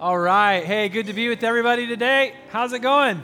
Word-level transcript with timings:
All 0.00 0.16
right. 0.16 0.62
Hey, 0.62 0.88
good 0.88 1.06
to 1.06 1.12
be 1.12 1.28
with 1.28 1.42
everybody 1.42 1.88
today. 1.88 2.32
How's 2.50 2.72
it 2.72 2.82
going? 2.82 3.20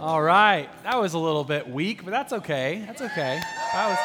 All 0.00 0.20
right. 0.20 0.68
That 0.82 0.98
was 0.98 1.14
a 1.14 1.20
little 1.20 1.44
bit 1.44 1.68
weak, 1.68 2.04
but 2.04 2.10
that's 2.10 2.32
okay. 2.32 2.82
That's 2.84 3.00
okay. 3.00 3.40
That 3.72 3.88
was 3.88 3.98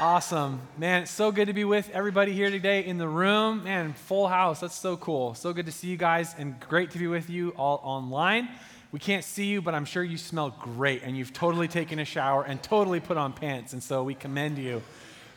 awesome. 0.00 0.62
Man, 0.78 1.02
it's 1.02 1.10
so 1.10 1.30
good 1.30 1.48
to 1.48 1.52
be 1.52 1.64
with 1.64 1.90
everybody 1.90 2.32
here 2.32 2.48
today 2.48 2.86
in 2.86 2.96
the 2.96 3.06
room. 3.06 3.64
Man, 3.64 3.92
full 3.92 4.26
house. 4.26 4.60
That's 4.60 4.74
so 4.74 4.96
cool. 4.96 5.34
So 5.34 5.52
good 5.52 5.66
to 5.66 5.72
see 5.72 5.88
you 5.88 5.98
guys 5.98 6.34
and 6.38 6.58
great 6.58 6.92
to 6.92 6.98
be 6.98 7.06
with 7.06 7.28
you 7.28 7.50
all 7.50 7.82
online. 7.84 8.48
We 8.92 9.00
can't 9.00 9.24
see 9.24 9.48
you, 9.48 9.60
but 9.60 9.74
I'm 9.74 9.84
sure 9.84 10.02
you 10.02 10.16
smell 10.16 10.56
great 10.58 11.02
and 11.02 11.18
you've 11.18 11.34
totally 11.34 11.68
taken 11.68 11.98
a 11.98 12.06
shower 12.06 12.44
and 12.44 12.62
totally 12.62 13.00
put 13.00 13.18
on 13.18 13.34
pants. 13.34 13.74
And 13.74 13.82
so 13.82 14.02
we 14.02 14.14
commend 14.14 14.56
you 14.56 14.80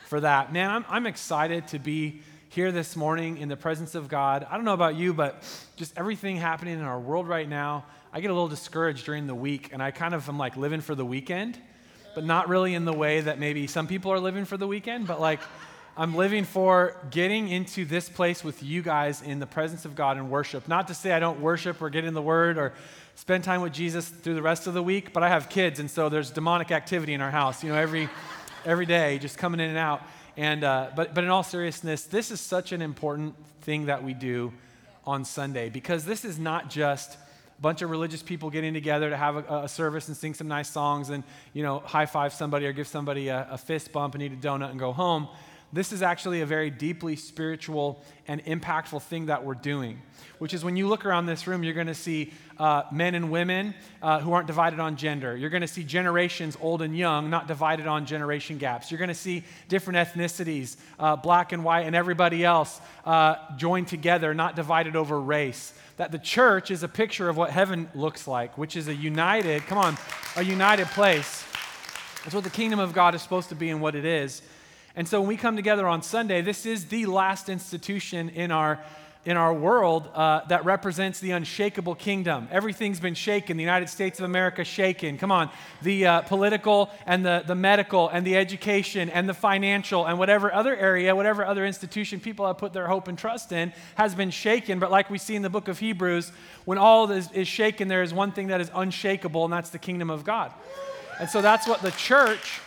for 0.06 0.20
that. 0.20 0.50
Man, 0.50 0.70
I'm, 0.70 0.86
I'm 0.88 1.06
excited 1.06 1.68
to 1.68 1.78
be 1.78 2.22
here 2.50 2.72
this 2.72 2.96
morning 2.96 3.38
in 3.38 3.48
the 3.48 3.56
presence 3.56 3.94
of 3.94 4.08
God. 4.08 4.46
I 4.50 4.56
don't 4.56 4.64
know 4.64 4.72
about 4.72 4.96
you, 4.96 5.12
but 5.12 5.42
just 5.76 5.92
everything 5.98 6.36
happening 6.36 6.78
in 6.78 6.84
our 6.84 6.98
world 6.98 7.28
right 7.28 7.48
now, 7.48 7.84
I 8.12 8.20
get 8.20 8.30
a 8.30 8.32
little 8.32 8.48
discouraged 8.48 9.04
during 9.04 9.26
the 9.26 9.34
week, 9.34 9.70
and 9.72 9.82
I 9.82 9.90
kind 9.90 10.14
of 10.14 10.26
am 10.28 10.38
like 10.38 10.56
living 10.56 10.80
for 10.80 10.94
the 10.94 11.04
weekend, 11.04 11.58
but 12.14 12.24
not 12.24 12.48
really 12.48 12.74
in 12.74 12.86
the 12.86 12.92
way 12.92 13.20
that 13.20 13.38
maybe 13.38 13.66
some 13.66 13.86
people 13.86 14.12
are 14.12 14.18
living 14.18 14.46
for 14.46 14.56
the 14.56 14.66
weekend, 14.66 15.06
but 15.06 15.20
like 15.20 15.40
I'm 15.94 16.14
living 16.14 16.44
for 16.44 16.96
getting 17.10 17.48
into 17.48 17.84
this 17.84 18.08
place 18.08 18.42
with 18.42 18.62
you 18.62 18.80
guys 18.80 19.20
in 19.20 19.40
the 19.40 19.46
presence 19.46 19.84
of 19.84 19.94
God 19.94 20.16
and 20.16 20.30
worship. 20.30 20.68
Not 20.68 20.88
to 20.88 20.94
say 20.94 21.12
I 21.12 21.18
don't 21.18 21.40
worship 21.40 21.82
or 21.82 21.90
get 21.90 22.04
in 22.04 22.14
the 22.14 22.22
Word 22.22 22.56
or 22.56 22.72
spend 23.14 23.44
time 23.44 23.60
with 23.60 23.74
Jesus 23.74 24.08
through 24.08 24.34
the 24.34 24.42
rest 24.42 24.66
of 24.66 24.72
the 24.72 24.82
week, 24.82 25.12
but 25.12 25.22
I 25.22 25.28
have 25.28 25.50
kids, 25.50 25.80
and 25.80 25.90
so 25.90 26.08
there's 26.08 26.30
demonic 26.30 26.70
activity 26.70 27.12
in 27.12 27.20
our 27.20 27.30
house, 27.30 27.62
you 27.62 27.70
know, 27.70 27.76
every, 27.76 28.08
every 28.64 28.86
day, 28.86 29.18
just 29.18 29.36
coming 29.36 29.60
in 29.60 29.68
and 29.68 29.78
out. 29.78 30.02
And, 30.38 30.62
uh, 30.62 30.90
but, 30.94 31.16
but 31.16 31.24
in 31.24 31.30
all 31.30 31.42
seriousness, 31.42 32.04
this 32.04 32.30
is 32.30 32.40
such 32.40 32.70
an 32.70 32.80
important 32.80 33.34
thing 33.62 33.86
that 33.86 34.04
we 34.04 34.14
do 34.14 34.52
on 35.04 35.24
Sunday 35.24 35.68
because 35.68 36.04
this 36.04 36.24
is 36.24 36.38
not 36.38 36.70
just 36.70 37.14
a 37.14 37.60
bunch 37.60 37.82
of 37.82 37.90
religious 37.90 38.22
people 38.22 38.48
getting 38.48 38.72
together 38.72 39.10
to 39.10 39.16
have 39.16 39.34
a, 39.34 39.62
a 39.64 39.68
service 39.68 40.06
and 40.06 40.16
sing 40.16 40.34
some 40.34 40.46
nice 40.46 40.70
songs 40.70 41.10
and, 41.10 41.24
you 41.54 41.64
know, 41.64 41.80
high 41.80 42.06
five 42.06 42.32
somebody 42.32 42.66
or 42.66 42.72
give 42.72 42.86
somebody 42.86 43.26
a, 43.26 43.48
a 43.50 43.58
fist 43.58 43.90
bump 43.90 44.14
and 44.14 44.22
eat 44.22 44.32
a 44.32 44.36
donut 44.36 44.70
and 44.70 44.78
go 44.78 44.92
home. 44.92 45.26
This 45.70 45.92
is 45.92 46.00
actually 46.00 46.40
a 46.40 46.46
very 46.46 46.70
deeply 46.70 47.14
spiritual 47.14 48.02
and 48.26 48.42
impactful 48.46 49.02
thing 49.02 49.26
that 49.26 49.44
we're 49.44 49.54
doing, 49.54 50.00
which 50.38 50.54
is 50.54 50.64
when 50.64 50.76
you 50.76 50.88
look 50.88 51.04
around 51.04 51.26
this 51.26 51.46
room, 51.46 51.62
you're 51.62 51.74
going 51.74 51.88
to 51.88 51.94
see 51.94 52.32
uh, 52.58 52.84
men 52.90 53.14
and 53.14 53.30
women 53.30 53.74
uh, 54.00 54.20
who 54.20 54.32
aren't 54.32 54.46
divided 54.46 54.80
on 54.80 54.96
gender. 54.96 55.36
You're 55.36 55.50
going 55.50 55.60
to 55.60 55.68
see 55.68 55.84
generations, 55.84 56.56
old 56.60 56.80
and 56.80 56.96
young, 56.96 57.28
not 57.28 57.48
divided 57.48 57.86
on 57.86 58.06
generation 58.06 58.56
gaps. 58.56 58.90
You're 58.90 58.98
going 58.98 59.08
to 59.08 59.14
see 59.14 59.44
different 59.68 59.98
ethnicities, 59.98 60.76
uh, 60.98 61.16
black 61.16 61.52
and 61.52 61.62
white, 61.62 61.86
and 61.86 61.94
everybody 61.94 62.46
else 62.46 62.80
uh, 63.04 63.36
joined 63.58 63.88
together, 63.88 64.32
not 64.32 64.56
divided 64.56 64.96
over 64.96 65.20
race. 65.20 65.74
That 65.98 66.12
the 66.12 66.18
church 66.18 66.70
is 66.70 66.82
a 66.82 66.88
picture 66.88 67.28
of 67.28 67.36
what 67.36 67.50
heaven 67.50 67.90
looks 67.94 68.26
like, 68.26 68.56
which 68.56 68.74
is 68.74 68.88
a 68.88 68.94
united, 68.94 69.66
come 69.66 69.76
on, 69.76 69.98
a 70.36 70.42
united 70.42 70.86
place. 70.88 71.44
That's 72.24 72.34
what 72.34 72.44
the 72.44 72.50
kingdom 72.50 72.78
of 72.78 72.94
God 72.94 73.14
is 73.14 73.20
supposed 73.20 73.50
to 73.50 73.54
be 73.54 73.68
and 73.68 73.82
what 73.82 73.94
it 73.94 74.06
is. 74.06 74.40
And 74.98 75.06
so 75.06 75.20
when 75.20 75.28
we 75.28 75.36
come 75.36 75.54
together 75.54 75.86
on 75.86 76.02
Sunday, 76.02 76.40
this 76.42 76.66
is 76.66 76.86
the 76.86 77.06
last 77.06 77.48
institution 77.48 78.30
in 78.30 78.50
our 78.50 78.80
in 79.24 79.36
our 79.36 79.54
world 79.54 80.08
uh, 80.14 80.40
that 80.48 80.64
represents 80.64 81.20
the 81.20 81.30
unshakable 81.32 81.94
kingdom. 81.94 82.48
Everything's 82.50 82.98
been 82.98 83.14
shaken. 83.14 83.56
The 83.56 83.62
United 83.62 83.88
States 83.88 84.18
of 84.18 84.24
America 84.24 84.64
shaken. 84.64 85.16
Come 85.16 85.30
on. 85.30 85.50
The 85.82 86.06
uh, 86.06 86.20
political 86.22 86.90
and 87.06 87.24
the, 87.24 87.44
the 87.46 87.54
medical 87.54 88.08
and 88.08 88.26
the 88.26 88.36
education 88.36 89.08
and 89.10 89.28
the 89.28 89.34
financial 89.34 90.04
and 90.06 90.18
whatever 90.18 90.52
other 90.52 90.74
area, 90.74 91.14
whatever 91.14 91.44
other 91.44 91.64
institution 91.64 92.18
people 92.18 92.46
have 92.46 92.58
put 92.58 92.72
their 92.72 92.88
hope 92.88 93.06
and 93.06 93.16
trust 93.16 93.52
in 93.52 93.72
has 93.94 94.16
been 94.16 94.30
shaken. 94.30 94.80
But 94.80 94.90
like 94.90 95.10
we 95.10 95.18
see 95.18 95.36
in 95.36 95.42
the 95.42 95.50
book 95.50 95.68
of 95.68 95.78
Hebrews, 95.78 96.32
when 96.64 96.78
all 96.78 97.08
is, 97.12 97.30
is 97.32 97.46
shaken, 97.46 97.86
there 97.86 98.02
is 98.02 98.12
one 98.12 98.32
thing 98.32 98.48
that 98.48 98.60
is 98.60 98.70
unshakable, 98.74 99.44
and 99.44 99.52
that's 99.52 99.70
the 99.70 99.78
kingdom 99.78 100.10
of 100.10 100.24
God. 100.24 100.52
And 101.20 101.28
so 101.28 101.40
that's 101.40 101.68
what 101.68 101.82
the 101.82 101.90
church 101.92 102.62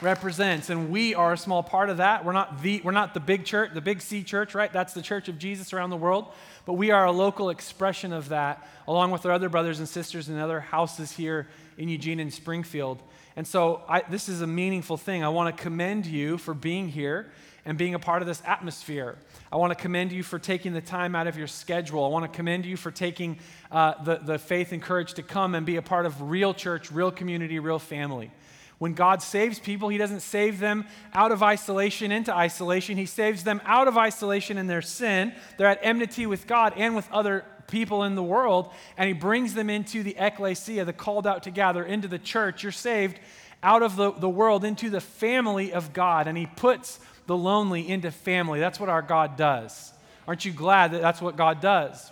represents. 0.00 0.70
And 0.70 0.90
we 0.90 1.14
are 1.14 1.32
a 1.32 1.38
small 1.38 1.62
part 1.62 1.90
of 1.90 1.98
that. 1.98 2.24
We're 2.24 2.32
not 2.32 2.62
the 2.62 2.80
we're 2.84 2.92
not 2.92 3.14
the 3.14 3.20
big 3.20 3.44
church 3.44 3.72
the 3.74 3.80
big 3.80 4.00
c 4.00 4.22
church 4.22 4.54
right? 4.54 4.72
That's 4.72 4.92
the 4.92 5.02
church 5.02 5.28
of 5.28 5.38
jesus 5.38 5.72
around 5.72 5.90
the 5.90 5.96
world. 5.96 6.32
But 6.66 6.74
we 6.74 6.90
are 6.90 7.04
a 7.04 7.12
local 7.12 7.50
expression 7.50 8.12
of 8.12 8.28
that 8.30 8.66
along 8.86 9.10
with 9.10 9.24
our 9.26 9.32
other 9.32 9.48
brothers 9.48 9.78
and 9.78 9.88
sisters 9.88 10.28
in 10.28 10.38
other 10.38 10.60
houses 10.60 11.12
here 11.12 11.48
in 11.78 11.88
eugene 11.88 12.20
and 12.20 12.32
springfield. 12.32 13.02
And 13.36 13.46
so 13.46 13.82
I, 13.88 14.02
this 14.02 14.28
is 14.28 14.42
a 14.42 14.46
meaningful 14.46 14.96
thing. 14.96 15.24
I 15.24 15.28
want 15.28 15.56
to 15.56 15.62
commend 15.62 16.06
you 16.06 16.38
for 16.38 16.54
being 16.54 16.88
here 16.88 17.30
and 17.64 17.78
being 17.78 17.94
a 17.94 17.98
part 17.98 18.20
of 18.20 18.28
this 18.28 18.42
atmosphere. 18.44 19.16
I 19.50 19.56
want 19.56 19.70
to 19.70 19.80
commend 19.80 20.12
you 20.12 20.22
for 20.22 20.38
taking 20.38 20.74
the 20.74 20.80
time 20.80 21.16
out 21.16 21.26
of 21.26 21.38
your 21.38 21.46
schedule. 21.46 22.04
I 22.04 22.08
want 22.08 22.30
to 22.30 22.36
commend 22.36 22.66
you 22.66 22.76
for 22.76 22.90
taking 22.90 23.38
uh, 23.72 24.02
the, 24.02 24.16
the 24.16 24.38
faith 24.38 24.72
and 24.72 24.82
courage 24.82 25.14
to 25.14 25.22
come 25.22 25.54
and 25.54 25.64
be 25.64 25.76
a 25.76 25.82
part 25.82 26.04
of 26.04 26.20
real 26.22 26.52
church 26.52 26.90
real 26.90 27.10
community 27.10 27.58
real 27.58 27.78
family 27.78 28.30
when 28.78 28.94
God 28.94 29.22
saves 29.22 29.58
people, 29.58 29.88
He 29.88 29.98
doesn't 29.98 30.20
save 30.20 30.58
them 30.58 30.84
out 31.12 31.32
of 31.32 31.42
isolation 31.42 32.12
into 32.12 32.34
isolation. 32.34 32.96
He 32.96 33.06
saves 33.06 33.44
them 33.44 33.60
out 33.64 33.88
of 33.88 33.96
isolation 33.96 34.58
in 34.58 34.66
their 34.66 34.82
sin. 34.82 35.32
They're 35.56 35.68
at 35.68 35.80
enmity 35.82 36.26
with 36.26 36.46
God 36.46 36.74
and 36.76 36.96
with 36.96 37.10
other 37.12 37.44
people 37.66 38.04
in 38.04 38.14
the 38.14 38.22
world, 38.22 38.70
and 38.96 39.06
He 39.06 39.14
brings 39.14 39.54
them 39.54 39.70
into 39.70 40.02
the 40.02 40.16
ecclesia, 40.18 40.84
the 40.84 40.92
called 40.92 41.26
out 41.26 41.44
to 41.44 41.50
gather, 41.50 41.84
into 41.84 42.08
the 42.08 42.18
church. 42.18 42.62
You're 42.62 42.72
saved 42.72 43.18
out 43.62 43.82
of 43.82 43.96
the, 43.96 44.12
the 44.12 44.28
world 44.28 44.64
into 44.64 44.90
the 44.90 45.00
family 45.00 45.72
of 45.72 45.92
God, 45.92 46.26
and 46.26 46.36
He 46.36 46.46
puts 46.46 47.00
the 47.26 47.36
lonely 47.36 47.88
into 47.88 48.10
family. 48.10 48.60
That's 48.60 48.78
what 48.78 48.88
our 48.88 49.02
God 49.02 49.36
does. 49.36 49.92
Aren't 50.26 50.44
you 50.44 50.52
glad 50.52 50.92
that 50.92 51.02
that's 51.02 51.20
what 51.20 51.36
God 51.36 51.60
does? 51.60 52.10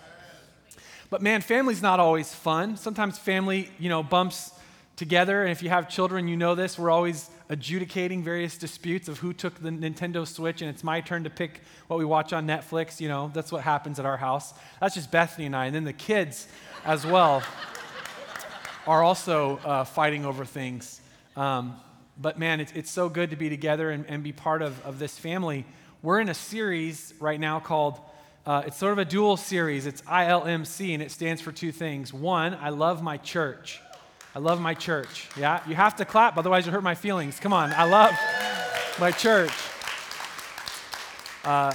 But 1.10 1.20
man, 1.20 1.42
family's 1.42 1.82
not 1.82 2.00
always 2.00 2.34
fun. 2.34 2.78
Sometimes 2.78 3.18
family, 3.18 3.68
you 3.78 3.90
know, 3.90 4.02
bumps 4.02 4.50
together. 5.02 5.42
And 5.42 5.50
if 5.50 5.64
you 5.64 5.68
have 5.68 5.88
children, 5.88 6.28
you 6.28 6.36
know 6.36 6.54
this. 6.54 6.78
We're 6.78 6.88
always 6.88 7.28
adjudicating 7.48 8.22
various 8.22 8.56
disputes 8.56 9.08
of 9.08 9.18
who 9.18 9.32
took 9.32 9.60
the 9.60 9.70
Nintendo 9.70 10.24
Switch, 10.24 10.62
and 10.62 10.70
it's 10.70 10.84
my 10.84 11.00
turn 11.00 11.24
to 11.24 11.30
pick 11.30 11.60
what 11.88 11.98
we 11.98 12.04
watch 12.04 12.32
on 12.32 12.46
Netflix. 12.46 13.00
You 13.00 13.08
know, 13.08 13.28
that's 13.34 13.50
what 13.50 13.62
happens 13.62 13.98
at 13.98 14.06
our 14.06 14.16
house. 14.16 14.54
That's 14.80 14.94
just 14.94 15.10
Bethany 15.10 15.46
and 15.46 15.56
I. 15.56 15.66
And 15.66 15.74
then 15.74 15.82
the 15.82 15.92
kids 15.92 16.46
as 16.84 17.04
well 17.04 17.42
are 18.86 19.02
also 19.02 19.56
uh, 19.64 19.82
fighting 19.82 20.24
over 20.24 20.44
things. 20.44 21.00
Um, 21.36 21.74
but 22.16 22.38
man, 22.38 22.60
it's, 22.60 22.70
it's 22.70 22.90
so 22.90 23.08
good 23.08 23.30
to 23.30 23.36
be 23.36 23.48
together 23.48 23.90
and, 23.90 24.06
and 24.06 24.22
be 24.22 24.30
part 24.30 24.62
of, 24.62 24.80
of 24.86 25.00
this 25.00 25.18
family. 25.18 25.64
We're 26.00 26.20
in 26.20 26.28
a 26.28 26.34
series 26.34 27.12
right 27.18 27.40
now 27.40 27.58
called, 27.58 27.98
uh, 28.46 28.62
it's 28.68 28.76
sort 28.76 28.92
of 28.92 28.98
a 28.98 29.04
dual 29.04 29.36
series. 29.36 29.84
It's 29.84 30.02
ILMC, 30.02 30.94
and 30.94 31.02
it 31.02 31.10
stands 31.10 31.42
for 31.42 31.50
two 31.50 31.72
things. 31.72 32.14
One, 32.14 32.54
I 32.54 32.68
love 32.68 33.02
my 33.02 33.16
church. 33.16 33.80
I 34.34 34.38
love 34.38 34.62
my 34.62 34.72
church. 34.72 35.28
Yeah? 35.36 35.60
You 35.68 35.74
have 35.74 35.96
to 35.96 36.06
clap, 36.06 36.38
otherwise, 36.38 36.64
you 36.64 36.72
hurt 36.72 36.82
my 36.82 36.94
feelings. 36.94 37.38
Come 37.38 37.52
on. 37.52 37.70
I 37.72 37.84
love 37.84 38.12
my 38.98 39.10
church. 39.10 39.52
Uh, 41.44 41.74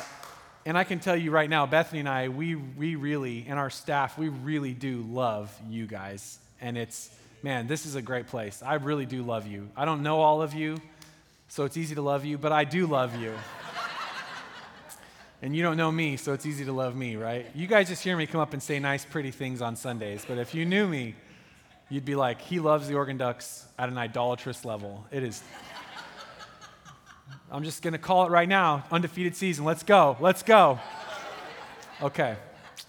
and 0.65 0.75
I 0.75 0.83
can 0.83 0.99
tell 0.99 1.15
you 1.15 1.29
right 1.29 1.49
now, 1.49 1.67
Bethany 1.67 1.99
and 1.99 2.09
I, 2.09 2.29
we, 2.29 2.55
we 2.55 2.95
really, 2.95 3.45
and 3.47 3.59
our 3.59 3.69
staff, 3.69 4.17
we 4.17 4.29
really 4.29 4.73
do 4.73 5.05
love 5.07 5.55
you 5.69 5.85
guys. 5.85 6.39
And 6.59 6.77
it's, 6.77 7.11
man, 7.43 7.67
this 7.67 7.85
is 7.85 7.93
a 7.93 8.01
great 8.01 8.25
place. 8.25 8.63
I 8.65 8.73
really 8.73 9.05
do 9.05 9.21
love 9.21 9.45
you. 9.45 9.69
I 9.77 9.85
don't 9.85 10.01
know 10.01 10.19
all 10.19 10.41
of 10.41 10.55
you, 10.55 10.77
so 11.49 11.63
it's 11.63 11.77
easy 11.77 11.93
to 11.93 12.01
love 12.01 12.25
you, 12.25 12.39
but 12.39 12.51
I 12.51 12.63
do 12.63 12.87
love 12.87 13.15
you. 13.21 13.33
and 15.43 15.55
you 15.55 15.61
don't 15.61 15.77
know 15.77 15.91
me, 15.91 16.17
so 16.17 16.33
it's 16.33 16.47
easy 16.47 16.65
to 16.65 16.73
love 16.73 16.95
me, 16.95 17.17
right? 17.17 17.45
You 17.53 17.67
guys 17.67 17.87
just 17.87 18.03
hear 18.03 18.17
me 18.17 18.25
come 18.25 18.41
up 18.41 18.53
and 18.53 18.63
say 18.63 18.79
nice, 18.79 19.05
pretty 19.05 19.31
things 19.31 19.61
on 19.61 19.75
Sundays, 19.75 20.25
but 20.27 20.39
if 20.39 20.55
you 20.55 20.65
knew 20.65 20.87
me, 20.87 21.13
you'd 21.89 22.05
be 22.05 22.15
like, 22.15 22.41
he 22.41 22.59
loves 22.59 22.87
the 22.87 22.95
Oregon 22.95 23.17
Ducks 23.17 23.65
at 23.77 23.89
an 23.89 23.97
idolatrous 23.97 24.65
level. 24.65 25.05
It 25.11 25.23
is. 25.23 25.41
I'm 27.51 27.63
just 27.63 27.81
going 27.81 27.93
to 27.93 27.99
call 27.99 28.25
it 28.25 28.29
right 28.29 28.47
now 28.47 28.83
undefeated 28.91 29.35
season. 29.35 29.63
Let's 29.63 29.83
go. 29.83 30.17
Let's 30.19 30.43
go. 30.43 30.79
Okay. 32.01 32.35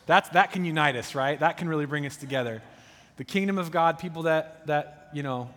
That's, 0.07 0.29
that 0.31 0.53
can 0.53 0.65
unite 0.65 0.97
us, 0.97 1.15
right? 1.15 1.39
That 1.39 1.59
can 1.59 1.69
really 1.69 1.87
bring 1.87 2.07
us 2.07 2.17
together. 2.17 2.63
The 3.17 3.25
kingdom 3.25 3.59
of 3.59 3.71
God, 3.71 3.99
people 3.99 4.23
that, 4.23 4.67
that, 4.67 5.11
you 5.13 5.23
know, 5.23 5.51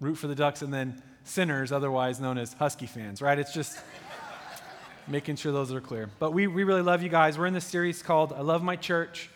root 0.00 0.16
for 0.16 0.26
the 0.26 0.34
Ducks, 0.34 0.62
and 0.62 0.72
then 0.72 1.02
sinners, 1.24 1.72
otherwise 1.72 2.20
known 2.20 2.38
as 2.38 2.52
Husky 2.54 2.86
fans, 2.86 3.22
right? 3.22 3.38
It's 3.38 3.52
just 3.52 3.78
making 5.06 5.36
sure 5.36 5.52
those 5.52 5.72
are 5.72 5.80
clear. 5.80 6.10
But 6.18 6.32
we, 6.32 6.46
we 6.46 6.64
really 6.64 6.82
love 6.82 7.02
you 7.02 7.08
guys. 7.08 7.38
We're 7.38 7.46
in 7.46 7.54
this 7.54 7.64
series 7.64 8.02
called 8.02 8.32
I 8.32 8.40
Love 8.40 8.62
My 8.62 8.76
Church. 8.76 9.30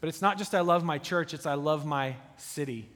But 0.00 0.08
it's 0.08 0.20
not 0.20 0.36
just 0.36 0.52
I 0.52 0.62
love 0.62 0.82
my 0.82 0.98
church, 0.98 1.32
it's 1.32 1.46
I 1.46 1.54
love 1.54 1.86
my 1.86 2.16
city. 2.36 2.88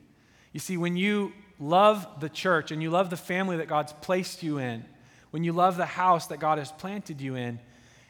You 0.57 0.61
see, 0.61 0.79
when 0.79 0.97
you 0.97 1.35
love 1.61 2.09
the 2.19 2.31
church 2.31 2.71
and 2.71 2.83
you 2.83 2.89
love 2.89 3.11
the 3.11 3.17
family 3.19 3.59
that 3.59 3.69
God's 3.69 3.93
placed 3.93 4.43
you 4.43 4.57
in, 4.57 4.87
when 5.31 5.45
you 5.45 5.53
love 5.53 5.77
the 5.77 5.85
house 5.85 6.29
that 6.29 6.39
God 6.39 6.57
has 6.57 6.73
planted 6.73 7.21
you 7.21 7.35
in, 7.35 7.59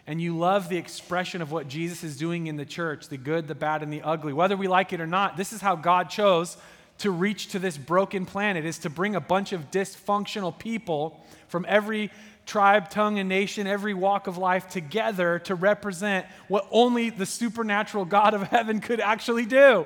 and 0.06 0.22
you 0.22 0.38
love 0.38 0.69
the 0.69 0.76
expression 0.76 1.43
of 1.43 1.50
what 1.50 1.66
Jesus 1.66 2.04
is 2.04 2.16
doing 2.16 2.46
in 2.46 2.54
the 2.54 2.64
church 2.64 3.08
the 3.08 3.16
good, 3.16 3.48
the 3.48 3.56
bad, 3.56 3.82
and 3.82 3.93
the 3.93 4.00
ugly, 4.02 4.32
whether 4.32 4.56
we 4.56 4.69
like 4.69 4.93
it 4.93 5.00
or 5.00 5.08
not, 5.08 5.37
this 5.37 5.52
is 5.52 5.60
how 5.60 5.75
God 5.75 6.08
chose 6.08 6.56
to 6.98 7.10
reach 7.10 7.48
to 7.48 7.58
this 7.58 7.76
broken 7.76 8.25
planet 8.25 8.64
is 8.64 8.78
to 8.78 8.90
bring 8.90 9.16
a 9.16 9.20
bunch 9.20 9.52
of 9.52 9.72
dysfunctional 9.72 10.56
people 10.56 11.26
from 11.48 11.66
every 11.69 12.12
tribe, 12.46 12.90
tongue, 12.90 13.19
and 13.19 13.28
nation, 13.28 13.66
every 13.66 13.93
walk 13.93 14.28
of 14.28 14.38
life 14.38 14.69
together 14.69 15.40
to 15.40 15.56
represent 15.56 16.25
what 16.46 16.64
only 16.70 17.10
the 17.10 17.26
supernatural 17.26 18.04
God 18.04 18.34
of 18.34 18.44
heaven 18.44 18.78
could 18.78 19.00
actually 19.00 19.46
do. 19.46 19.84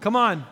Come 0.00 0.14
on. 0.14 0.46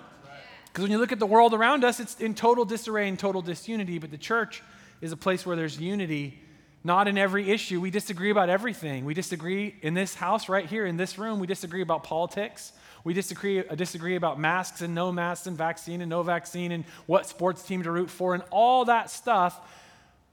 Because 0.72 0.84
when 0.84 0.90
you 0.90 0.98
look 0.98 1.12
at 1.12 1.18
the 1.18 1.26
world 1.26 1.52
around 1.52 1.84
us, 1.84 2.00
it's 2.00 2.18
in 2.18 2.34
total 2.34 2.64
disarray 2.64 3.06
and 3.06 3.18
total 3.18 3.42
disunity, 3.42 3.98
but 3.98 4.10
the 4.10 4.16
church 4.16 4.62
is 5.02 5.12
a 5.12 5.16
place 5.18 5.44
where 5.44 5.54
there's 5.54 5.78
unity, 5.78 6.40
not 6.82 7.08
in 7.08 7.18
every 7.18 7.50
issue. 7.50 7.78
We 7.78 7.90
disagree 7.90 8.30
about 8.30 8.48
everything. 8.48 9.04
We 9.04 9.12
disagree 9.12 9.74
in 9.82 9.92
this 9.92 10.14
house 10.14 10.48
right 10.48 10.64
here, 10.64 10.86
in 10.86 10.96
this 10.96 11.18
room, 11.18 11.40
we 11.40 11.46
disagree 11.46 11.82
about 11.82 12.04
politics. 12.04 12.72
We 13.04 13.12
disagree, 13.12 13.66
uh, 13.66 13.74
disagree 13.74 14.16
about 14.16 14.40
masks 14.40 14.80
and 14.80 14.94
no 14.94 15.12
masks 15.12 15.46
and 15.46 15.58
vaccine 15.58 16.00
and 16.00 16.08
no 16.08 16.22
vaccine 16.22 16.72
and 16.72 16.84
what 17.06 17.26
sports 17.26 17.62
team 17.64 17.82
to 17.82 17.90
root 17.90 18.08
for 18.08 18.32
and 18.32 18.42
all 18.50 18.86
that 18.86 19.10
stuff. 19.10 19.60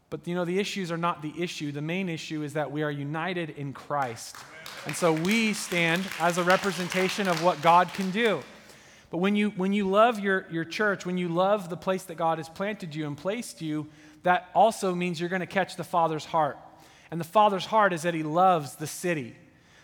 But 0.09 0.25
you 0.25 0.35
know, 0.35 0.45
the 0.45 0.57
issues 0.57 0.89
are 0.89 0.97
not 0.97 1.21
the 1.21 1.33
issue. 1.37 1.73
The 1.73 1.81
main 1.81 2.07
issue 2.07 2.43
is 2.43 2.53
that 2.53 2.71
we 2.71 2.83
are 2.83 2.91
united 2.91 3.51
in 3.51 3.73
Christ. 3.73 4.37
And 4.85 4.95
so 4.95 5.11
we 5.11 5.53
stand 5.53 6.03
as 6.19 6.37
a 6.37 6.43
representation 6.43 7.27
of 7.27 7.43
what 7.43 7.61
God 7.61 7.91
can 7.93 8.11
do. 8.11 8.41
But 9.09 9.17
when 9.17 9.35
you, 9.35 9.49
when 9.51 9.73
you 9.73 9.89
love 9.89 10.19
your, 10.19 10.45
your 10.51 10.65
church, 10.65 11.05
when 11.05 11.17
you 11.17 11.29
love 11.29 11.69
the 11.69 11.77
place 11.77 12.03
that 12.03 12.15
God 12.15 12.37
has 12.37 12.47
planted 12.47 12.93
you 12.93 13.07
and 13.07 13.17
placed 13.17 13.61
you, 13.61 13.87
that 14.23 14.49
also 14.53 14.93
means 14.93 15.19
you're 15.19 15.29
going 15.29 15.39
to 15.39 15.47
catch 15.47 15.75
the 15.75 15.83
Father's 15.83 16.25
heart. 16.25 16.57
And 17.09 17.19
the 17.19 17.25
Father's 17.25 17.65
heart 17.65 17.93
is 17.93 18.03
that 18.03 18.13
He 18.13 18.23
loves 18.23 18.75
the 18.75 18.85
city. 18.85 19.35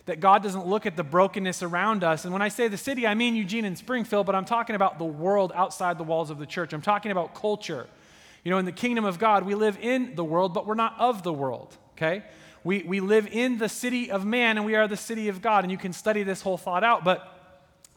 That 0.06 0.20
God 0.20 0.44
doesn't 0.44 0.68
look 0.68 0.86
at 0.86 0.96
the 0.96 1.04
brokenness 1.04 1.64
around 1.64 2.04
us. 2.04 2.26
And 2.26 2.34
when 2.34 2.44
I 2.44 2.50
say 2.50 2.68
the 2.68 2.78
city, 2.78 3.08
I 3.08 3.16
mean 3.16 3.36
Eugene 3.36 3.66
and 3.66 3.76
Springfield, 3.76 4.28
but 4.28 4.36
I'm 4.36 4.46
talking 4.46 4.76
about 4.76 5.00
the 5.00 5.06
world 5.06 5.52
outside 5.56 5.98
the 5.98 6.04
walls 6.04 6.30
of 6.30 6.38
the 6.38 6.46
church. 6.46 6.74
I'm 6.74 6.84
talking 6.84 7.12
about 7.12 7.34
culture. 7.34 7.88
You 8.44 8.52
know, 8.52 8.60
in 8.60 8.66
the 8.66 8.72
kingdom 8.72 9.06
of 9.06 9.18
God, 9.18 9.44
we 9.44 9.56
live 9.56 9.80
in 9.82 10.14
the 10.14 10.24
world, 10.24 10.54
but 10.54 10.68
we're 10.68 10.76
not 10.76 10.96
of 11.00 11.24
the 11.24 11.34
world, 11.34 11.76
okay? 11.94 12.24
We, 12.64 12.84
we 12.84 13.00
live 13.00 13.28
in 13.32 13.58
the 13.58 13.70
city 13.70 14.12
of 14.12 14.24
man 14.24 14.58
and 14.58 14.66
we 14.66 14.76
are 14.76 14.88
the 14.88 14.98
city 14.98 15.30
of 15.30 15.42
God. 15.42 15.64
And 15.64 15.72
you 15.72 15.80
can 15.80 15.94
study 15.94 16.22
this 16.22 16.44
whole 16.44 16.58
thought 16.58 16.84
out, 16.84 17.04
but 17.04 17.35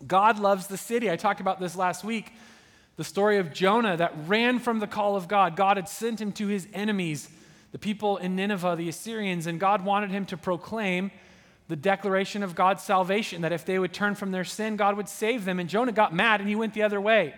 God 0.06 0.38
loves 0.38 0.66
the 0.66 0.76
city. 0.76 1.10
I 1.10 1.16
talked 1.16 1.40
about 1.40 1.60
this 1.60 1.76
last 1.76 2.04
week. 2.04 2.32
The 2.96 3.04
story 3.04 3.38
of 3.38 3.52
Jonah 3.52 3.96
that 3.96 4.14
ran 4.26 4.58
from 4.58 4.78
the 4.78 4.86
call 4.86 5.16
of 5.16 5.28
God. 5.28 5.56
God 5.56 5.76
had 5.76 5.88
sent 5.88 6.20
him 6.20 6.32
to 6.32 6.46
his 6.46 6.66
enemies, 6.72 7.28
the 7.72 7.78
people 7.78 8.16
in 8.16 8.36
Nineveh, 8.36 8.76
the 8.76 8.88
Assyrians, 8.88 9.46
and 9.46 9.60
God 9.60 9.84
wanted 9.84 10.10
him 10.10 10.26
to 10.26 10.36
proclaim 10.36 11.10
the 11.68 11.76
declaration 11.76 12.42
of 12.42 12.54
God's 12.54 12.82
salvation 12.82 13.42
that 13.42 13.52
if 13.52 13.64
they 13.64 13.78
would 13.78 13.92
turn 13.92 14.14
from 14.14 14.30
their 14.30 14.44
sin, 14.44 14.76
God 14.76 14.96
would 14.96 15.08
save 15.08 15.44
them. 15.44 15.60
And 15.60 15.68
Jonah 15.68 15.92
got 15.92 16.14
mad 16.14 16.40
and 16.40 16.48
he 16.48 16.56
went 16.56 16.74
the 16.74 16.82
other 16.82 17.00
way. 17.00 17.34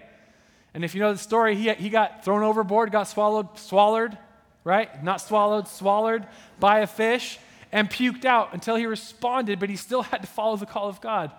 And 0.72 0.84
if 0.84 0.94
you 0.94 1.00
know 1.00 1.12
the 1.12 1.18
story, 1.18 1.56
he, 1.56 1.72
he 1.74 1.88
got 1.88 2.24
thrown 2.24 2.44
overboard, 2.44 2.92
got 2.92 3.08
swallowed, 3.08 3.58
swallowed, 3.58 4.16
right? 4.62 5.02
Not 5.02 5.20
swallowed, 5.20 5.66
swallowed 5.66 6.26
by 6.60 6.78
a 6.80 6.86
fish 6.86 7.40
and 7.72 7.90
puked 7.90 8.24
out 8.24 8.54
until 8.54 8.76
he 8.76 8.86
responded, 8.86 9.58
but 9.58 9.68
he 9.68 9.76
still 9.76 10.02
had 10.02 10.22
to 10.22 10.28
follow 10.28 10.56
the 10.56 10.66
call 10.66 10.88
of 10.88 11.00
God 11.00 11.32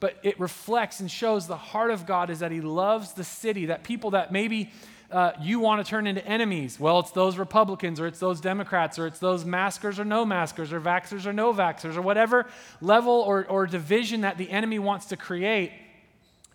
but 0.00 0.16
it 0.22 0.40
reflects 0.40 1.00
and 1.00 1.10
shows 1.10 1.46
the 1.46 1.56
heart 1.56 1.90
of 1.90 2.06
God 2.06 2.30
is 2.30 2.40
that 2.40 2.50
He 2.50 2.60
loves 2.60 3.12
the 3.12 3.24
city, 3.24 3.66
that 3.66 3.84
people 3.84 4.10
that 4.10 4.32
maybe 4.32 4.70
uh, 5.10 5.32
you 5.40 5.60
want 5.60 5.84
to 5.84 5.88
turn 5.88 6.06
into 6.06 6.24
enemies. 6.26 6.80
Well, 6.80 7.00
it's 7.00 7.10
those 7.10 7.36
Republicans 7.36 8.00
or 8.00 8.06
it's 8.06 8.18
those 8.18 8.40
Democrats 8.40 8.98
or 8.98 9.06
it's 9.06 9.18
those 9.18 9.44
maskers 9.44 9.98
or 9.98 10.04
no 10.04 10.24
maskers 10.24 10.72
or 10.72 10.80
vaxxers 10.80 11.26
or 11.26 11.32
no 11.32 11.52
vaxxers 11.52 11.96
or 11.96 12.02
whatever 12.02 12.46
level 12.80 13.12
or, 13.12 13.44
or 13.46 13.66
division 13.66 14.22
that 14.22 14.38
the 14.38 14.50
enemy 14.50 14.78
wants 14.78 15.06
to 15.06 15.16
create. 15.16 15.72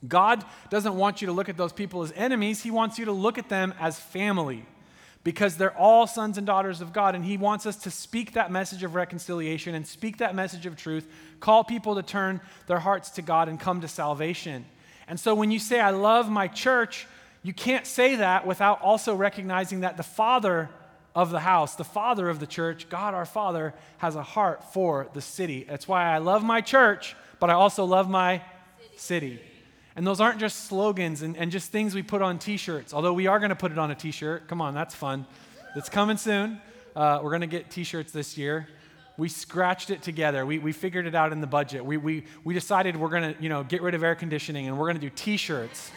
God 0.08 0.44
doesn't 0.70 0.96
want 0.96 1.22
you 1.22 1.28
to 1.28 1.34
look 1.34 1.50
at 1.50 1.58
those 1.58 1.74
people 1.74 2.02
as 2.04 2.12
enemies, 2.16 2.64
He 2.64 2.72
wants 2.72 2.98
you 2.98 3.06
to 3.06 3.12
look 3.12 3.38
at 3.38 3.50
them 3.50 3.74
as 3.80 4.00
family 4.00 4.66
because 5.26 5.58
they're 5.58 5.76
all 5.76 6.06
sons 6.06 6.38
and 6.38 6.46
daughters 6.46 6.82
of 6.82 6.94
God. 6.94 7.16
And 7.16 7.26
He 7.26 7.36
wants 7.36 7.66
us 7.66 7.76
to 7.78 7.92
speak 7.92 8.34
that 8.34 8.52
message 8.52 8.84
of 8.84 8.94
reconciliation 8.94 9.74
and 9.76 9.86
speak 9.86 10.20
that 10.20 10.36
message 10.36 10.68
of 10.68 10.78
truth, 10.78 11.10
call 11.40 11.64
people 11.66 11.96
to 11.96 12.04
turn 12.04 12.40
their 12.68 12.80
hearts 12.80 13.10
to 13.12 13.24
God 13.24 13.50
and 13.50 13.60
come 13.60 13.82
to 13.82 13.88
salvation. 13.88 14.66
And 15.08 15.20
so 15.20 15.34
when 15.34 15.50
you 15.50 15.58
say, 15.58 15.80
I 15.80 15.90
love 15.90 16.30
my 16.30 16.48
church, 16.48 17.08
you 17.42 17.54
can't 17.54 17.88
say 17.88 18.18
that 18.18 18.46
without 18.46 18.82
also 18.84 19.16
recognizing 19.16 19.82
that 19.82 19.98
the 19.98 20.04
Father 20.04 20.70
of 21.16 21.32
the 21.32 21.40
house, 21.40 21.76
the 21.76 21.84
Father 21.84 22.30
of 22.30 22.40
the 22.40 22.48
church, 22.48 22.88
God 22.88 23.16
our 23.16 23.26
Father, 23.26 23.74
has 23.98 24.16
a 24.16 24.24
heart 24.24 24.74
for 24.74 25.08
the 25.14 25.22
city. 25.22 25.66
That's 25.68 25.88
why 25.88 26.04
I 26.04 26.20
love 26.20 26.44
my 26.44 26.62
church, 26.62 27.16
but 27.40 27.50
I 27.50 27.54
also 27.54 27.84
love 27.84 28.08
my 28.08 28.44
city. 28.96 29.38
city. 29.38 29.42
And 29.96 30.06
those 30.06 30.20
aren't 30.20 30.40
just 30.40 30.66
slogans 30.66 31.22
and, 31.22 31.38
and 31.38 31.52
just 31.52 31.72
things 31.72 31.96
we 31.96 32.04
put 32.04 32.22
on 32.22 32.38
t 32.38 32.58
shirts, 32.58 32.94
although 32.94 33.14
we 33.14 33.28
are 33.28 33.40
going 33.40 33.50
to 33.50 33.56
put 33.56 33.72
it 33.72 33.78
on 33.78 33.92
a 33.92 33.96
t 33.96 34.12
shirt. 34.12 34.48
Come 34.48 34.62
on, 34.62 34.74
that's 34.74 34.94
fun. 34.94 35.26
It's 35.76 35.90
coming 35.90 36.18
soon. 36.18 36.60
Uh, 36.96 37.20
we're 37.24 37.30
going 37.30 37.42
to 37.42 37.48
get 37.48 37.70
t 37.70 37.84
shirts 37.84 38.12
this 38.12 38.38
year. 38.38 38.68
We 39.18 39.30
scratched 39.30 39.92
it 39.92 40.02
together. 40.02 40.46
We, 40.46 40.60
we 40.60 40.74
figured 40.74 41.08
it 41.08 41.16
out 41.16 41.32
in 41.32 41.40
the 41.40 41.48
budget. 41.48 41.86
We, 41.86 41.96
we, 41.96 42.26
we 42.44 42.54
decided 42.54 42.98
we're 42.98 43.10
going 43.10 43.34
to 43.34 43.42
you 43.42 43.48
know, 43.48 43.64
get 43.64 43.82
rid 43.82 43.96
of 43.96 44.04
air 44.04 44.16
conditioning 44.16 44.68
and 44.68 44.78
we're 44.78 44.88
going 44.88 44.98
to 44.98 45.02
do 45.02 45.10
t 45.10 45.38
shirts. 45.38 45.92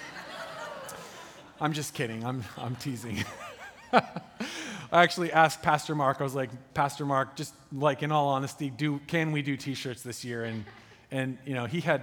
I'm 1.61 1.73
just 1.73 1.95
kidding. 1.95 2.25
I'm, 2.25 2.45
I'm 2.57 2.77
teasing. 2.77 3.25
I 3.93 5.03
actually 5.03 5.33
asked 5.33 5.63
Pastor 5.63 5.95
Mark, 5.95 6.19
I 6.21 6.23
was 6.23 6.35
like, 6.35 6.51
Pastor 6.73 7.05
Mark, 7.05 7.35
just 7.35 7.53
like 7.73 8.03
in 8.03 8.13
all 8.13 8.29
honesty, 8.29 8.71
do, 8.71 9.01
can 9.07 9.33
we 9.33 9.43
do 9.43 9.57
t 9.57 9.75
shirts 9.75 10.03
this 10.03 10.25
year? 10.25 10.45
And, 10.45 10.65
and 11.11 11.39
you 11.45 11.55
know, 11.55 11.67
he 11.67 11.81
had 11.81 12.03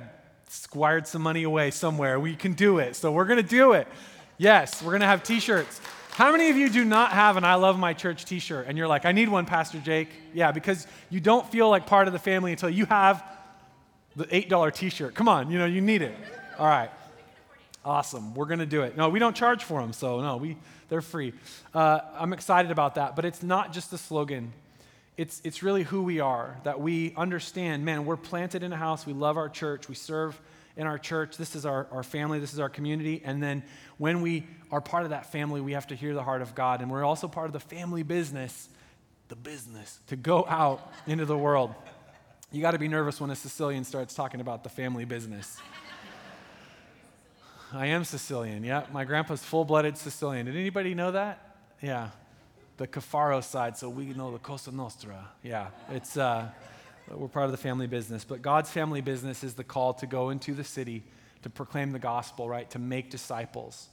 squired 0.50 1.07
some 1.07 1.21
money 1.21 1.44
away 1.44 1.71
somewhere. 1.71 2.19
We 2.19 2.36
can 2.36 2.53
do 2.53 2.80
it. 2.80 2.95
So 2.95 3.12
we're 3.12 3.25
going 3.25 3.42
to 3.42 3.50
do 3.50 3.74
it. 3.74 3.88
Yes, 4.38 4.81
we're 4.81 4.92
going 4.92 5.01
to 5.01 5.07
have 5.07 5.24
t 5.24 5.39
shirts. 5.39 5.80
How 6.12 6.31
many 6.31 6.50
of 6.50 6.56
you 6.56 6.69
do 6.69 6.86
not 6.86 7.12
have 7.12 7.36
an 7.36 7.44
I 7.44 7.56
Love 7.56 7.77
My 7.77 7.94
Church 7.94 8.24
t 8.25 8.39
shirt? 8.39 8.68
And 8.68 8.77
you're 8.77 8.88
like, 8.88 9.06
I 9.06 9.12
need 9.12 9.27
one, 9.27 9.45
Pastor 9.45 9.80
Jake. 9.80 10.09
Yeah, 10.33 10.51
because 10.51 10.88
you 11.09 11.19
don't 11.19 11.50
feel 11.51 11.69
like 11.69 11.86
part 11.88 12.07
of 12.07 12.13
the 12.13 12.19
family 12.19 12.51
until 12.51 12.69
you 12.69 12.86
have 12.86 13.24
the 14.15 14.25
$8 14.25 14.74
t 14.74 14.89
shirt. 14.89 15.13
Come 15.13 15.27
on, 15.27 15.51
you 15.51 15.59
know, 15.59 15.65
you 15.65 15.81
need 15.81 16.01
it. 16.01 16.15
All 16.57 16.68
right. 16.68 16.89
Awesome. 17.83 18.33
We're 18.33 18.45
going 18.45 18.59
to 18.59 18.65
do 18.65 18.81
it. 18.81 18.98
No, 18.98 19.09
we 19.09 19.19
don't 19.19 19.36
charge 19.36 19.63
for 19.63 19.80
them, 19.81 19.94
so 19.94 20.21
no, 20.21 20.38
we, 20.38 20.57
they're 20.89 21.01
free. 21.01 21.33
Uh, 21.74 22.00
I'm 22.18 22.33
excited 22.33 22.71
about 22.71 22.95
that, 22.95 23.15
but 23.15 23.25
it's 23.25 23.44
not 23.44 23.74
just 23.74 23.94
a 23.94 23.98
slogan 23.98 24.53
it's, 25.17 25.41
it's 25.44 25.63
really 25.63 25.83
who 25.83 26.03
we 26.03 26.19
are, 26.19 26.57
that 26.63 26.81
we 26.81 27.13
understand, 27.15 27.85
man, 27.85 28.06
we're 28.06 28.17
planted 28.17 28.63
in 28.63 28.73
a 28.73 28.77
house, 28.77 29.06
we 29.06 29.13
love 29.13 29.38
our 29.38 29.47
church, 29.47 29.88
we 29.88 29.95
serve 29.95 30.39
in 30.75 30.88
our 30.88 30.97
church, 30.97 31.38
this 31.38 31.56
is 31.56 31.65
our, 31.65 31.88
our 31.91 32.03
family, 32.03 32.39
this 32.39 32.53
is 32.53 32.59
our 32.59 32.67
community. 32.67 33.21
And 33.23 33.41
then 33.41 33.63
when 33.97 34.21
we 34.21 34.45
are 34.71 34.81
part 34.81 35.03
of 35.03 35.12
that 35.12 35.31
family, 35.31 35.62
we 35.62 35.71
have 35.71 35.88
to 35.88 35.95
hear 35.95 36.13
the 36.13 36.23
heart 36.23 36.41
of 36.41 36.53
God. 36.53 36.81
And 36.81 36.91
we're 36.91 37.06
also 37.06 37.29
part 37.29 37.47
of 37.47 37.53
the 37.53 37.62
family 37.62 38.03
business, 38.03 38.67
the 39.29 39.38
business, 39.38 40.00
to 40.07 40.17
go 40.17 40.45
out 40.50 40.91
into 41.07 41.25
the 41.25 41.38
world. 41.38 41.73
You 42.51 42.62
got 42.62 42.71
to 42.71 42.79
be 42.79 42.89
nervous 42.89 43.21
when 43.21 43.29
a 43.29 43.35
Sicilian 43.35 43.85
starts 43.85 44.13
talking 44.13 44.41
about 44.41 44.63
the 44.63 44.69
family 44.69 45.06
business. 45.06 45.57
I 47.72 47.88
am 47.88 48.03
Sicilian, 48.03 48.65
yeah. 48.65 48.86
My 48.91 49.05
grandpa's 49.05 49.43
full 49.43 49.63
blooded 49.63 49.98
Sicilian. 49.98 50.45
Did 50.45 50.55
anybody 50.55 50.93
know 50.93 51.12
that? 51.12 51.57
Yeah 51.81 52.10
the 52.77 52.88
Cafaro 52.88 53.44
side, 53.44 53.77
so 53.77 53.89
we 53.89 54.05
know 54.08 54.32
the 54.32 54.39
Cosa 54.39 54.72
Nostra. 54.72 55.29
Yeah, 55.44 55.67
it's, 55.89 56.17
uh, 56.17 56.50
we're 57.10 57.27
part 57.27 57.46
of 57.46 57.51
the 57.51 57.58
family 57.58 57.88
business. 57.88 58.24
But 58.24 58.41
God's 58.41 58.70
family 58.70 59.01
business 59.01 59.44
is 59.44 59.53
the 59.53 59.63
call 59.63 59.94
to 59.96 60.08
go 60.08 60.29
into 60.29 60.53
the 60.53 60.63
city 60.63 61.03
to 61.44 61.50
proclaim 61.50 61.91
the 61.91 62.00
gospel, 62.00 62.50
right? 62.50 62.70
To 62.72 62.79
make 62.79 63.10
disciples. 63.10 63.88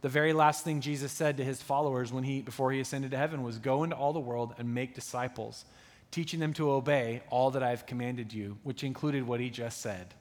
The 0.00 0.08
very 0.08 0.32
last 0.32 0.64
thing 0.64 0.80
Jesus 0.80 1.10
said 1.10 1.36
to 1.38 1.44
his 1.44 1.62
followers 1.62 2.12
when 2.12 2.24
he, 2.24 2.42
before 2.42 2.70
he 2.70 2.80
ascended 2.80 3.12
to 3.12 3.16
heaven 3.16 3.42
was 3.42 3.58
go 3.58 3.82
into 3.82 3.96
all 3.96 4.12
the 4.12 4.20
world 4.20 4.54
and 4.58 4.74
make 4.74 4.94
disciples, 4.94 5.64
teaching 6.10 6.40
them 6.40 6.52
to 6.54 6.70
obey 6.70 7.22
all 7.30 7.50
that 7.52 7.62
I've 7.62 7.86
commanded 7.86 8.32
you, 8.32 8.58
which 8.62 8.84
included 8.84 9.26
what 9.26 9.40
he 9.40 9.50
just 9.50 9.80
said. 9.80 10.14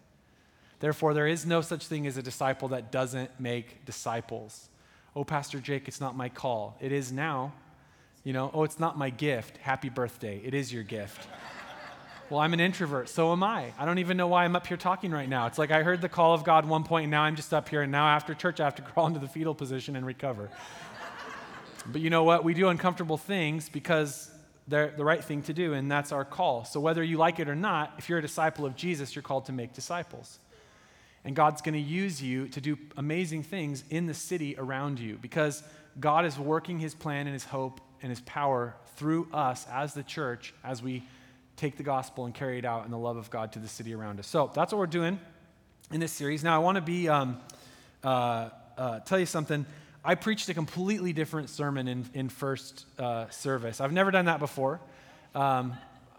Therefore, 0.80 1.14
there 1.14 1.28
is 1.28 1.46
no 1.46 1.62
such 1.62 1.88
thing 1.88 2.06
as 2.08 2.18
a 2.18 2.24
disciple 2.24 2.70
that 2.70 2.92
doesn't 2.92 3.40
make 3.40 3.86
disciples. 3.86 4.70
Oh, 5.16 5.24
Pastor 5.24 5.60
Jake, 5.60 5.88
it's 5.88 6.02
not 6.02 6.16
my 6.16 6.30
call. 6.30 6.78
It 6.80 6.92
is 6.92 7.12
now. 7.12 7.54
You 8.28 8.34
know, 8.34 8.52
oh, 8.54 8.66
it's 8.66 8.78
not 8.78 8.98
my 8.98 9.10
gift. 9.10 9.56
Happy 9.56 9.88
birthday. 9.88 10.42
It 10.44 10.54
is 10.54 10.74
your 10.74 10.84
gift. 10.84 11.30
well, 12.30 12.42
I'm 12.42 12.52
an 12.52 12.60
introvert. 12.60 13.08
So 13.08 13.32
am 13.32 13.42
I. 13.42 13.72
I 13.80 13.86
don't 13.86 14.00
even 14.00 14.18
know 14.18 14.28
why 14.28 14.44
I'm 14.44 14.54
up 14.54 14.68
here 14.68 14.76
talking 14.76 15.12
right 15.12 15.30
now. 15.30 15.48
It's 15.48 15.58
like 15.58 15.72
I 15.72 15.82
heard 15.82 16.02
the 16.02 16.10
call 16.10 16.34
of 16.34 16.44
God 16.44 16.66
one 16.66 16.84
point, 16.84 17.04
and 17.06 17.12
now 17.12 17.22
I'm 17.22 17.38
just 17.38 17.54
up 17.54 17.70
here, 17.70 17.84
and 17.84 17.90
now 17.90 18.06
after 18.06 18.34
church, 18.34 18.60
I 18.60 18.66
have 18.66 18.76
to 18.76 18.82
crawl 18.92 19.08
into 19.08 19.22
the 19.22 19.30
fetal 19.30 19.56
position 19.56 19.96
and 19.96 20.06
recover. 20.06 20.50
but 21.86 22.02
you 22.02 22.10
know 22.10 22.26
what? 22.26 22.44
We 22.44 22.54
do 22.54 22.68
uncomfortable 22.68 23.16
things 23.16 23.70
because 23.70 24.30
they're 24.68 24.92
the 24.92 25.06
right 25.06 25.24
thing 25.24 25.42
to 25.44 25.54
do, 25.54 25.72
and 25.72 25.90
that's 25.90 26.12
our 26.12 26.26
call. 26.26 26.66
So 26.66 26.82
whether 26.82 27.02
you 27.02 27.16
like 27.16 27.40
it 27.40 27.48
or 27.48 27.56
not, 27.56 27.94
if 27.98 28.10
you're 28.10 28.20
a 28.20 28.22
disciple 28.22 28.66
of 28.66 28.76
Jesus, 28.76 29.16
you're 29.16 29.24
called 29.24 29.46
to 29.46 29.54
make 29.54 29.72
disciples. 29.72 30.40
And 31.24 31.34
God's 31.34 31.62
going 31.62 31.76
to 31.76 31.80
use 31.80 32.22
you 32.22 32.50
to 32.50 32.60
do 32.60 32.78
amazing 32.98 33.44
things 33.44 33.86
in 33.90 34.06
the 34.06 34.14
city 34.14 34.54
around 34.58 35.00
you 35.00 35.18
because 35.22 35.64
God 35.98 36.26
is 36.26 36.38
working 36.38 36.80
his 36.80 36.94
plan 36.94 37.26
and 37.26 37.34
his 37.34 37.46
hope 37.46 37.80
and 38.02 38.10
his 38.10 38.22
power 38.22 38.76
through 38.96 39.28
us 39.34 39.66
as 39.72 39.94
the 39.94 40.04
church 40.04 40.54
as 40.64 40.82
we 40.82 41.04
take 41.56 41.78
the 41.78 41.84
gospel 41.84 42.26
and 42.26 42.34
carry 42.34 42.60
it 42.60 42.66
out 42.66 42.86
in 42.86 42.92
the 42.92 42.98
love 42.98 43.18
of 43.18 43.30
God 43.30 43.52
to 43.54 43.60
the 43.60 43.68
city 43.68 43.94
around 43.94 44.20
us. 44.20 44.28
So 44.28 44.52
that's 44.54 44.72
what 44.72 44.80
we're 44.80 44.86
doing 44.88 45.20
in 45.92 46.00
this 46.00 46.12
series. 46.12 46.44
Now, 46.44 46.56
I 46.56 46.60
want 46.60 46.76
to 46.76 46.82
be, 46.82 47.10
um, 47.10 47.40
uh, 48.04 48.50
uh, 48.78 49.00
tell 49.00 49.20
you 49.20 49.26
something. 49.26 49.66
I 50.06 50.16
preached 50.16 50.48
a 50.50 50.54
completely 50.54 51.14
different 51.14 51.50
sermon 51.50 51.88
in, 51.88 52.06
in 52.14 52.30
first 52.30 52.86
uh, 53.00 53.30
service. 53.30 53.82
I've 53.82 53.92
never 53.92 54.12
done 54.12 54.26
that 54.26 54.40
before. 54.40 54.80
Um, 55.34 55.74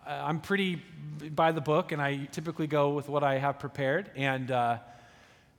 I'm 0.06 0.40
pretty 0.40 0.82
by 1.30 1.52
the 1.52 1.60
book, 1.60 1.92
and 1.92 2.00
I 2.00 2.28
typically 2.32 2.66
go 2.66 2.90
with 2.90 3.08
what 3.08 3.22
I 3.22 3.38
have 3.38 3.58
prepared. 3.58 4.10
And 4.16 4.50
uh, 4.50 4.78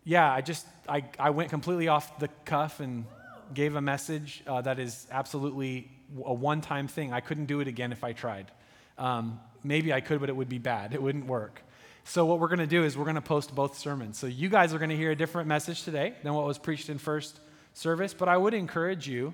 yeah, 0.03 0.31
I 0.31 0.41
just 0.41 0.65
I, 0.87 1.03
I 1.19 1.29
went 1.29 1.49
completely 1.49 1.87
off 1.87 2.17
the 2.19 2.29
cuff 2.45 2.79
and 2.79 3.05
gave 3.53 3.75
a 3.75 3.81
message 3.81 4.43
uh, 4.47 4.61
that 4.61 4.79
is 4.79 5.07
absolutely 5.11 5.89
a 6.25 6.33
one-time 6.33 6.87
thing. 6.87 7.13
I 7.13 7.19
couldn't 7.19 7.45
do 7.45 7.59
it 7.59 7.67
again 7.67 7.91
if 7.91 8.03
I 8.03 8.13
tried. 8.13 8.51
Um, 8.97 9.39
maybe 9.63 9.93
I 9.93 10.01
could, 10.01 10.19
but 10.19 10.29
it 10.29 10.35
would 10.35 10.49
be 10.49 10.57
bad. 10.57 10.93
It 10.93 11.01
wouldn't 11.01 11.25
work. 11.25 11.61
So 12.03 12.25
what 12.25 12.39
we're 12.39 12.47
going 12.47 12.59
to 12.59 12.67
do 12.67 12.83
is 12.83 12.97
we're 12.97 13.05
going 13.05 13.15
to 13.15 13.21
post 13.21 13.53
both 13.53 13.77
sermons. 13.77 14.17
So 14.17 14.27
you 14.27 14.49
guys 14.49 14.73
are 14.73 14.79
going 14.79 14.89
to 14.89 14.97
hear 14.97 15.11
a 15.11 15.15
different 15.15 15.47
message 15.47 15.83
today 15.83 16.15
than 16.23 16.33
what 16.33 16.45
was 16.45 16.57
preached 16.57 16.89
in 16.89 16.97
first 16.97 17.39
service, 17.73 18.13
but 18.13 18.27
I 18.27 18.35
would 18.35 18.53
encourage 18.53 19.07
you 19.07 19.33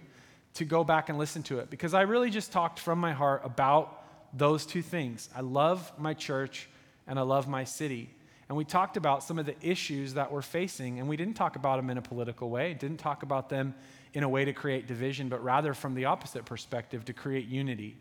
to 0.56 0.66
go 0.66 0.84
back 0.84 1.10
and 1.10 1.18
listen 1.18 1.44
to 1.44 1.60
it 1.60 1.70
because 1.70 1.94
I 1.94 2.02
really 2.02 2.30
just 2.30 2.52
talked 2.52 2.80
from 2.80 3.00
my 3.00 3.14
heart 3.14 3.42
about 3.44 4.04
those 4.38 4.66
two 4.66 4.82
things. 4.82 5.30
I 5.36 5.42
love 5.42 5.92
my 5.98 6.14
church 6.14 6.68
and 7.08 7.18
I 7.18 7.22
love 7.22 7.48
my 7.48 7.64
city. 7.64 8.10
And 8.48 8.58
we 8.58 8.64
talked 8.64 8.96
about 8.96 9.24
some 9.24 9.40
of 9.40 9.46
the 9.46 9.56
issues 9.62 10.14
that 10.14 10.32
we're 10.32 10.44
facing, 10.44 11.00
and 11.00 11.10
we 11.10 11.18
didn't 11.18 11.34
talk 11.34 11.56
about 11.56 11.78
them 11.78 11.90
in 11.90 11.98
a 11.98 12.02
political 12.02 12.50
way, 12.50 12.74
didn't 12.76 12.98
talk 12.98 13.24
about 13.24 13.50
them 13.50 13.74
in 14.14 14.24
a 14.24 14.30
way 14.30 14.46
to 14.46 14.54
create 14.54 14.88
division, 14.88 15.30
but 15.30 15.44
rather 15.44 15.74
from 15.74 15.96
the 15.96 16.06
opposite 16.06 16.46
perspective 16.46 17.06
to 17.06 17.14
create 17.14 17.48
unity. 17.48 17.98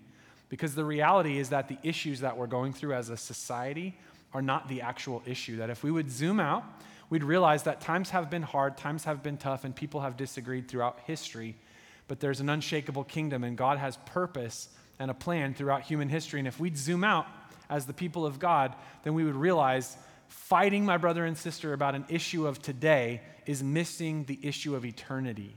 Because 0.50 0.74
the 0.74 0.84
reality 0.84 1.38
is 1.38 1.48
that 1.48 1.68
the 1.68 1.78
issues 1.82 2.20
that 2.20 2.36
we're 2.36 2.46
going 2.46 2.72
through 2.72 2.92
as 2.92 3.08
a 3.08 3.16
society 3.16 3.98
are 4.34 4.42
not 4.42 4.68
the 4.68 4.82
actual 4.82 5.22
issue. 5.26 5.56
That 5.56 5.70
if 5.70 5.82
we 5.82 5.90
would 5.90 6.10
zoom 6.10 6.38
out, 6.38 6.64
we'd 7.08 7.24
realize 7.24 7.62
that 7.62 7.80
times 7.80 8.10
have 8.10 8.30
been 8.30 8.42
hard, 8.42 8.76
times 8.76 9.04
have 9.04 9.22
been 9.22 9.38
tough, 9.38 9.64
and 9.64 9.74
people 9.74 10.02
have 10.02 10.16
disagreed 10.16 10.68
throughout 10.68 11.00
history. 11.06 11.56
But 12.06 12.20
there's 12.20 12.40
an 12.40 12.50
unshakable 12.50 13.04
kingdom, 13.04 13.44
and 13.44 13.56
God 13.56 13.78
has 13.78 13.96
purpose 14.04 14.68
and 14.98 15.10
a 15.10 15.14
plan 15.14 15.54
throughout 15.54 15.82
human 15.82 16.08
history. 16.10 16.38
And 16.38 16.46
if 16.46 16.60
we'd 16.60 16.76
zoom 16.76 17.02
out 17.02 17.26
as 17.70 17.86
the 17.86 17.94
people 17.94 18.26
of 18.26 18.38
God, 18.38 18.74
then 19.04 19.14
we 19.14 19.24
would 19.24 19.36
realize 19.36 19.96
fighting 20.28 20.84
my 20.84 20.96
brother 20.96 21.24
and 21.24 21.36
sister 21.36 21.72
about 21.72 21.94
an 21.94 22.04
issue 22.08 22.46
of 22.46 22.60
today 22.60 23.20
is 23.46 23.62
missing 23.62 24.24
the 24.24 24.38
issue 24.42 24.74
of 24.74 24.84
eternity. 24.84 25.56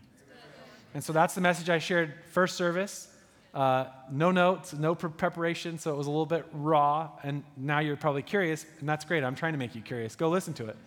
And 0.93 1.03
so 1.03 1.13
that's 1.13 1.35
the 1.35 1.41
message 1.41 1.69
I 1.69 1.79
shared 1.79 2.13
first 2.31 2.55
service. 2.55 3.07
Uh, 3.53 3.85
no 4.11 4.31
notes, 4.31 4.73
no 4.73 4.93
preparation, 4.93 5.79
so 5.79 5.91
it 5.91 5.97
was 5.97 6.07
a 6.07 6.09
little 6.09 6.25
bit 6.25 6.45
raw. 6.53 7.09
And 7.23 7.43
now 7.55 7.79
you're 7.79 7.97
probably 7.97 8.21
curious, 8.21 8.65
and 8.79 8.87
that's 8.87 9.05
great. 9.05 9.23
I'm 9.23 9.35
trying 9.35 9.53
to 9.53 9.59
make 9.59 9.75
you 9.75 9.81
curious. 9.81 10.15
Go 10.15 10.29
listen 10.29 10.53
to 10.55 10.67
it. 10.67 10.77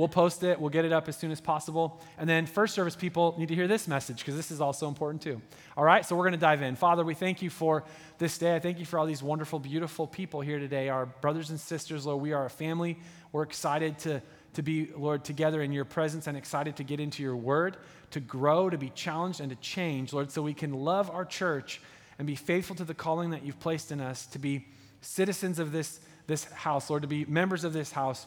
We'll 0.00 0.08
post 0.08 0.42
it, 0.44 0.58
we'll 0.58 0.70
get 0.70 0.86
it 0.86 0.94
up 0.94 1.08
as 1.08 1.16
soon 1.18 1.30
as 1.30 1.42
possible. 1.42 2.00
And 2.16 2.26
then, 2.26 2.46
first 2.46 2.74
service 2.74 2.96
people 2.96 3.34
need 3.36 3.48
to 3.48 3.54
hear 3.54 3.68
this 3.68 3.86
message 3.86 4.20
because 4.20 4.34
this 4.34 4.50
is 4.50 4.58
also 4.58 4.88
important 4.88 5.20
too. 5.20 5.42
All 5.76 5.84
right, 5.84 6.06
so 6.06 6.16
we're 6.16 6.22
going 6.22 6.32
to 6.32 6.38
dive 6.38 6.62
in. 6.62 6.74
Father, 6.74 7.04
we 7.04 7.12
thank 7.12 7.42
you 7.42 7.50
for 7.50 7.84
this 8.16 8.38
day. 8.38 8.56
I 8.56 8.60
thank 8.60 8.78
you 8.78 8.86
for 8.86 8.98
all 8.98 9.04
these 9.04 9.22
wonderful, 9.22 9.58
beautiful 9.58 10.06
people 10.06 10.40
here 10.40 10.58
today, 10.58 10.88
our 10.88 11.04
brothers 11.04 11.50
and 11.50 11.60
sisters. 11.60 12.06
Lord, 12.06 12.22
we 12.22 12.32
are 12.32 12.46
a 12.46 12.48
family. 12.48 12.98
We're 13.30 13.42
excited 13.42 13.98
to, 13.98 14.22
to 14.54 14.62
be, 14.62 14.88
Lord, 14.96 15.22
together 15.22 15.60
in 15.60 15.70
your 15.70 15.84
presence 15.84 16.26
and 16.26 16.34
excited 16.34 16.76
to 16.76 16.82
get 16.82 16.98
into 16.98 17.22
your 17.22 17.36
word, 17.36 17.76
to 18.12 18.20
grow, 18.20 18.70
to 18.70 18.78
be 18.78 18.88
challenged, 18.88 19.42
and 19.42 19.50
to 19.50 19.56
change, 19.56 20.14
Lord, 20.14 20.32
so 20.32 20.40
we 20.40 20.54
can 20.54 20.72
love 20.72 21.10
our 21.10 21.26
church 21.26 21.82
and 22.18 22.26
be 22.26 22.36
faithful 22.36 22.74
to 22.76 22.84
the 22.86 22.94
calling 22.94 23.32
that 23.32 23.44
you've 23.44 23.60
placed 23.60 23.92
in 23.92 24.00
us 24.00 24.24
to 24.28 24.38
be 24.38 24.66
citizens 25.02 25.58
of 25.58 25.72
this, 25.72 26.00
this 26.26 26.44
house, 26.44 26.88
Lord, 26.88 27.02
to 27.02 27.08
be 27.08 27.26
members 27.26 27.64
of 27.64 27.74
this 27.74 27.92
house 27.92 28.26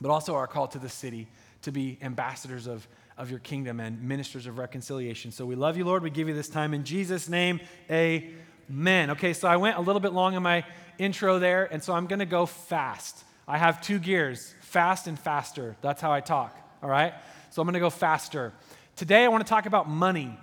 but 0.00 0.10
also 0.10 0.34
our 0.34 0.46
call 0.46 0.68
to 0.68 0.78
the 0.78 0.88
city 0.88 1.28
to 1.62 1.72
be 1.72 1.98
ambassadors 2.02 2.66
of, 2.66 2.86
of 3.16 3.30
your 3.30 3.38
kingdom 3.40 3.80
and 3.80 4.02
ministers 4.02 4.46
of 4.46 4.58
reconciliation. 4.58 5.32
So 5.32 5.46
we 5.46 5.54
love 5.54 5.76
you, 5.76 5.84
Lord. 5.84 6.02
We 6.02 6.10
give 6.10 6.28
you 6.28 6.34
this 6.34 6.48
time 6.48 6.74
in 6.74 6.84
Jesus' 6.84 7.28
name. 7.28 7.60
Amen. 7.90 9.10
Okay, 9.10 9.32
so 9.32 9.48
I 9.48 9.56
went 9.56 9.76
a 9.76 9.80
little 9.80 10.00
bit 10.00 10.12
long 10.12 10.34
in 10.34 10.42
my 10.42 10.64
intro 10.98 11.38
there, 11.38 11.64
and 11.72 11.82
so 11.82 11.92
I'm 11.92 12.06
going 12.06 12.18
to 12.18 12.26
go 12.26 12.46
fast. 12.46 13.24
I 13.46 13.58
have 13.58 13.80
two 13.80 13.98
gears 13.98 14.54
fast 14.60 15.06
and 15.06 15.18
faster. 15.18 15.76
That's 15.80 16.00
how 16.00 16.12
I 16.12 16.20
talk, 16.20 16.56
all 16.82 16.90
right? 16.90 17.14
So 17.50 17.62
I'm 17.62 17.66
going 17.66 17.74
to 17.74 17.80
go 17.80 17.90
faster. 17.90 18.52
Today, 18.96 19.24
I 19.24 19.28
want 19.28 19.46
to 19.46 19.48
talk 19.48 19.66
about 19.66 19.88
money. 19.88 20.38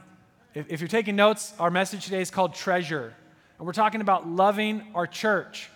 If, 0.54 0.72
if 0.72 0.82
you're 0.82 0.88
taking 0.88 1.16
notes, 1.16 1.54
our 1.60 1.70
message 1.70 2.06
today 2.06 2.22
is 2.22 2.32
called 2.32 2.54
Treasure. 2.54 3.14
And 3.58 3.68
we're 3.68 3.74
talking 3.74 4.02
about 4.02 4.28
loving 4.28 4.84
our 4.96 5.06
church. 5.06 5.70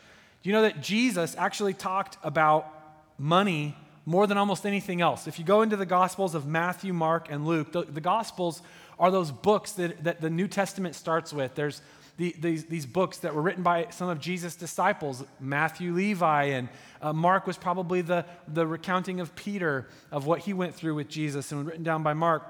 You 0.44 0.54
know 0.54 0.62
that 0.64 0.82
Jesus 0.82 1.36
actually 1.38 1.74
talked 1.74 2.18
about 2.24 2.72
money 3.18 3.76
more 4.06 4.28
than 4.28 4.38
almost 4.38 4.66
anything 4.66 5.02
else. 5.02 5.28
If 5.28 5.40
you 5.40 5.46
go 5.46 5.62
into 5.62 5.76
the 5.76 5.86
Gospels 5.86 6.36
of 6.36 6.46
Matthew, 6.46 6.94
Mark, 6.94 7.28
and 7.30 7.46
Luke, 7.46 7.72
the, 7.72 7.84
the 7.84 8.02
Gospels 8.02 8.62
are 9.00 9.12
those 9.12 9.32
books 9.32 9.72
that, 9.74 10.04
that 10.04 10.22
the 10.22 10.30
New 10.30 10.48
Testament 10.48 10.96
starts 10.96 11.34
with. 11.34 11.56
There's 11.56 11.82
the, 12.18 12.34
these, 12.40 12.66
these 12.66 12.86
books 12.86 13.18
that 13.20 13.36
were 13.36 13.42
written 13.42 13.64
by 13.64 13.88
some 13.90 14.08
of 14.08 14.20
Jesus' 14.20 14.56
disciples, 14.56 15.24
Matthew, 15.40 15.94
Levi, 15.94 16.44
and 16.44 16.70
uh, 17.02 17.12
Mark 17.12 17.46
was 17.46 17.58
probably 17.58 18.02
the, 18.02 18.26
the 18.48 18.66
recounting 18.66 19.20
of 19.20 19.36
Peter 19.36 19.88
of 20.12 20.26
what 20.26 20.40
he 20.40 20.54
went 20.54 20.74
through 20.74 20.96
with 20.96 21.10
Jesus 21.10 21.52
and 21.52 21.66
written 21.66 21.84
down 21.84 22.04
by 22.04 22.14
Mark. 22.14 22.44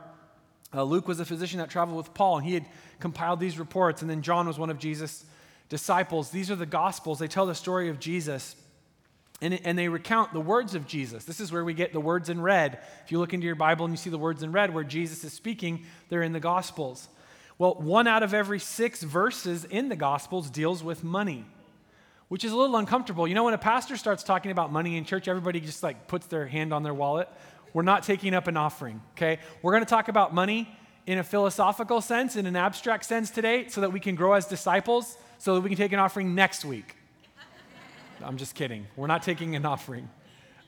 Uh, 0.74 0.84
Luke 0.84 1.08
was 1.08 1.20
a 1.20 1.26
physician 1.26 1.60
that 1.60 1.70
traveled 1.70 1.98
with 1.98 2.14
Paul, 2.14 2.38
and 2.38 2.46
he 2.46 2.54
had 2.54 2.66
compiled 3.00 3.40
these 3.40 3.58
reports. 3.58 4.02
And 4.02 4.12
then 4.12 4.22
John 4.22 4.46
was 4.46 4.60
one 4.60 4.70
of 4.70 4.78
Jesus' 4.78 5.26
disciples. 5.70 6.30
These 6.30 6.52
are 6.52 6.56
the 6.56 6.66
Gospels. 6.66 7.18
They 7.18 7.28
tell 7.28 7.46
the 7.46 7.56
story 7.56 7.90
of 7.90 8.00
Jesus. 8.00 8.56
And, 9.42 9.60
and 9.66 9.78
they 9.78 9.90
recount 9.90 10.32
the 10.32 10.40
words 10.40 10.76
of 10.76 10.88
Jesus. 10.88 11.26
This 11.26 11.40
is 11.40 11.52
where 11.52 11.66
we 11.66 11.74
get 11.74 11.92
the 11.92 12.00
words 12.00 12.30
in 12.30 12.40
red. 12.40 12.80
If 13.04 13.12
you 13.12 13.20
look 13.20 13.34
into 13.34 13.46
your 13.46 13.56
Bible 13.56 13.86
and 13.86 13.94
you 13.94 13.98
see 13.98 14.10
the 14.10 14.18
words 14.18 14.44
in 14.44 14.52
red 14.52 14.74
where 14.74 14.84
Jesus 14.84 15.24
is 15.24 15.34
speaking, 15.34 15.86
they're 16.08 16.24
in 16.24 16.32
the 16.32 16.40
Gospels. 16.40 17.10
Well, 17.58 17.76
one 17.76 18.08
out 18.08 18.24
of 18.24 18.34
every 18.34 18.60
six 18.60 19.04
verses 19.04 19.66
in 19.66 19.90
the 19.90 19.96
Gospels 19.96 20.50
deals 20.50 20.84
with 20.84 21.04
money, 21.04 21.46
which 22.30 22.44
is 22.46 22.54
a 22.54 22.56
little 22.56 22.78
uncomfortable. 22.78 23.28
You 23.28 23.36
know, 23.36 23.44
when 23.44 23.54
a 23.54 23.58
pastor 23.58 23.98
starts 23.98 24.24
talking 24.24 24.52
about 24.52 24.72
money 24.72 24.98
in 24.98 25.06
church, 25.06 25.28
everybody 25.28 25.60
just 25.60 25.84
like 25.84 26.08
puts 26.08 26.28
their 26.28 26.48
hand 26.48 26.74
on 26.74 26.84
their 26.84 26.94
wallet. 26.94 27.30
We're 27.74 27.84
not 27.84 28.04
taking 28.04 28.34
up 28.34 28.48
an 28.48 28.56
offering, 28.56 29.02
okay? 29.14 29.40
We're 29.62 29.74
going 29.74 29.84
to 29.84 29.90
talk 29.90 30.08
about 30.08 30.34
money 30.34 30.70
in 31.08 31.18
a 31.18 31.24
philosophical 31.24 32.00
sense, 32.02 32.38
in 32.38 32.46
an 32.46 32.56
abstract 32.56 33.06
sense 33.06 33.30
today, 33.30 33.68
so 33.68 33.82
that 33.82 33.92
we 33.92 34.00
can 34.00 34.16
grow 34.16 34.34
as 34.34 34.46
disciples, 34.46 35.18
so 35.40 35.56
that 35.56 35.62
we 35.62 35.70
can 35.70 35.78
take 35.78 35.92
an 35.92 36.00
offering 36.00 36.36
next 36.36 36.64
week. 36.66 36.96
I'm 38.24 38.38
just 38.38 38.56
kidding. 38.56 38.88
We're 38.96 39.08
not 39.08 39.24
taking 39.24 39.56
an 39.56 39.66
offering. 39.66 40.10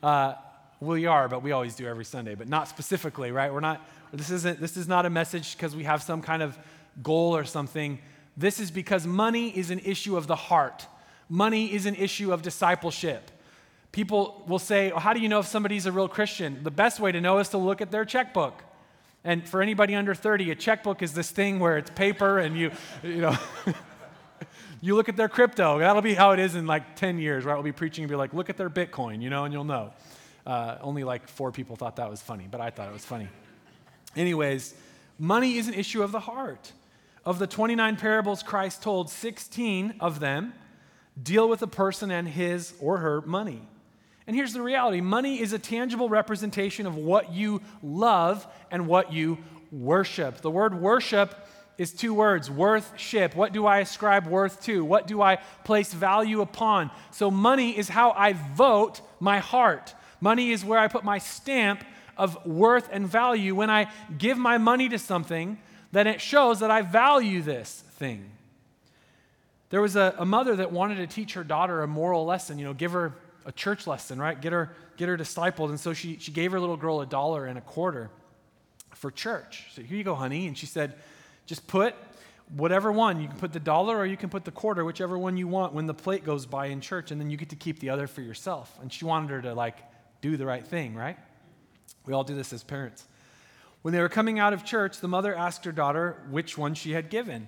Uh, 0.02 0.34
we 0.80 1.06
are, 1.06 1.28
but 1.28 1.42
we 1.42 1.52
always 1.52 1.76
do 1.76 1.88
every 1.88 2.06
Sunday, 2.06 2.36
but 2.36 2.48
not 2.48 2.68
specifically, 2.68 3.32
right? 3.32 3.52
We're 3.52 3.60
not, 3.60 3.86
this 4.14 4.30
isn't, 4.30 4.60
this 4.60 4.78
is 4.78 4.88
not 4.88 5.06
a 5.06 5.10
message 5.10 5.56
because 5.56 5.76
we 5.76 5.84
have 5.84 6.04
some 6.04 6.22
kind 6.22 6.44
of 6.44 6.58
goal 7.02 7.36
or 7.36 7.46
something. 7.46 8.00
This 8.36 8.60
is 8.60 8.70
because 8.70 9.08
money 9.08 9.50
is 9.50 9.72
an 9.72 9.80
issue 9.80 10.18
of 10.18 10.28
the 10.28 10.36
heart. 10.36 10.86
Money 11.30 11.74
is 11.74 11.86
an 11.86 11.96
issue 11.96 12.32
of 12.32 12.42
discipleship. 12.42 13.32
People 13.92 14.44
will 14.48 14.60
say, 14.60 14.92
well, 14.92 15.00
How 15.00 15.14
do 15.14 15.20
you 15.20 15.30
know 15.30 15.40
if 15.40 15.48
somebody's 15.48 15.86
a 15.86 15.92
real 15.92 16.08
Christian? 16.08 16.64
The 16.64 16.72
best 16.72 17.00
way 17.00 17.12
to 17.12 17.20
know 17.20 17.40
is 17.40 17.50
to 17.50 17.58
look 17.58 17.82
at 17.82 17.90
their 17.90 18.06
checkbook. 18.06 18.64
And 19.24 19.48
for 19.48 19.62
anybody 19.62 19.96
under 19.96 20.14
30, 20.14 20.52
a 20.52 20.56
checkbook 20.56 21.02
is 21.02 21.14
this 21.14 21.32
thing 21.32 21.60
where 21.60 21.78
it's 21.78 21.90
paper 21.90 22.38
and 22.38 22.58
you, 22.58 22.72
you 23.04 23.22
know, 23.22 23.38
You 24.88 24.96
look 24.96 25.10
at 25.10 25.18
their 25.18 25.28
crypto. 25.28 25.80
That'll 25.80 26.02
be 26.02 26.14
how 26.14 26.32
it 26.32 26.40
is 26.40 26.56
in 26.56 26.66
like 26.66 26.96
10 26.96 27.20
years, 27.20 27.44
right? 27.44 27.56
We'll 27.56 27.64
be 27.64 27.74
preaching 27.74 28.06
and 28.06 28.10
be 28.10 28.16
like, 28.16 28.34
look 28.34 28.50
at 28.50 28.56
their 28.56 28.70
Bitcoin, 28.70 29.22
you 29.22 29.30
know, 29.30 29.44
and 29.44 29.54
you'll 29.54 29.66
know. 29.66 29.92
Uh, 30.46 30.78
only 30.80 31.04
like 31.04 31.28
four 31.28 31.52
people 31.52 31.76
thought 31.76 31.98
that 31.98 32.10
was 32.10 32.22
funny, 32.22 32.48
but 32.50 32.62
I 32.62 32.70
thought 32.70 32.88
it 32.88 32.94
was 32.94 33.04
funny. 33.04 33.28
Anyways, 34.16 34.74
money 35.20 35.58
is 35.58 35.68
an 35.68 35.74
issue 35.74 36.04
of 36.04 36.14
the 36.14 36.22
heart. 36.22 36.72
Of 37.26 37.38
the 37.38 37.48
29 37.48 37.98
parables 37.98 38.44
Christ 38.44 38.82
told, 38.82 39.10
16 39.10 39.96
of 40.00 40.22
them 40.22 40.54
deal 41.22 41.50
with 41.50 41.62
a 41.62 41.68
person 41.68 42.10
and 42.10 42.26
his 42.26 42.74
or 42.80 43.00
her 43.00 43.20
money. 43.20 43.68
And 44.26 44.38
here's 44.38 44.54
the 44.54 44.62
reality 44.62 45.02
money 45.02 45.42
is 45.42 45.52
a 45.52 45.60
tangible 45.60 46.08
representation 46.08 46.88
of 46.88 46.96
what 46.96 47.34
you 47.34 47.62
love 47.84 48.48
and 48.72 48.88
what 48.88 49.12
you 49.12 49.38
worship. 49.70 50.40
The 50.40 50.50
word 50.50 50.80
worship 50.80 51.36
is 51.78 51.92
two 51.92 52.14
words 52.14 52.50
worth-ship. 52.50 53.36
What 53.36 53.54
do 53.54 53.66
I 53.66 53.80
ascribe 53.80 54.28
worth 54.28 54.64
to? 54.64 54.84
What 54.84 55.08
do 55.08 55.22
I 55.22 55.38
place 55.64 55.94
value 55.94 56.42
upon? 56.42 56.92
So, 57.12 57.30
money 57.30 57.78
is 57.78 57.90
how 57.90 58.12
I 58.12 58.34
vote 58.34 59.02
my 59.20 59.40
heart. 59.40 59.94
Money 60.20 60.52
is 60.52 60.66
where 60.66 60.80
I 60.80 60.88
put 60.88 61.04
my 61.04 61.20
stamp 61.20 61.84
of 62.18 62.46
worth 62.46 62.90
and 62.92 63.08
value. 63.08 63.54
When 63.54 63.70
I 63.70 63.92
give 64.18 64.38
my 64.38 64.58
money 64.58 64.90
to 64.90 64.98
something, 64.98 65.60
then 65.92 66.08
it 66.08 66.20
shows 66.20 66.60
that 66.60 66.72
I 66.72 66.82
value 66.82 67.42
this 67.42 67.84
thing. 67.92 68.32
There 69.70 69.82
was 69.82 69.96
a, 69.96 70.16
a 70.18 70.26
mother 70.26 70.56
that 70.56 70.72
wanted 70.72 70.96
to 70.96 71.08
teach 71.08 71.34
her 71.34 71.44
daughter 71.44 71.84
a 71.84 71.88
moral 71.88 72.26
lesson, 72.26 72.58
you 72.58 72.66
know, 72.66 72.74
give 72.74 72.94
her 72.94 73.14
a 73.46 73.52
church 73.52 73.86
lesson, 73.86 74.20
right? 74.20 74.40
Get 74.40 74.54
her, 74.54 74.74
get 74.98 75.10
her 75.10 75.18
discipled. 75.18 75.70
And 75.70 75.80
so 75.80 75.94
she, 75.94 76.18
she 76.20 76.32
gave 76.32 76.52
her 76.52 76.60
little 76.60 76.78
girl 76.78 77.02
a 77.02 77.06
dollar 77.06 77.46
and 77.46 77.58
a 77.58 77.62
quarter 77.62 78.10
for 78.94 79.12
church. 79.12 79.66
So 79.74 79.82
here 79.82 79.98
you 79.98 80.04
go, 80.04 80.16
honey. 80.16 80.48
And 80.48 80.58
she 80.58 80.66
said, 80.66 80.96
just 81.48 81.66
put 81.66 81.96
whatever 82.56 82.92
one. 82.92 83.20
You 83.20 83.28
can 83.28 83.38
put 83.38 83.54
the 83.54 83.60
dollar 83.60 83.98
or 83.98 84.06
you 84.06 84.18
can 84.18 84.30
put 84.30 84.46
the 84.46 84.52
quarter, 84.52 84.86
whichever 84.86 85.18
one 85.18 85.38
you 85.38 85.48
want 85.48 85.74
when 85.74 85.88
the 85.88 85.94
plate 85.94 86.24
goes 86.24 86.46
by 86.46 86.68
in 86.68 86.82
church, 86.82 87.12
and 87.12 87.20
then 87.20 87.30
you 87.30 87.38
get 87.38 87.50
to 87.50 87.56
keep 87.56 87.80
the 87.80 87.90
other 87.90 88.06
for 88.06 88.22
yourself. 88.22 88.78
And 88.82 88.94
she 88.94 89.06
wanted 89.06 89.32
her 89.32 89.42
to 89.42 89.54
like 89.54 89.78
do 90.22 90.38
the 90.38 90.46
right 90.46 90.66
thing, 90.66 90.94
right? 90.94 91.18
We 92.06 92.14
all 92.14 92.24
do 92.24 92.36
this 92.36 92.54
as 92.54 92.64
parents. 92.64 93.06
When 93.82 93.94
they 93.94 94.02
were 94.02 94.10
coming 94.10 94.40
out 94.40 94.54
of 94.54 94.66
church, 94.66 95.00
the 95.00 95.08
mother 95.08 95.36
asked 95.36 95.66
her 95.66 95.72
daughter 95.72 96.22
which 96.30 96.58
one 96.58 96.74
she 96.74 96.92
had 96.92 97.10
given. 97.10 97.48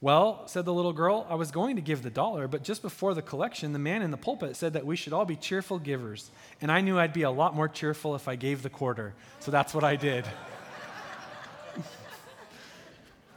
Well, 0.00 0.46
said 0.46 0.64
the 0.64 0.72
little 0.72 0.92
girl, 0.92 1.26
I 1.28 1.34
was 1.34 1.50
going 1.50 1.74
to 1.74 1.82
give 1.82 2.02
the 2.02 2.10
dollar, 2.10 2.46
but 2.46 2.62
just 2.62 2.82
before 2.82 3.14
the 3.14 3.22
collection, 3.22 3.72
the 3.72 3.80
man 3.80 4.00
in 4.00 4.12
the 4.12 4.16
pulpit 4.16 4.54
said 4.54 4.74
that 4.74 4.86
we 4.86 4.94
should 4.94 5.12
all 5.12 5.24
be 5.24 5.34
cheerful 5.34 5.80
givers. 5.80 6.30
And 6.60 6.70
I 6.70 6.80
knew 6.80 6.98
I'd 6.98 7.12
be 7.12 7.22
a 7.22 7.30
lot 7.30 7.56
more 7.56 7.66
cheerful 7.66 8.14
if 8.14 8.28
I 8.28 8.36
gave 8.36 8.62
the 8.62 8.70
quarter. 8.70 9.14
So 9.40 9.50
that's 9.50 9.74
what 9.74 9.82
I 9.82 9.96
did. 9.96 10.24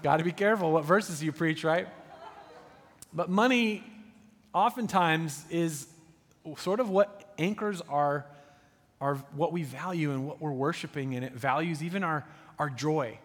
Got 0.03 0.17
to 0.17 0.23
be 0.23 0.31
careful 0.31 0.71
what 0.71 0.85
verses 0.85 1.23
you 1.23 1.31
preach, 1.31 1.63
right? 1.63 1.87
But 3.13 3.29
money 3.29 3.83
oftentimes 4.53 5.45
is 5.49 5.87
sort 6.57 6.79
of 6.79 6.89
what 6.89 7.33
anchors 7.37 7.81
our, 7.81 8.25
our 8.99 9.15
what 9.35 9.51
we 9.51 9.63
value 9.63 10.11
and 10.11 10.25
what 10.27 10.41
we're 10.41 10.51
worshiping, 10.51 11.15
and 11.15 11.23
it 11.23 11.33
values 11.33 11.83
even 11.83 12.03
our, 12.03 12.25
our 12.57 12.69
joy 12.69 13.17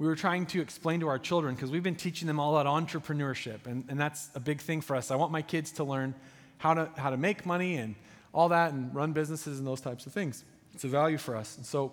we 0.00 0.06
were 0.06 0.16
trying 0.16 0.46
to 0.46 0.62
explain 0.62 1.00
to 1.00 1.08
our 1.08 1.18
children 1.18 1.54
because 1.54 1.70
we've 1.70 1.82
been 1.82 1.94
teaching 1.94 2.26
them 2.26 2.40
all 2.40 2.56
about 2.56 2.86
entrepreneurship, 2.86 3.66
and, 3.66 3.84
and 3.90 4.00
that's 4.00 4.30
a 4.34 4.40
big 4.40 4.62
thing 4.62 4.80
for 4.80 4.96
us. 4.96 5.10
I 5.10 5.16
want 5.16 5.30
my 5.30 5.42
kids 5.42 5.72
to 5.72 5.84
learn 5.84 6.14
how 6.56 6.72
to, 6.72 6.88
how 6.96 7.10
to 7.10 7.18
make 7.18 7.44
money 7.44 7.76
and 7.76 7.94
all 8.32 8.48
that 8.48 8.72
and 8.72 8.94
run 8.94 9.12
businesses 9.12 9.58
and 9.58 9.68
those 9.68 9.82
types 9.82 10.06
of 10.06 10.14
things. 10.14 10.42
It's 10.72 10.84
a 10.84 10.88
value 10.88 11.18
for 11.18 11.36
us. 11.36 11.58
And 11.58 11.66
so 11.66 11.92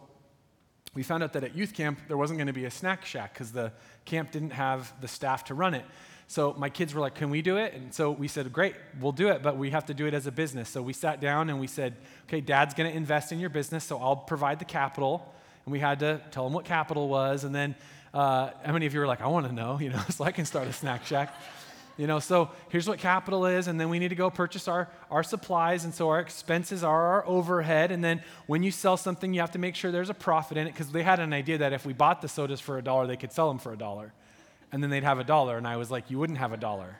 we 0.93 1.03
found 1.03 1.23
out 1.23 1.33
that 1.33 1.43
at 1.43 1.55
youth 1.55 1.73
camp, 1.73 1.99
there 2.07 2.17
wasn't 2.17 2.37
going 2.37 2.47
to 2.47 2.53
be 2.53 2.65
a 2.65 2.71
snack 2.71 3.05
shack 3.05 3.33
because 3.33 3.51
the 3.51 3.71
camp 4.05 4.31
didn't 4.31 4.51
have 4.51 4.91
the 5.01 5.07
staff 5.07 5.45
to 5.45 5.53
run 5.53 5.73
it. 5.73 5.85
So 6.27 6.53
my 6.57 6.69
kids 6.69 6.93
were 6.93 7.01
like, 7.01 7.15
Can 7.15 7.29
we 7.29 7.41
do 7.41 7.57
it? 7.57 7.73
And 7.73 7.93
so 7.93 8.11
we 8.11 8.27
said, 8.27 8.51
Great, 8.51 8.75
we'll 8.99 9.13
do 9.13 9.29
it, 9.29 9.41
but 9.41 9.57
we 9.57 9.69
have 9.69 9.85
to 9.85 9.93
do 9.93 10.07
it 10.07 10.13
as 10.13 10.27
a 10.27 10.31
business. 10.31 10.69
So 10.69 10.81
we 10.81 10.93
sat 10.93 11.21
down 11.21 11.49
and 11.49 11.59
we 11.59 11.67
said, 11.67 11.95
Okay, 12.27 12.41
dad's 12.41 12.73
going 12.73 12.89
to 12.89 12.95
invest 12.95 13.31
in 13.31 13.39
your 13.39 13.49
business, 13.49 13.83
so 13.83 13.97
I'll 13.97 14.15
provide 14.17 14.59
the 14.59 14.65
capital. 14.65 15.33
And 15.65 15.71
we 15.71 15.79
had 15.79 15.99
to 15.99 16.21
tell 16.31 16.43
them 16.43 16.53
what 16.53 16.65
capital 16.65 17.07
was. 17.07 17.43
And 17.43 17.55
then 17.55 17.75
uh, 18.13 18.51
how 18.63 18.73
many 18.73 18.85
of 18.85 18.93
you 18.93 19.01
are 19.01 19.07
like, 19.07 19.21
I 19.21 19.27
want 19.27 19.47
to 19.47 19.53
know, 19.53 19.79
you 19.81 19.89
know, 19.89 20.01
so 20.09 20.25
I 20.25 20.31
can 20.31 20.45
start 20.45 20.67
a 20.67 20.73
snack 20.73 21.05
shack? 21.05 21.33
You 21.97 22.05
know, 22.05 22.19
so 22.19 22.51
here's 22.69 22.87
what 22.87 22.99
capital 22.99 23.47
is, 23.47 23.67
and 23.67 23.79
then 23.79 23.89
we 23.89 23.97
need 23.97 24.09
to 24.09 24.15
go 24.15 24.29
purchase 24.29 24.67
our, 24.67 24.87
our 25.09 25.23
supplies, 25.23 25.83
and 25.83 25.93
so 25.93 26.09
our 26.09 26.19
expenses 26.19 26.83
are 26.83 27.07
our 27.07 27.27
overhead. 27.27 27.91
And 27.91 28.03
then 28.03 28.21
when 28.45 28.61
you 28.61 28.69
sell 28.69 28.97
something, 28.97 29.33
you 29.33 29.41
have 29.41 29.51
to 29.51 29.59
make 29.59 29.73
sure 29.73 29.91
there's 29.91 30.11
a 30.11 30.13
profit 30.13 30.57
in 30.57 30.67
it 30.67 30.73
because 30.73 30.91
they 30.91 31.01
had 31.01 31.19
an 31.19 31.33
idea 31.33 31.57
that 31.57 31.73
if 31.73 31.87
we 31.87 31.93
bought 31.93 32.21
the 32.21 32.27
sodas 32.27 32.59
for 32.59 32.77
a 32.77 32.83
dollar, 32.83 33.07
they 33.07 33.17
could 33.17 33.31
sell 33.31 33.47
them 33.47 33.57
for 33.57 33.73
a 33.73 33.77
dollar. 33.77 34.13
And 34.71 34.83
then 34.83 34.91
they'd 34.91 35.03
have 35.03 35.17
a 35.17 35.23
dollar. 35.23 35.57
And 35.57 35.67
I 35.67 35.77
was 35.77 35.89
like, 35.89 36.11
You 36.11 36.19
wouldn't 36.19 36.37
have 36.37 36.53
a 36.53 36.57
dollar. 36.57 36.97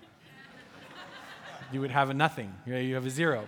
you 1.71 1.79
would 1.81 1.91
have 1.91 2.09
a 2.09 2.15
nothing. 2.15 2.51
You 2.65 2.95
have 2.95 3.05
a 3.05 3.11
zero. 3.11 3.47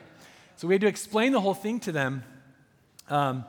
So 0.57 0.67
we 0.67 0.75
had 0.75 0.81
to 0.81 0.87
explain 0.87 1.31
the 1.31 1.41
whole 1.41 1.55
thing 1.55 1.79
to 1.81 1.91
them. 1.91 2.23
Um, 3.09 3.43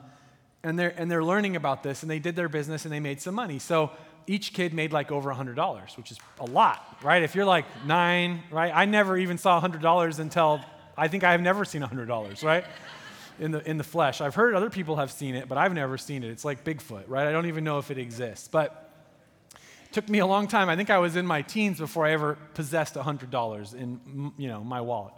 and 0.63 0.77
they're, 0.77 0.93
and 0.97 1.09
they're 1.09 1.23
learning 1.23 1.55
about 1.55 1.83
this, 1.83 2.03
and 2.03 2.09
they 2.09 2.19
did 2.19 2.35
their 2.35 2.49
business 2.49 2.85
and 2.85 2.93
they 2.93 2.99
made 2.99 3.21
some 3.21 3.35
money. 3.35 3.59
So 3.59 3.91
each 4.27 4.53
kid 4.53 4.73
made 4.73 4.93
like 4.93 5.11
over 5.11 5.33
$100, 5.33 5.97
which 5.97 6.11
is 6.11 6.19
a 6.39 6.45
lot, 6.45 6.97
right? 7.03 7.23
If 7.23 7.35
you're 7.35 7.45
like 7.45 7.65
nine, 7.85 8.43
right? 8.51 8.71
I 8.73 8.85
never 8.85 9.17
even 9.17 9.37
saw 9.37 9.59
$100 9.61 10.19
until 10.19 10.61
I 10.97 11.07
think 11.07 11.23
I've 11.23 11.41
never 11.41 11.65
seen 11.65 11.81
$100, 11.81 12.43
right? 12.43 12.65
In 13.39 13.51
the, 13.51 13.69
in 13.69 13.77
the 13.77 13.83
flesh. 13.83 14.21
I've 14.21 14.35
heard 14.35 14.53
other 14.53 14.69
people 14.69 14.97
have 14.97 15.11
seen 15.11 15.35
it, 15.35 15.47
but 15.47 15.57
I've 15.57 15.73
never 15.73 15.97
seen 15.97 16.23
it. 16.23 16.29
It's 16.29 16.45
like 16.45 16.63
Bigfoot, 16.63 17.05
right? 17.07 17.27
I 17.27 17.31
don't 17.31 17.47
even 17.47 17.63
know 17.63 17.79
if 17.79 17.89
it 17.89 17.97
exists. 17.97 18.47
But 18.47 18.91
it 19.85 19.93
took 19.93 20.09
me 20.09 20.19
a 20.19 20.25
long 20.25 20.47
time. 20.47 20.69
I 20.69 20.75
think 20.75 20.89
I 20.89 20.99
was 20.99 21.15
in 21.15 21.25
my 21.25 21.41
teens 21.41 21.79
before 21.79 22.05
I 22.05 22.11
ever 22.11 22.37
possessed 22.53 22.95
$100 22.95 23.73
in, 23.73 24.31
you 24.37 24.47
know, 24.47 24.63
my 24.63 24.81
wallet. 24.81 25.13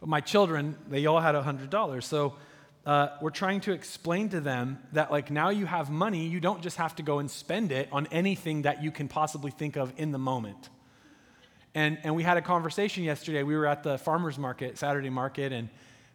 But 0.00 0.08
my 0.08 0.20
children, 0.20 0.76
they 0.88 1.06
all 1.06 1.20
had 1.20 1.34
$100. 1.34 2.02
So 2.02 2.34
uh, 2.86 3.08
we're 3.22 3.30
trying 3.30 3.60
to 3.62 3.72
explain 3.72 4.28
to 4.28 4.40
them 4.40 4.78
that 4.92 5.10
like 5.10 5.30
now 5.30 5.48
you 5.48 5.66
have 5.66 5.90
money 5.90 6.26
you 6.26 6.40
don't 6.40 6.62
just 6.62 6.76
have 6.76 6.94
to 6.94 7.02
go 7.02 7.18
and 7.18 7.30
spend 7.30 7.72
it 7.72 7.88
on 7.90 8.06
anything 8.10 8.62
that 8.62 8.82
you 8.82 8.90
can 8.90 9.08
possibly 9.08 9.50
think 9.50 9.76
of 9.76 9.92
in 9.96 10.12
the 10.12 10.18
moment 10.18 10.68
and, 11.74 11.98
and 12.04 12.14
we 12.14 12.22
had 12.22 12.36
a 12.36 12.42
conversation 12.42 13.02
yesterday 13.02 13.42
we 13.42 13.56
were 13.56 13.66
at 13.66 13.82
the 13.82 13.96
farmers 13.98 14.38
market 14.38 14.76
saturday 14.76 15.10
market 15.10 15.52
and 15.52 15.68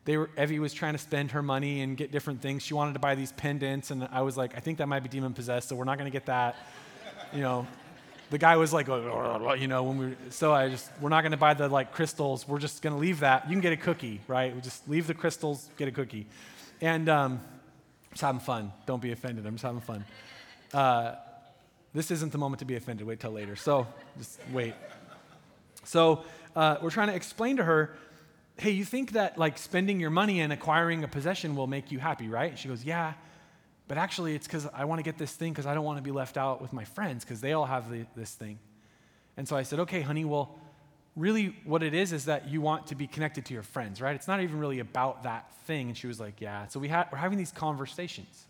they 0.05 0.17
were, 0.17 0.29
evie 0.37 0.59
was 0.59 0.73
trying 0.73 0.93
to 0.93 0.99
spend 0.99 1.31
her 1.31 1.41
money 1.41 1.81
and 1.81 1.97
get 1.97 2.11
different 2.11 2.41
things 2.41 2.61
she 2.61 2.73
wanted 2.73 2.93
to 2.93 2.99
buy 2.99 3.15
these 3.15 3.31
pendants 3.31 3.89
and 3.89 4.07
i 4.11 4.21
was 4.21 4.37
like 4.37 4.55
i 4.55 4.59
think 4.59 4.77
that 4.77 4.87
might 4.87 5.01
be 5.01 5.09
demon 5.09 5.33
possessed 5.33 5.69
so 5.69 5.75
we're 5.75 5.85
not 5.85 5.97
going 5.97 6.09
to 6.09 6.15
get 6.15 6.27
that 6.27 6.55
you 7.33 7.41
know 7.41 7.67
the 8.29 8.37
guy 8.37 8.57
was 8.57 8.71
like, 8.71 8.87
you 8.87 9.67
know, 9.67 9.83
when 9.83 9.97
we, 9.97 10.15
so 10.29 10.53
I 10.53 10.69
just, 10.69 10.91
we're 11.01 11.09
not 11.09 11.21
going 11.21 11.31
to 11.31 11.37
buy 11.37 11.55
the 11.55 11.67
like 11.67 11.91
crystals. 11.91 12.47
We're 12.47 12.59
just 12.59 12.81
going 12.83 12.93
to 12.93 12.99
leave 12.99 13.21
that. 13.21 13.45
You 13.45 13.53
can 13.53 13.61
get 13.61 13.73
a 13.73 13.77
cookie, 13.77 14.21
right? 14.27 14.53
We 14.53 14.61
just 14.61 14.87
leave 14.87 15.07
the 15.07 15.15
crystals, 15.15 15.67
get 15.77 15.87
a 15.87 15.91
cookie. 15.91 16.27
And 16.81 17.09
um, 17.09 17.33
I'm 17.33 18.11
just 18.11 18.21
having 18.21 18.39
fun. 18.39 18.71
Don't 18.85 19.01
be 19.01 19.11
offended. 19.11 19.45
I'm 19.45 19.53
just 19.53 19.65
having 19.65 19.81
fun. 19.81 20.05
Uh, 20.73 21.15
this 21.93 22.11
isn't 22.11 22.31
the 22.31 22.37
moment 22.37 22.59
to 22.59 22.65
be 22.65 22.75
offended. 22.75 23.05
Wait 23.05 23.19
till 23.19 23.31
later. 23.31 23.55
So 23.55 23.87
just 24.17 24.39
wait. 24.51 24.73
So 25.83 26.23
uh, 26.55 26.77
we're 26.81 26.91
trying 26.91 27.07
to 27.07 27.15
explain 27.15 27.57
to 27.57 27.63
her, 27.63 27.97
hey, 28.57 28.71
you 28.71 28.85
think 28.85 29.13
that 29.13 29.37
like 29.37 29.57
spending 29.57 29.99
your 29.99 30.09
money 30.09 30.41
and 30.41 30.53
acquiring 30.53 31.03
a 31.03 31.07
possession 31.07 31.55
will 31.55 31.67
make 31.67 31.91
you 31.91 31.99
happy, 31.99 32.27
right? 32.27 32.57
She 32.57 32.67
goes, 32.67 32.83
yeah. 32.83 33.13
But 33.87 33.97
actually, 33.97 34.35
it's 34.35 34.45
because 34.45 34.67
I 34.73 34.85
want 34.85 34.99
to 34.99 35.03
get 35.03 35.17
this 35.17 35.33
thing 35.33 35.51
because 35.51 35.65
I 35.65 35.73
don't 35.73 35.83
want 35.83 35.97
to 35.97 36.03
be 36.03 36.11
left 36.11 36.37
out 36.37 36.61
with 36.61 36.73
my 36.73 36.83
friends 36.83 37.25
because 37.25 37.41
they 37.41 37.53
all 37.53 37.65
have 37.65 37.89
the, 37.89 38.05
this 38.15 38.33
thing. 38.33 38.59
And 39.35 39.47
so 39.47 39.55
I 39.55 39.63
said, 39.63 39.79
okay, 39.79 40.01
honey, 40.01 40.25
well, 40.25 40.59
really 41.19 41.55
what 41.65 41.83
it 41.83 41.93
is 41.93 42.13
is 42.13 42.25
that 42.25 42.47
you 42.47 42.61
want 42.61 42.87
to 42.87 42.95
be 42.95 43.05
connected 43.05 43.45
to 43.45 43.53
your 43.53 43.63
friends, 43.63 44.01
right? 44.01 44.15
It's 44.15 44.27
not 44.27 44.41
even 44.41 44.57
really 44.57 44.79
about 44.79 45.23
that 45.23 45.51
thing. 45.65 45.89
And 45.89 45.97
she 45.97 46.07
was 46.07 46.19
like, 46.19 46.39
yeah. 46.39 46.67
So 46.67 46.79
we 46.79 46.87
ha- 46.87 47.07
we're 47.11 47.17
having 47.17 47.37
these 47.37 47.51
conversations. 47.51 48.45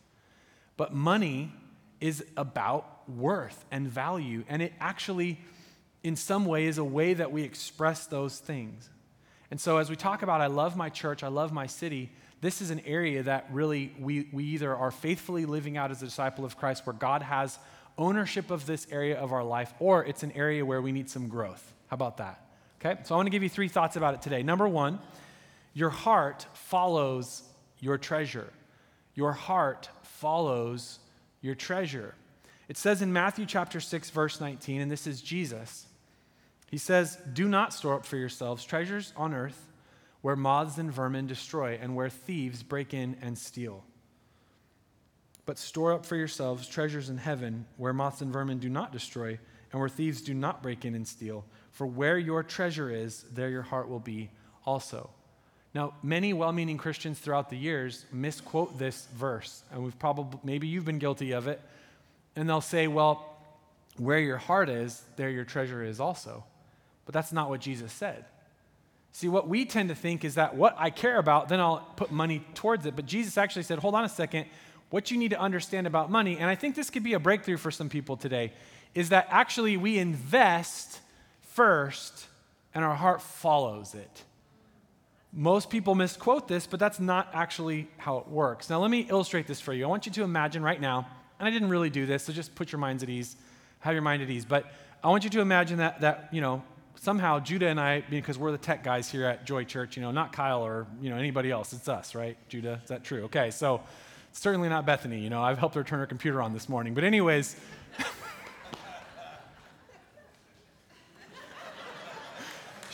But 0.77 0.93
money 0.93 1.51
is 1.99 2.23
about 2.37 3.09
worth 3.09 3.65
and 3.71 3.87
value. 3.87 4.43
And 4.47 4.61
it 4.61 4.73
actually, 4.79 5.39
in 6.03 6.15
some 6.15 6.45
way, 6.45 6.67
is 6.67 6.77
a 6.77 6.83
way 6.83 7.13
that 7.15 7.31
we 7.31 7.41
express 7.43 8.05
those 8.05 8.37
things. 8.37 8.89
And 9.51 9.59
so 9.59 9.77
as 9.77 9.89
we 9.89 9.95
talk 9.95 10.21
about, 10.21 10.41
I 10.41 10.47
love 10.47 10.77
my 10.77 10.89
church, 10.89 11.23
I 11.23 11.27
love 11.27 11.51
my 11.51 11.65
city, 11.65 12.11
this 12.41 12.61
is 12.61 12.69
an 12.69 12.79
area 12.85 13.23
that 13.23 13.47
really 13.51 13.93
we, 13.99 14.29
we 14.31 14.45
either 14.45 14.73
are 14.73 14.91
faithfully 14.91 15.45
living 15.45 15.75
out 15.75 15.91
as 15.91 16.01
a 16.01 16.05
disciple 16.05 16.45
of 16.45 16.55
Christ 16.55 16.85
where 16.85 16.93
God 16.93 17.21
has 17.21 17.59
ownership 17.97 18.49
of 18.49 18.65
this 18.65 18.87
area 18.91 19.19
of 19.19 19.33
our 19.33 19.43
life, 19.43 19.73
or 19.79 20.05
it's 20.05 20.23
an 20.23 20.31
area 20.33 20.65
where 20.65 20.81
we 20.81 20.93
need 20.93 21.09
some 21.09 21.27
growth. 21.27 21.73
How 21.87 21.95
about 21.95 22.17
that? 22.17 22.48
Okay, 22.83 22.99
so 23.03 23.13
I 23.13 23.17
want 23.17 23.27
to 23.27 23.31
give 23.31 23.43
you 23.43 23.49
three 23.49 23.67
thoughts 23.67 23.97
about 23.97 24.13
it 24.13 24.21
today. 24.21 24.41
Number 24.41 24.67
one, 24.67 24.99
your 25.73 25.89
heart 25.89 26.45
follows 26.53 27.43
your 27.79 27.97
treasure. 27.97 28.51
Your 29.15 29.33
heart 29.33 29.89
follows 30.03 30.99
your 31.41 31.55
treasure. 31.55 32.15
It 32.69 32.77
says 32.77 33.01
in 33.01 33.11
Matthew 33.11 33.45
chapter 33.45 33.81
6, 33.81 34.11
verse 34.11 34.39
19, 34.39 34.79
and 34.79 34.89
this 34.89 35.07
is 35.07 35.21
Jesus. 35.21 35.87
He 36.71 36.77
says, 36.77 37.17
Do 37.33 37.49
not 37.49 37.73
store 37.73 37.95
up 37.95 38.05
for 38.05 38.15
yourselves 38.15 38.63
treasures 38.63 39.11
on 39.17 39.33
earth 39.33 39.67
where 40.21 40.35
moths 40.35 40.77
and 40.77 40.91
vermin 40.91 41.27
destroy 41.27 41.77
and 41.81 41.95
where 41.95 42.09
thieves 42.09 42.63
break 42.63 42.93
in 42.93 43.17
and 43.21 43.37
steal. 43.37 43.83
But 45.45 45.57
store 45.57 45.93
up 45.93 46.05
for 46.05 46.15
yourselves 46.15 46.67
treasures 46.67 47.09
in 47.09 47.17
heaven 47.17 47.65
where 47.77 47.93
moths 47.93 48.21
and 48.21 48.31
vermin 48.31 48.59
do 48.59 48.69
not 48.69 48.91
destroy 48.91 49.39
and 49.71 49.79
where 49.79 49.89
thieves 49.89 50.21
do 50.21 50.33
not 50.33 50.61
break 50.61 50.85
in 50.85 50.95
and 50.95 51.07
steal. 51.07 51.43
For 51.79 51.85
where 51.85 52.17
your 52.17 52.43
treasure 52.43 52.91
is, 52.91 53.23
there 53.33 53.47
your 53.47 53.61
heart 53.61 53.87
will 53.87 54.01
be 54.01 54.31
also. 54.65 55.11
Now, 55.73 55.93
many 56.03 56.33
well 56.33 56.51
meaning 56.51 56.77
Christians 56.77 57.19
throughout 57.19 57.49
the 57.49 57.55
years 57.55 58.05
misquote 58.11 58.77
this 58.77 59.07
verse, 59.15 59.63
and 59.71 59.81
we've 59.81 59.97
probably, 59.97 60.41
maybe 60.43 60.67
you've 60.67 60.83
been 60.83 60.99
guilty 60.99 61.31
of 61.31 61.47
it, 61.47 61.61
and 62.35 62.49
they'll 62.49 62.59
say, 62.59 62.89
well, 62.89 63.33
where 63.95 64.19
your 64.19 64.35
heart 64.35 64.67
is, 64.67 65.01
there 65.15 65.29
your 65.29 65.45
treasure 65.45 65.81
is 65.81 66.01
also. 66.01 66.43
But 67.05 67.13
that's 67.13 67.31
not 67.31 67.47
what 67.47 67.61
Jesus 67.61 67.93
said. 67.93 68.25
See, 69.13 69.29
what 69.29 69.47
we 69.47 69.63
tend 69.63 69.87
to 69.87 69.95
think 69.95 70.25
is 70.25 70.35
that 70.35 70.57
what 70.57 70.75
I 70.77 70.89
care 70.89 71.17
about, 71.17 71.47
then 71.47 71.61
I'll 71.61 71.87
put 71.95 72.11
money 72.11 72.43
towards 72.55 72.85
it. 72.87 72.97
But 72.97 73.05
Jesus 73.05 73.37
actually 73.37 73.63
said, 73.63 73.79
hold 73.79 73.95
on 73.95 74.03
a 74.03 74.09
second. 74.09 74.47
What 74.89 75.11
you 75.11 75.17
need 75.17 75.29
to 75.29 75.39
understand 75.39 75.87
about 75.87 76.11
money, 76.11 76.39
and 76.39 76.49
I 76.49 76.55
think 76.55 76.75
this 76.75 76.89
could 76.89 77.03
be 77.03 77.13
a 77.13 77.19
breakthrough 77.19 77.55
for 77.55 77.71
some 77.71 77.87
people 77.87 78.17
today, 78.17 78.51
is 78.93 79.07
that 79.09 79.27
actually 79.29 79.77
we 79.77 79.97
invest 79.97 80.99
first 81.59 82.27
and 82.73 82.85
our 82.85 82.95
heart 82.95 83.21
follows 83.21 83.93
it. 83.93 84.23
Most 85.33 85.69
people 85.69 85.93
misquote 85.93 86.47
this, 86.47 86.65
but 86.65 86.79
that's 86.79 87.01
not 87.01 87.27
actually 87.33 87.89
how 87.97 88.19
it 88.19 88.29
works. 88.29 88.69
Now, 88.69 88.79
let 88.79 88.89
me 88.89 89.05
illustrate 89.09 89.45
this 89.45 89.59
for 89.59 89.73
you. 89.73 89.83
I 89.83 89.89
want 89.89 90.05
you 90.05 90.11
to 90.13 90.23
imagine 90.23 90.63
right 90.63 90.79
now, 90.79 91.05
and 91.37 91.45
I 91.45 91.51
didn't 91.51 91.67
really 91.67 91.89
do 91.89 92.05
this, 92.05 92.23
so 92.23 92.31
just 92.31 92.55
put 92.55 92.71
your 92.71 92.79
minds 92.79 93.03
at 93.03 93.09
ease, 93.09 93.35
have 93.81 93.91
your 93.91 94.01
mind 94.01 94.23
at 94.23 94.29
ease. 94.29 94.45
But 94.45 94.71
I 95.03 95.09
want 95.09 95.25
you 95.25 95.29
to 95.31 95.41
imagine 95.41 95.79
that, 95.79 95.99
that 95.99 96.29
you 96.31 96.39
know, 96.39 96.63
somehow 96.95 97.41
Judah 97.41 97.67
and 97.67 97.77
I, 97.77 98.05
because 98.09 98.37
we're 98.37 98.53
the 98.53 98.57
tech 98.57 98.81
guys 98.81 99.11
here 99.11 99.25
at 99.25 99.45
Joy 99.45 99.65
Church, 99.65 99.97
you 99.97 100.01
know, 100.01 100.11
not 100.11 100.31
Kyle 100.31 100.65
or, 100.65 100.87
you 101.01 101.09
know, 101.09 101.17
anybody 101.17 101.51
else, 101.51 101.73
it's 101.73 101.89
us, 101.89 102.15
right? 102.15 102.37
Judah, 102.47 102.79
is 102.81 102.87
that 102.87 103.03
true? 103.03 103.23
Okay, 103.23 103.51
so 103.51 103.81
certainly 104.31 104.69
not 104.69 104.85
Bethany, 104.85 105.19
you 105.19 105.29
know, 105.29 105.41
I've 105.41 105.57
helped 105.57 105.75
her 105.75 105.83
turn 105.83 105.99
her 105.99 106.05
computer 106.05 106.41
on 106.41 106.53
this 106.53 106.69
morning. 106.69 106.93
But 106.93 107.03
anyways, 107.03 107.57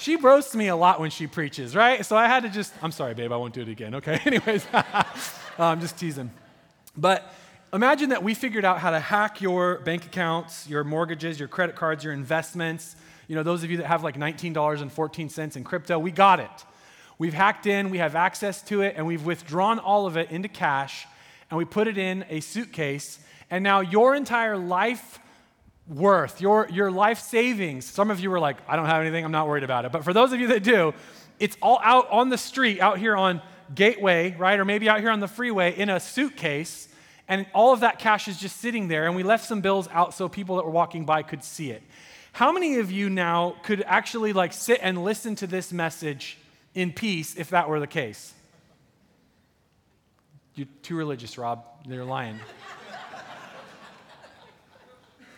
she 0.05 0.17
roasts 0.17 0.53
me 0.53 0.67
a 0.67 0.75
lot 0.75 0.99
when 0.99 1.09
she 1.09 1.25
preaches, 1.25 1.75
right? 1.75 2.05
So 2.05 2.15
I 2.15 2.27
had 2.27 2.43
to 2.43 2.49
just, 2.49 2.71
I'm 2.83 2.91
sorry, 2.91 3.15
babe, 3.15 3.31
I 3.31 3.37
won't 3.37 3.55
do 3.55 3.61
it 3.61 3.69
again, 3.69 3.95
okay? 3.95 4.21
Anyways, 4.25 4.65
I'm 5.57 5.81
just 5.81 5.97
teasing. 5.97 6.31
But 6.95 7.33
Imagine 7.73 8.11
that 8.11 8.23
we 8.23 8.33
figured 8.35 8.63
out 8.63 8.79
how 8.79 8.91
to 8.91 9.01
hack 9.01 9.41
your 9.41 9.79
bank 9.79 10.05
accounts, 10.05 10.65
your 10.69 10.85
mortgages, 10.85 11.37
your 11.37 11.49
credit 11.49 11.75
cards, 11.75 12.05
your 12.05 12.13
investments. 12.13 12.95
You 13.27 13.35
know, 13.35 13.43
those 13.43 13.65
of 13.65 13.71
you 13.71 13.77
that 13.77 13.87
have 13.87 14.01
like 14.01 14.15
$19.14 14.17 15.57
in 15.57 15.63
crypto, 15.65 15.99
we 15.99 16.11
got 16.11 16.39
it. 16.39 16.65
We've 17.17 17.33
hacked 17.33 17.65
in, 17.65 17.89
we 17.89 17.97
have 17.97 18.15
access 18.15 18.61
to 18.63 18.81
it, 18.81 18.93
and 18.95 19.05
we've 19.05 19.25
withdrawn 19.25 19.79
all 19.79 20.05
of 20.05 20.15
it 20.15 20.31
into 20.31 20.47
cash, 20.47 21.05
and 21.49 21.57
we 21.57 21.65
put 21.65 21.89
it 21.89 21.97
in 21.97 22.23
a 22.29 22.39
suitcase. 22.39 23.19
And 23.49 23.61
now 23.61 23.81
your 23.81 24.15
entire 24.15 24.57
life 24.57 25.19
worth, 25.87 26.41
your, 26.41 26.67
your 26.71 26.91
life 26.91 27.19
savings, 27.19 27.85
some 27.85 28.09
of 28.09 28.19
you 28.19 28.29
were 28.29 28.39
like, 28.39 28.57
I 28.67 28.75
don't 28.75 28.85
have 28.85 29.01
anything, 29.01 29.23
I'm 29.23 29.31
not 29.31 29.47
worried 29.47 29.63
about 29.63 29.85
it. 29.85 29.91
But 29.91 30.03
for 30.03 30.13
those 30.13 30.33
of 30.33 30.39
you 30.39 30.47
that 30.47 30.63
do, 30.63 30.93
it's 31.39 31.57
all 31.61 31.79
out 31.83 32.09
on 32.09 32.29
the 32.29 32.37
street, 32.37 32.79
out 32.79 32.97
here 32.97 33.15
on 33.15 33.41
Gateway, 33.73 34.35
right? 34.37 34.59
Or 34.59 34.65
maybe 34.65 34.87
out 34.89 34.99
here 34.99 35.09
on 35.09 35.19
the 35.19 35.27
freeway 35.27 35.77
in 35.77 35.89
a 35.89 35.99
suitcase. 35.99 36.87
And 37.27 37.47
all 37.53 37.73
of 37.73 37.79
that 37.79 37.97
cash 37.97 38.27
is 38.27 38.39
just 38.39 38.57
sitting 38.57 38.87
there. 38.87 39.07
And 39.07 39.15
we 39.15 39.23
left 39.23 39.45
some 39.45 39.61
bills 39.61 39.87
out 39.91 40.13
so 40.13 40.29
people 40.29 40.57
that 40.57 40.65
were 40.65 40.71
walking 40.71 41.05
by 41.05 41.23
could 41.23 41.43
see 41.43 41.71
it. 41.71 41.81
How 42.31 42.51
many 42.51 42.77
of 42.77 42.91
you 42.91 43.09
now 43.09 43.55
could 43.63 43.83
actually 43.87 44.33
like 44.33 44.53
sit 44.53 44.79
and 44.83 45.03
listen 45.03 45.35
to 45.37 45.47
this 45.47 45.71
message 45.71 46.37
in 46.73 46.91
peace 46.91 47.35
if 47.35 47.49
that 47.49 47.69
were 47.69 47.79
the 47.79 47.87
case? 47.87 48.33
You're 50.53 50.67
too 50.83 50.95
religious, 50.95 51.37
Rob. 51.37 51.63
You're 51.87 52.05
lying. 52.05 52.39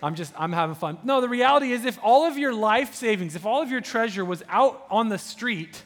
I'm 0.02 0.16
just, 0.16 0.34
I'm 0.38 0.54
having 0.54 0.76
fun. 0.76 1.00
No, 1.04 1.22
the 1.22 1.30
reality 1.30 1.72
is 1.72 1.86
if 1.86 2.00
all 2.04 2.26
of 2.26 2.38
your 2.38 2.54
life 2.54 2.94
savings, 2.94 3.36
if 3.36 3.46
all 3.46 3.62
of 3.62 3.72
your 3.72 3.82
treasure 3.82 4.24
was 4.24 4.44
out 4.50 4.86
on 4.90 5.10
the 5.10 5.18
street, 5.18 5.84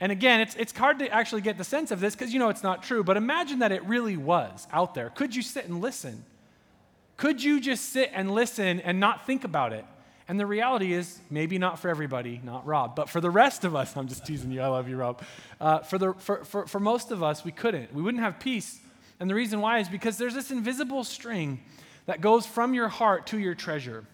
and 0.00 0.10
again, 0.10 0.40
it's, 0.40 0.54
it's 0.56 0.76
hard 0.76 0.98
to 1.00 1.08
actually 1.08 1.42
get 1.42 1.58
the 1.58 1.64
sense 1.64 1.90
of 1.90 2.00
this 2.00 2.14
because 2.14 2.32
you 2.32 2.38
know 2.38 2.48
it's 2.48 2.62
not 2.62 2.82
true, 2.82 3.04
but 3.04 3.16
imagine 3.16 3.58
that 3.60 3.72
it 3.72 3.84
really 3.84 4.16
was 4.16 4.66
out 4.72 4.94
there. 4.94 5.10
Could 5.10 5.34
you 5.34 5.42
sit 5.42 5.66
and 5.66 5.80
listen? 5.80 6.24
Could 7.16 7.42
you 7.42 7.60
just 7.60 7.90
sit 7.90 8.10
and 8.14 8.30
listen 8.30 8.80
and 8.80 8.98
not 8.98 9.26
think 9.26 9.44
about 9.44 9.74
it? 9.74 9.84
And 10.26 10.38
the 10.38 10.46
reality 10.46 10.92
is, 10.92 11.18
maybe 11.28 11.58
not 11.58 11.78
for 11.80 11.88
everybody, 11.88 12.40
not 12.44 12.64
Rob, 12.64 12.94
but 12.94 13.10
for 13.10 13.20
the 13.20 13.30
rest 13.30 13.64
of 13.64 13.74
us, 13.74 13.96
I'm 13.96 14.08
just 14.08 14.24
teasing 14.24 14.50
you, 14.50 14.62
I 14.62 14.68
love 14.68 14.88
you, 14.88 14.96
Rob. 14.96 15.22
Uh, 15.60 15.80
for, 15.80 15.98
the, 15.98 16.14
for, 16.14 16.44
for, 16.44 16.66
for 16.66 16.80
most 16.80 17.10
of 17.10 17.22
us, 17.22 17.44
we 17.44 17.52
couldn't. 17.52 17.92
We 17.92 18.00
wouldn't 18.00 18.22
have 18.22 18.40
peace. 18.40 18.78
And 19.18 19.28
the 19.28 19.34
reason 19.34 19.60
why 19.60 19.80
is 19.80 19.88
because 19.88 20.16
there's 20.16 20.34
this 20.34 20.50
invisible 20.50 21.04
string 21.04 21.60
that 22.10 22.20
goes 22.20 22.44
from 22.44 22.74
your 22.74 22.88
heart 22.88 23.28
to 23.28 23.38
your 23.38 23.54
treasure. 23.54 24.04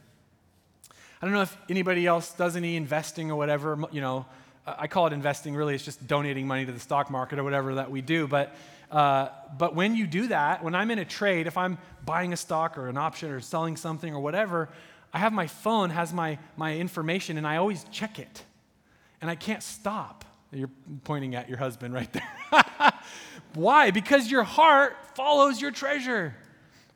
I 0.90 1.24
don't 1.24 1.32
know 1.32 1.40
if 1.40 1.56
anybody 1.70 2.06
else 2.06 2.30
does 2.34 2.54
any 2.54 2.76
investing 2.76 3.30
or 3.30 3.36
whatever, 3.36 3.78
you 3.90 4.02
know, 4.02 4.26
I 4.66 4.86
call 4.86 5.06
it 5.06 5.14
investing, 5.14 5.54
really, 5.54 5.74
it's 5.74 5.82
just 5.82 6.06
donating 6.06 6.46
money 6.46 6.66
to 6.66 6.72
the 6.72 6.78
stock 6.78 7.10
market 7.10 7.38
or 7.38 7.44
whatever 7.44 7.76
that 7.76 7.90
we 7.90 8.02
do. 8.02 8.26
But, 8.26 8.54
uh, 8.90 9.28
but 9.56 9.74
when 9.74 9.96
you 9.96 10.06
do 10.06 10.26
that, 10.26 10.62
when 10.62 10.74
I'm 10.74 10.90
in 10.90 10.98
a 10.98 11.06
trade, 11.06 11.46
if 11.46 11.56
I'm 11.56 11.78
buying 12.04 12.34
a 12.34 12.36
stock 12.36 12.76
or 12.76 12.88
an 12.88 12.98
option 12.98 13.30
or 13.30 13.40
selling 13.40 13.78
something 13.78 14.14
or 14.14 14.20
whatever, 14.20 14.68
I 15.14 15.18
have 15.18 15.32
my 15.32 15.46
phone, 15.46 15.88
has 15.88 16.12
my, 16.12 16.38
my 16.58 16.76
information, 16.76 17.38
and 17.38 17.46
I 17.46 17.56
always 17.56 17.82
check 17.84 18.18
it. 18.18 18.42
And 19.22 19.30
I 19.30 19.36
can't 19.36 19.62
stop. 19.62 20.26
You're 20.52 20.68
pointing 21.04 21.34
at 21.34 21.48
your 21.48 21.56
husband 21.56 21.94
right 21.94 22.12
there. 22.12 22.28
Why? 23.54 23.90
Because 23.90 24.30
your 24.30 24.42
heart 24.42 24.98
follows 25.14 25.62
your 25.62 25.70
treasure. 25.70 26.34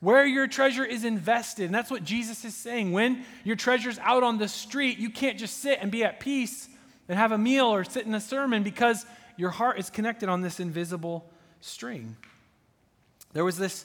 Where 0.00 0.24
your 0.24 0.46
treasure 0.46 0.84
is 0.84 1.04
invested. 1.04 1.66
And 1.66 1.74
that's 1.74 1.90
what 1.90 2.04
Jesus 2.04 2.44
is 2.44 2.54
saying. 2.54 2.92
When 2.92 3.24
your 3.44 3.56
treasure's 3.56 3.98
out 3.98 4.22
on 4.22 4.38
the 4.38 4.48
street, 4.48 4.98
you 4.98 5.10
can't 5.10 5.38
just 5.38 5.58
sit 5.58 5.78
and 5.80 5.90
be 5.90 6.04
at 6.04 6.20
peace 6.20 6.68
and 7.08 7.18
have 7.18 7.32
a 7.32 7.38
meal 7.38 7.66
or 7.66 7.84
sit 7.84 8.06
in 8.06 8.14
a 8.14 8.20
sermon 8.20 8.62
because 8.62 9.04
your 9.36 9.50
heart 9.50 9.78
is 9.78 9.90
connected 9.90 10.28
on 10.28 10.40
this 10.40 10.58
invisible 10.60 11.30
string. 11.60 12.16
There 13.32 13.44
was 13.44 13.58
this 13.58 13.84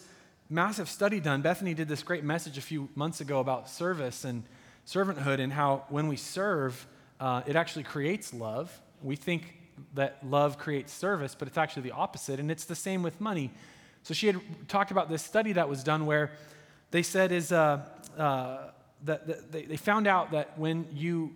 massive 0.49 0.89
study 0.89 1.19
done. 1.19 1.41
Bethany 1.41 1.73
did 1.73 1.87
this 1.87 2.03
great 2.03 2.23
message 2.23 2.57
a 2.57 2.61
few 2.61 2.89
months 2.95 3.21
ago 3.21 3.39
about 3.39 3.69
service 3.69 4.23
and 4.23 4.43
servanthood 4.87 5.39
and 5.39 5.51
how 5.51 5.83
when 5.89 6.07
we 6.07 6.15
serve, 6.15 6.85
uh, 7.19 7.41
it 7.45 7.55
actually 7.55 7.83
creates 7.83 8.33
love. 8.33 8.79
We 9.01 9.15
think 9.15 9.55
that 9.93 10.19
love 10.23 10.57
creates 10.57 10.93
service, 10.93 11.35
but 11.35 11.47
it's 11.47 11.57
actually 11.57 11.83
the 11.83 11.91
opposite, 11.91 12.39
and 12.39 12.49
it's 12.49 12.65
the 12.65 12.75
same 12.75 13.03
with 13.03 13.19
money. 13.19 13.51
So 14.05 14.13
she 14.13 14.27
had 14.27 14.39
talked 14.67 14.91
about 14.91 15.09
this 15.09 15.23
study 15.23 15.53
that 15.53 15.67
was 15.67 15.83
done 15.83 16.05
where 16.05 16.31
they 16.91 17.01
said 17.01 17.31
is 17.31 17.51
uh, 17.51 17.81
uh, 18.15 18.69
that, 19.03 19.25
that 19.25 19.51
they, 19.51 19.63
they 19.65 19.77
found 19.77 20.05
out 20.05 20.31
that 20.31 20.57
when 20.59 20.87
you 20.93 21.33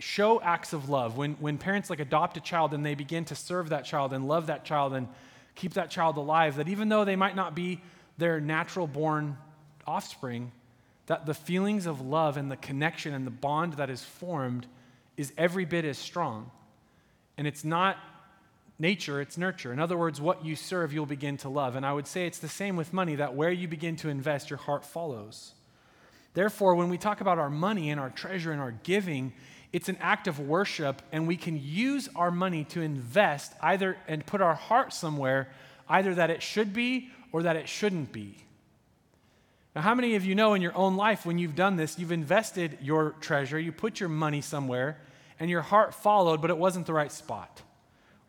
show 0.00 0.40
acts 0.40 0.72
of 0.72 0.88
love. 0.88 1.16
When, 1.16 1.34
when 1.34 1.56
parents 1.56 1.88
like 1.88 2.00
adopt 2.00 2.36
a 2.36 2.40
child 2.40 2.74
and 2.74 2.84
they 2.84 2.94
begin 2.94 3.24
to 3.26 3.34
serve 3.36 3.68
that 3.68 3.84
child 3.84 4.12
and 4.12 4.26
love 4.26 4.48
that 4.48 4.64
child 4.64 4.92
and 4.94 5.06
keep 5.54 5.74
that 5.74 5.90
child 5.90 6.16
alive, 6.16 6.56
that 6.56 6.68
even 6.68 6.88
though 6.88 7.04
they 7.04 7.16
might 7.16 7.36
not 7.36 7.54
be 7.54 7.80
their 8.18 8.40
natural 8.40 8.86
born 8.86 9.36
offspring, 9.86 10.50
that 11.06 11.26
the 11.26 11.34
feelings 11.34 11.86
of 11.86 12.00
love 12.00 12.36
and 12.36 12.50
the 12.50 12.56
connection 12.56 13.14
and 13.14 13.26
the 13.26 13.30
bond 13.30 13.74
that 13.74 13.90
is 13.90 14.02
formed 14.02 14.66
is 15.16 15.32
every 15.38 15.64
bit 15.64 15.84
as 15.84 15.98
strong. 15.98 16.50
And 17.36 17.46
it's 17.46 17.64
not 17.64 17.96
nature, 18.80 19.20
it's 19.20 19.38
nurture. 19.38 19.72
In 19.72 19.78
other 19.78 19.96
words, 19.96 20.20
what 20.20 20.44
you 20.44 20.56
serve, 20.56 20.92
you'll 20.92 21.06
begin 21.06 21.36
to 21.38 21.48
love. 21.48 21.76
And 21.76 21.84
I 21.84 21.92
would 21.92 22.06
say 22.06 22.26
it's 22.26 22.38
the 22.38 22.48
same 22.48 22.76
with 22.76 22.92
money, 22.92 23.16
that 23.16 23.34
where 23.34 23.50
you 23.50 23.68
begin 23.68 23.96
to 23.96 24.08
invest, 24.08 24.50
your 24.50 24.58
heart 24.58 24.84
follows. 24.84 25.52
Therefore, 26.34 26.74
when 26.74 26.88
we 26.88 26.98
talk 26.98 27.20
about 27.20 27.38
our 27.38 27.50
money 27.50 27.90
and 27.90 28.00
our 28.00 28.10
treasure 28.10 28.52
and 28.52 28.60
our 28.60 28.72
giving, 28.82 29.32
it's 29.72 29.88
an 29.88 29.98
act 30.00 30.26
of 30.26 30.40
worship, 30.40 31.02
and 31.12 31.28
we 31.28 31.36
can 31.36 31.60
use 31.62 32.08
our 32.16 32.30
money 32.30 32.64
to 32.64 32.80
invest 32.80 33.52
either 33.60 33.96
and 34.08 34.24
put 34.24 34.40
our 34.40 34.54
heart 34.54 34.92
somewhere, 34.92 35.48
either 35.88 36.14
that 36.14 36.30
it 36.30 36.42
should 36.42 36.72
be 36.72 37.10
or 37.32 37.42
that 37.42 37.56
it 37.56 37.68
shouldn't 37.68 38.12
be. 38.12 38.36
Now, 39.74 39.82
how 39.82 39.94
many 39.94 40.16
of 40.16 40.24
you 40.24 40.34
know 40.34 40.54
in 40.54 40.62
your 40.62 40.76
own 40.76 40.96
life 40.96 41.24
when 41.24 41.38
you've 41.38 41.54
done 41.54 41.76
this, 41.76 41.98
you've 41.98 42.10
invested 42.10 42.78
your 42.82 43.10
treasure, 43.20 43.58
you 43.58 43.70
put 43.70 44.00
your 44.00 44.08
money 44.08 44.40
somewhere, 44.40 44.98
and 45.38 45.48
your 45.48 45.62
heart 45.62 45.94
followed, 45.94 46.40
but 46.40 46.50
it 46.50 46.58
wasn't 46.58 46.86
the 46.86 46.92
right 46.92 47.12
spot? 47.12 47.62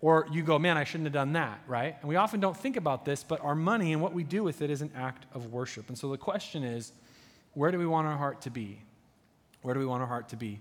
Or 0.02 0.28
you 0.32 0.42
go, 0.42 0.58
man, 0.58 0.78
I 0.78 0.84
shouldn't 0.84 1.06
have 1.06 1.14
done 1.14 1.34
that, 1.34 1.62
right? 1.68 1.96
And 2.02 2.10
we 2.10 2.16
often 2.16 2.40
don't 2.40 2.58
think 2.58 2.76
about 2.76 3.06
this, 3.06 3.24
but 3.24 3.40
our 3.42 3.54
money 3.54 3.94
and 3.94 4.02
what 4.02 4.14
we 4.14 4.24
do 4.24 4.44
with 4.44 4.64
it 4.64 4.72
is 4.72 4.82
an 4.82 4.92
act 4.96 5.28
of 5.34 5.54
worship. 5.54 5.90
And 5.90 5.98
so 5.98 6.10
the 6.10 6.18
question 6.18 6.64
is, 6.64 6.92
where 7.54 7.72
do 7.72 7.78
we 7.78 7.86
want 7.86 8.08
our 8.08 8.18
heart 8.18 8.42
to 8.42 8.50
be? 8.50 8.82
Where 9.62 9.76
do 9.76 9.80
we 9.80 9.86
want 9.86 10.02
our 10.02 10.08
heart 10.08 10.30
to 10.30 10.36
be? 10.36 10.60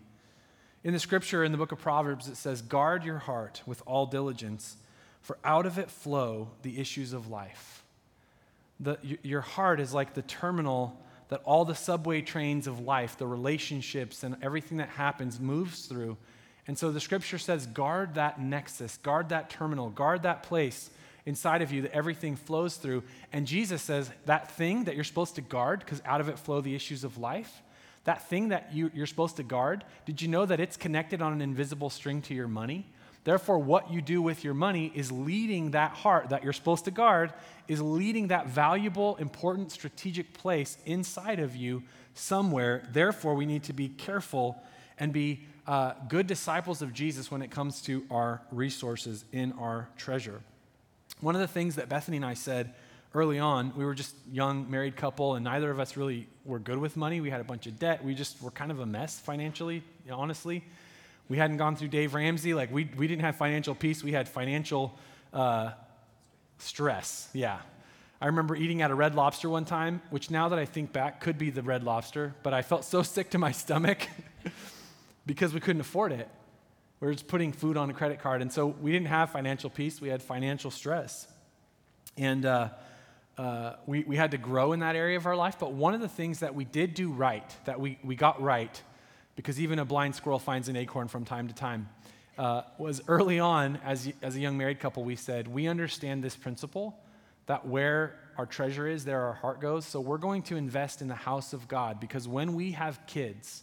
In 0.85 0.92
the 0.92 1.00
scripture 1.00 1.42
in 1.42 1.53
the 1.53 1.59
book 1.59 1.72
of 1.72 1.79
Proverbs, 1.79 2.29
it 2.29 2.37
says, 2.37 2.62
Guard 2.62 3.05
your 3.05 3.18
heart 3.18 3.62
with 3.66 3.83
all 3.87 4.07
diligence, 4.07 4.76
for 5.22 5.38
out 5.44 5.66
of 5.66 5.79
it 5.79 5.90
flow 5.90 6.50
the 6.62 6.79
issues 6.79 7.12
of 7.12 7.29
life. 7.29 7.85
The, 8.79 8.98
your 9.22 9.42
heart 9.42 9.81
is 9.81 9.92
like 9.92 10.14
the 10.14 10.22
terminal 10.22 10.98
that 11.29 11.42
all 11.44 11.64
the 11.64 11.74
subway 11.74 12.22
trains 12.22 12.66
of 12.66 12.81
life, 12.81 13.16
the 13.16 13.26
relationships, 13.26 14.24
and 14.24 14.37
everything 14.42 14.79
that 14.79 14.88
happens 14.88 15.38
moves 15.38 15.87
through. 15.87 16.16
And 16.66 16.79
so 16.79 16.92
the 16.92 17.01
scripture 17.01 17.38
says, 17.38 17.66
guard 17.66 18.14
that 18.14 18.40
nexus, 18.40 18.99
guard 18.99 19.31
that 19.31 19.51
terminal, 19.51 19.90
guard 19.90 20.23
that 20.23 20.42
place 20.42 20.90
inside 21.27 21.62
of 21.62 21.73
you 21.73 21.83
that 21.83 21.92
everything 21.92 22.37
flows 22.37 22.77
through. 22.77 23.03
And 23.33 23.46
Jesus 23.46 23.83
says, 23.83 24.11
that 24.27 24.51
thing 24.53 24.85
that 24.85 24.94
you're 24.94 25.05
supposed 25.05 25.35
to 25.37 25.40
guard, 25.40 25.81
because 25.81 26.03
out 26.05 26.20
of 26.20 26.29
it 26.29 26.38
flow 26.38 26.61
the 26.61 26.75
issues 26.75 27.05
of 27.05 27.18
life, 27.18 27.62
that 28.05 28.29
thing 28.29 28.49
that 28.49 28.73
you, 28.73 28.90
you're 28.94 29.07
supposed 29.07 29.37
to 29.37 29.42
guard, 29.42 29.85
did 30.07 30.23
you 30.23 30.29
know 30.29 30.46
that 30.46 30.61
it's 30.61 30.77
connected 30.77 31.20
on 31.20 31.33
an 31.33 31.40
invisible 31.40 31.90
string 31.90 32.23
to 32.23 32.35
your 32.35 32.49
money? 32.49 32.87
Therefore, 33.25 33.59
what 33.59 33.92
you 33.92 34.01
do 34.01 34.23
with 34.23 34.44
your 34.44 34.55
money 34.55 34.90
is 34.94 35.12
leading 35.12 35.73
that 35.73 35.90
heart 35.90 36.31
that 36.31 36.42
you're 36.42 36.55
supposed 36.55 36.87
to 36.87 36.90
guard, 36.90 37.35
is 37.68 37.83
leading 37.83 38.29
that 38.29 38.49
valuable, 38.49 39.16
important, 39.16 39.70
strategic 39.70 40.33
place 40.33 40.79
inside 40.87 41.38
of 41.38 41.55
you 41.55 41.83
somewhere. 42.14 42.83
Therefore, 42.90 43.35
we 43.35 43.44
need 43.44 43.64
to 43.64 43.75
be 43.75 43.88
careful 43.88 44.62
and 44.99 45.12
be 45.12 45.46
uh, 45.71 45.95
good 46.09 46.27
disciples 46.27 46.83
of 46.83 46.93
Jesus 46.93 47.31
when 47.31 47.43
it 47.43 47.53
comes 47.53 47.81
to 47.81 48.05
our 48.11 48.43
resources 48.51 49.25
in 49.31 49.53
our 49.53 49.89
treasure. 49.97 50.41
One 51.21 51.37
of 51.37 51.41
the 51.41 51.47
things 51.47 51.77
that 51.77 51.89
Bethany 51.89 52.17
and 52.17 52.27
I 52.27 52.35
said 52.35 52.75
early 53.15 53.39
on, 53.39 53.73
we 53.77 53.85
were 53.85 53.95
just 53.95 54.17
young 54.33 54.69
married 54.69 54.97
couple, 54.97 55.37
and 55.37 55.45
neither 55.45 55.71
of 55.71 55.79
us 55.79 55.97
really 55.97 56.27
were 56.45 56.59
good 56.59 56.79
with 56.79 56.97
money. 56.97 57.21
We 57.21 57.31
had 57.31 57.41
a 57.41 57.45
bunch 57.45 57.69
of 57.69 57.79
debt. 57.79 58.05
We 58.05 58.17
just 58.17 58.43
were 58.43 58.51
kind 58.51 58.73
of 58.73 58.81
a 58.81 58.87
mess 58.87 59.21
financially, 59.21 59.85
honestly. 60.11 60.65
We 61.29 61.37
hadn't 61.37 61.59
gone 61.59 61.77
through 61.77 61.89
Dave 61.89 62.15
Ramsey. 62.15 62.53
Like, 62.53 62.73
we, 62.73 62.91
we 62.97 63.07
didn't 63.07 63.23
have 63.23 63.37
financial 63.37 63.77
peace. 63.77 64.03
We 64.03 64.11
had 64.11 64.29
financial 64.29 64.99
uh, 65.33 65.71
stress. 66.59 67.29
Yeah. 67.33 67.61
I 68.21 68.27
remember 68.27 68.57
eating 68.57 68.83
at 68.83 68.91
a 68.91 68.95
Red 68.97 69.15
Lobster 69.15 69.49
one 69.49 69.67
time, 69.67 70.03
which 70.11 70.33
now 70.33 70.49
that 70.49 70.59
I 70.59 70.65
think 70.65 70.93
back 70.93 71.21
could 71.21 71.39
be 71.39 71.51
the 71.51 71.63
Red 71.63 71.85
Lobster, 71.85 72.35
but 72.43 72.53
I 72.53 72.63
felt 72.63 72.85
so 72.85 73.03
sick 73.05 73.31
to 73.31 73.39
my 73.39 73.53
stomach 73.53 74.09
because 75.31 75.55
we 75.55 75.61
couldn't 75.61 75.81
afford 75.81 76.11
it. 76.11 76.29
We 76.99 77.07
were 77.07 77.12
just 77.12 77.29
putting 77.29 77.53
food 77.53 77.77
on 77.77 77.88
a 77.88 77.93
credit 77.93 78.19
card. 78.19 78.43
And 78.43 78.53
so 78.53 78.66
we 78.66 78.90
didn't 78.90 79.07
have 79.07 79.31
financial 79.31 79.71
peace, 79.71 80.01
we 80.01 80.09
had 80.09 80.21
financial 80.21 80.73
stress. 80.73 81.29
And, 82.16 82.45
uh, 82.45 82.71
uh, 83.38 83.77
we, 83.87 84.03
we 84.03 84.16
had 84.16 84.33
to 84.33 84.38
grow 84.38 84.73
in 84.73 84.81
that 84.81 84.97
area 84.97 85.16
of 85.16 85.27
our 85.27 85.37
life. 85.37 85.57
But 85.61 85.73
one 85.73 85.95
of 85.95 86.01
the 86.01 86.09
things 86.09 86.40
that 86.40 86.57
we 86.57 86.64
did 86.64 86.95
do 86.95 87.12
right, 87.12 87.49
that 87.64 87.79
we, 87.79 87.97
we 88.03 88.16
got 88.16 88.43
right, 88.43 88.83
because 89.37 89.61
even 89.61 89.79
a 89.79 89.85
blind 89.85 90.16
squirrel 90.16 90.40
finds 90.40 90.69
an 90.69 90.75
acorn 90.75 91.07
from 91.07 91.25
time 91.25 91.47
to 91.47 91.55
time, 91.55 91.88
uh, 92.37 92.62
was 92.77 93.01
early 93.07 93.38
on, 93.38 93.79
as, 93.85 94.12
as 94.23 94.35
a 94.35 94.40
young 94.40 94.59
married 94.59 94.81
couple, 94.81 95.05
we 95.05 95.14
said, 95.14 95.47
we 95.47 95.69
understand 95.69 96.25
this 96.25 96.35
principle 96.35 96.99
that 97.47 97.69
where 97.69 98.19
our 98.37 98.47
treasure 98.47 98.88
is, 98.88 99.05
there 99.05 99.21
our 99.21 99.35
heart 99.35 99.61
goes. 99.61 99.87
So 99.87 100.01
we're 100.01 100.19
going 100.19 100.43
to 100.43 100.57
invest 100.57 101.01
in 101.01 101.07
the 101.07 101.14
house 101.14 101.53
of 101.53 101.69
God 101.69 102.01
because 102.01 102.27
when 102.27 102.55
we 102.55 102.73
have 102.73 102.99
kids, 103.07 103.62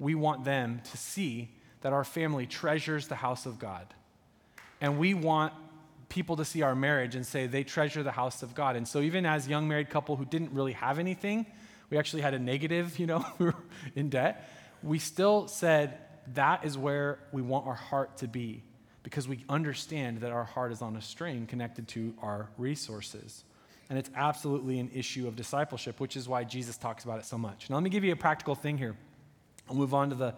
we 0.00 0.16
want 0.16 0.44
them 0.44 0.80
to 0.90 0.96
see 0.96 1.50
that 1.82 1.92
our 1.92 2.04
family 2.04 2.46
treasures 2.46 3.06
the 3.06 3.14
house 3.14 3.46
of 3.46 3.58
God. 3.60 3.86
And 4.80 4.98
we 4.98 5.14
want 5.14 5.52
people 6.08 6.36
to 6.36 6.44
see 6.44 6.62
our 6.62 6.74
marriage 6.74 7.14
and 7.14 7.24
say 7.24 7.46
they 7.46 7.62
treasure 7.62 8.02
the 8.02 8.10
house 8.10 8.42
of 8.42 8.54
God. 8.54 8.74
And 8.74 8.88
so 8.88 9.00
even 9.00 9.24
as 9.24 9.46
young 9.46 9.68
married 9.68 9.90
couple 9.90 10.16
who 10.16 10.24
didn't 10.24 10.52
really 10.52 10.72
have 10.72 10.98
anything, 10.98 11.46
we 11.90 11.98
actually 11.98 12.22
had 12.22 12.34
a 12.34 12.38
negative, 12.38 12.98
you 12.98 13.06
know, 13.06 13.24
in 13.94 14.08
debt. 14.08 14.50
We 14.82 14.98
still 14.98 15.46
said 15.46 15.98
that 16.34 16.64
is 16.64 16.76
where 16.76 17.18
we 17.30 17.42
want 17.42 17.66
our 17.66 17.74
heart 17.74 18.16
to 18.18 18.28
be 18.28 18.62
because 19.02 19.28
we 19.28 19.44
understand 19.48 20.20
that 20.20 20.32
our 20.32 20.44
heart 20.44 20.72
is 20.72 20.82
on 20.82 20.96
a 20.96 21.02
string 21.02 21.46
connected 21.46 21.88
to 21.88 22.14
our 22.22 22.48
resources. 22.58 23.44
And 23.88 23.98
it's 23.98 24.10
absolutely 24.14 24.78
an 24.78 24.90
issue 24.94 25.26
of 25.26 25.36
discipleship, 25.36 26.00
which 26.00 26.16
is 26.16 26.28
why 26.28 26.44
Jesus 26.44 26.76
talks 26.76 27.04
about 27.04 27.18
it 27.18 27.24
so 27.24 27.36
much. 27.36 27.68
Now, 27.68 27.76
let 27.76 27.82
me 27.82 27.90
give 27.90 28.04
you 28.04 28.12
a 28.12 28.16
practical 28.16 28.54
thing 28.54 28.78
here. 28.78 28.96
I'll 29.70 29.76
move 29.76 29.94
on 29.94 30.10
to 30.10 30.16
the, 30.16 30.34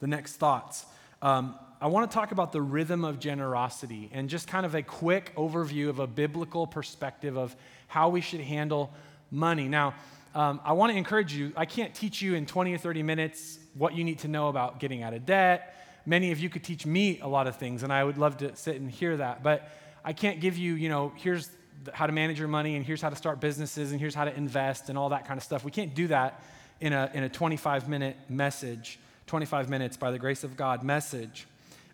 the 0.00 0.08
next 0.08 0.34
thoughts. 0.34 0.84
Um, 1.22 1.54
I 1.80 1.86
want 1.86 2.10
to 2.10 2.14
talk 2.14 2.32
about 2.32 2.50
the 2.50 2.60
rhythm 2.60 3.04
of 3.04 3.20
generosity 3.20 4.10
and 4.12 4.28
just 4.28 4.48
kind 4.48 4.66
of 4.66 4.74
a 4.74 4.82
quick 4.82 5.32
overview 5.36 5.88
of 5.88 6.00
a 6.00 6.06
biblical 6.08 6.66
perspective 6.66 7.38
of 7.38 7.54
how 7.86 8.08
we 8.08 8.20
should 8.20 8.40
handle 8.40 8.92
money. 9.30 9.68
Now, 9.68 9.94
um, 10.34 10.60
I 10.64 10.72
want 10.72 10.90
to 10.90 10.98
encourage 10.98 11.32
you, 11.32 11.52
I 11.56 11.64
can't 11.64 11.94
teach 11.94 12.20
you 12.20 12.34
in 12.34 12.44
20 12.44 12.74
or 12.74 12.78
30 12.78 13.04
minutes 13.04 13.60
what 13.74 13.94
you 13.94 14.02
need 14.02 14.18
to 14.20 14.28
know 14.28 14.48
about 14.48 14.80
getting 14.80 15.04
out 15.04 15.14
of 15.14 15.26
debt. 15.26 15.76
Many 16.04 16.32
of 16.32 16.40
you 16.40 16.50
could 16.50 16.64
teach 16.64 16.84
me 16.84 17.20
a 17.20 17.28
lot 17.28 17.46
of 17.46 17.54
things, 17.56 17.84
and 17.84 17.92
I 17.92 18.02
would 18.02 18.18
love 18.18 18.38
to 18.38 18.56
sit 18.56 18.80
and 18.80 18.90
hear 18.90 19.16
that. 19.18 19.44
But 19.44 19.70
I 20.04 20.12
can't 20.12 20.40
give 20.40 20.58
you, 20.58 20.74
you 20.74 20.88
know, 20.88 21.12
here's 21.14 21.48
how 21.92 22.06
to 22.06 22.12
manage 22.12 22.40
your 22.40 22.48
money, 22.48 22.74
and 22.74 22.84
here's 22.84 23.00
how 23.00 23.10
to 23.10 23.16
start 23.16 23.38
businesses, 23.38 23.92
and 23.92 24.00
here's 24.00 24.14
how 24.14 24.24
to 24.24 24.36
invest, 24.36 24.88
and 24.88 24.98
all 24.98 25.10
that 25.10 25.24
kind 25.24 25.38
of 25.38 25.44
stuff. 25.44 25.64
We 25.64 25.70
can't 25.70 25.94
do 25.94 26.08
that 26.08 26.42
in 26.82 26.92
a, 26.92 27.08
in 27.14 27.22
a 27.22 27.28
25 27.28 27.88
minute 27.88 28.16
message, 28.28 28.98
25 29.28 29.70
minutes 29.70 29.96
by 29.96 30.10
the 30.10 30.18
grace 30.18 30.42
of 30.42 30.56
God 30.56 30.82
message. 30.82 31.46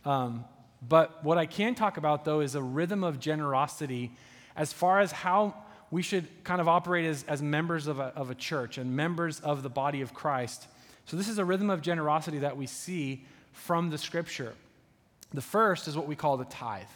Um, 0.04 0.46
but 0.86 1.22
what 1.22 1.36
I 1.36 1.44
can 1.44 1.74
talk 1.74 1.98
about, 1.98 2.24
though, 2.24 2.40
is 2.40 2.54
a 2.54 2.62
rhythm 2.62 3.04
of 3.04 3.20
generosity 3.20 4.12
as 4.56 4.72
far 4.72 5.00
as 5.00 5.12
how 5.12 5.54
we 5.90 6.00
should 6.00 6.26
kind 6.42 6.60
of 6.60 6.68
operate 6.68 7.04
as, 7.04 7.22
as 7.24 7.42
members 7.42 7.86
of 7.86 7.98
a, 7.98 8.14
of 8.16 8.30
a 8.30 8.34
church 8.34 8.78
and 8.78 8.96
members 8.96 9.40
of 9.40 9.62
the 9.62 9.68
body 9.68 10.00
of 10.00 10.14
Christ. 10.14 10.66
So, 11.04 11.18
this 11.18 11.28
is 11.28 11.38
a 11.38 11.44
rhythm 11.44 11.68
of 11.68 11.82
generosity 11.82 12.38
that 12.38 12.56
we 12.56 12.66
see 12.66 13.26
from 13.52 13.90
the 13.90 13.98
scripture. 13.98 14.54
The 15.34 15.42
first 15.42 15.86
is 15.86 15.96
what 15.96 16.06
we 16.06 16.16
call 16.16 16.38
the 16.38 16.46
tithe. 16.46 16.86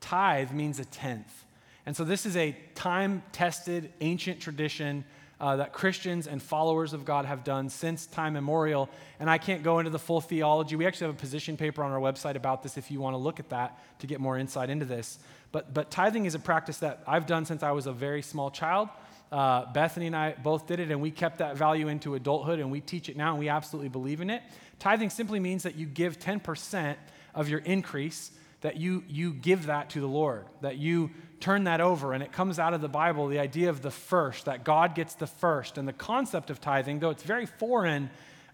Tithe 0.00 0.52
means 0.52 0.78
a 0.78 0.84
tenth. 0.84 1.44
And 1.84 1.96
so, 1.96 2.04
this 2.04 2.26
is 2.26 2.36
a 2.36 2.56
time 2.76 3.24
tested, 3.32 3.92
ancient 4.00 4.40
tradition 4.40 5.04
uh, 5.40 5.56
that 5.56 5.72
Christians 5.72 6.26
and 6.26 6.42
followers 6.42 6.92
of 6.92 7.04
God 7.04 7.24
have 7.24 7.44
done 7.44 7.68
since 7.68 8.06
time 8.06 8.36
immemorial. 8.36 8.88
And 9.18 9.28
I 9.28 9.38
can't 9.38 9.62
go 9.62 9.78
into 9.78 9.90
the 9.90 9.98
full 9.98 10.20
theology. 10.20 10.76
We 10.76 10.86
actually 10.86 11.08
have 11.08 11.16
a 11.16 11.18
position 11.18 11.56
paper 11.56 11.82
on 11.82 11.92
our 11.92 12.00
website 12.00 12.36
about 12.36 12.62
this 12.62 12.78
if 12.78 12.90
you 12.90 13.00
want 13.00 13.14
to 13.14 13.18
look 13.18 13.40
at 13.40 13.48
that 13.50 13.78
to 14.00 14.06
get 14.06 14.20
more 14.20 14.38
insight 14.38 14.70
into 14.70 14.84
this. 14.84 15.18
But, 15.52 15.72
but 15.72 15.90
tithing 15.90 16.26
is 16.26 16.34
a 16.34 16.38
practice 16.38 16.78
that 16.78 17.02
I've 17.06 17.26
done 17.26 17.44
since 17.44 17.62
I 17.62 17.72
was 17.72 17.86
a 17.86 17.92
very 17.92 18.22
small 18.22 18.50
child. 18.50 18.88
Uh, 19.30 19.72
Bethany 19.72 20.06
and 20.06 20.16
I 20.16 20.32
both 20.32 20.66
did 20.66 20.78
it, 20.78 20.90
and 20.90 21.00
we 21.00 21.10
kept 21.10 21.38
that 21.38 21.56
value 21.56 21.88
into 21.88 22.14
adulthood, 22.14 22.60
and 22.60 22.70
we 22.70 22.80
teach 22.80 23.08
it 23.08 23.16
now, 23.16 23.30
and 23.30 23.38
we 23.38 23.48
absolutely 23.48 23.88
believe 23.88 24.20
in 24.20 24.30
it. 24.30 24.42
Tithing 24.78 25.10
simply 25.10 25.40
means 25.40 25.64
that 25.64 25.74
you 25.74 25.86
give 25.86 26.18
10% 26.18 26.96
of 27.34 27.48
your 27.48 27.60
increase, 27.60 28.30
that 28.60 28.76
you, 28.76 29.02
you 29.08 29.32
give 29.32 29.66
that 29.66 29.90
to 29.90 30.00
the 30.00 30.06
Lord, 30.06 30.46
that 30.60 30.76
you 30.76 31.10
turn 31.44 31.64
that 31.64 31.82
over. 31.82 32.14
And 32.14 32.22
it 32.22 32.32
comes 32.32 32.58
out 32.58 32.72
of 32.72 32.80
the 32.80 32.88
Bible, 32.88 33.28
the 33.28 33.38
idea 33.38 33.68
of 33.68 33.82
the 33.82 33.90
first, 33.90 34.46
that 34.46 34.64
God 34.64 34.94
gets 34.94 35.14
the 35.14 35.26
first. 35.26 35.76
And 35.76 35.86
the 35.86 35.92
concept 35.92 36.48
of 36.48 36.58
tithing, 36.58 37.00
though 37.00 37.10
it's 37.10 37.22
very 37.22 37.44
foreign 37.44 38.08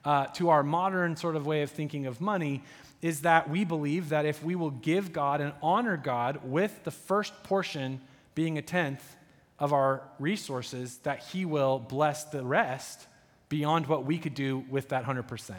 uh, 0.05 0.26
to 0.26 0.48
our 0.48 0.64
modern 0.64 1.14
sort 1.14 1.37
of 1.37 1.46
way 1.46 1.62
of 1.62 1.70
thinking 1.70 2.07
of 2.07 2.20
money, 2.20 2.64
is 3.00 3.20
that 3.20 3.48
we 3.48 3.64
believe 3.64 4.09
that 4.09 4.26
if 4.26 4.42
we 4.42 4.57
will 4.57 4.72
give 4.72 5.12
God 5.12 5.40
and 5.40 5.53
honor 5.62 5.96
God 5.96 6.40
with 6.42 6.83
the 6.83 6.90
first 6.90 7.44
portion 7.44 8.00
being 8.35 8.59
a 8.59 8.62
tenth 8.62 9.16
of 9.61 9.72
our 9.72 10.03
resources, 10.18 10.98
that 11.05 11.20
He 11.20 11.44
will 11.44 11.79
bless 11.79 12.24
the 12.24 12.42
rest 12.42 13.07
beyond 13.48 13.87
what 13.87 14.05
we 14.05 14.18
could 14.18 14.35
do 14.35 14.64
with 14.68 14.88
that 14.88 15.05
100%. 15.05 15.55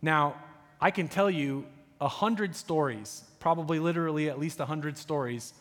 Now, 0.00 0.36
I 0.80 0.90
can 0.92 1.08
tell 1.08 1.30
you 1.30 1.66
a 2.00 2.08
hundred 2.08 2.56
stories, 2.56 3.22
probably 3.38 3.78
literally 3.78 4.30
at 4.30 4.38
least 4.38 4.60
a 4.60 4.64
hundred 4.64 4.96
stories, 4.96 5.52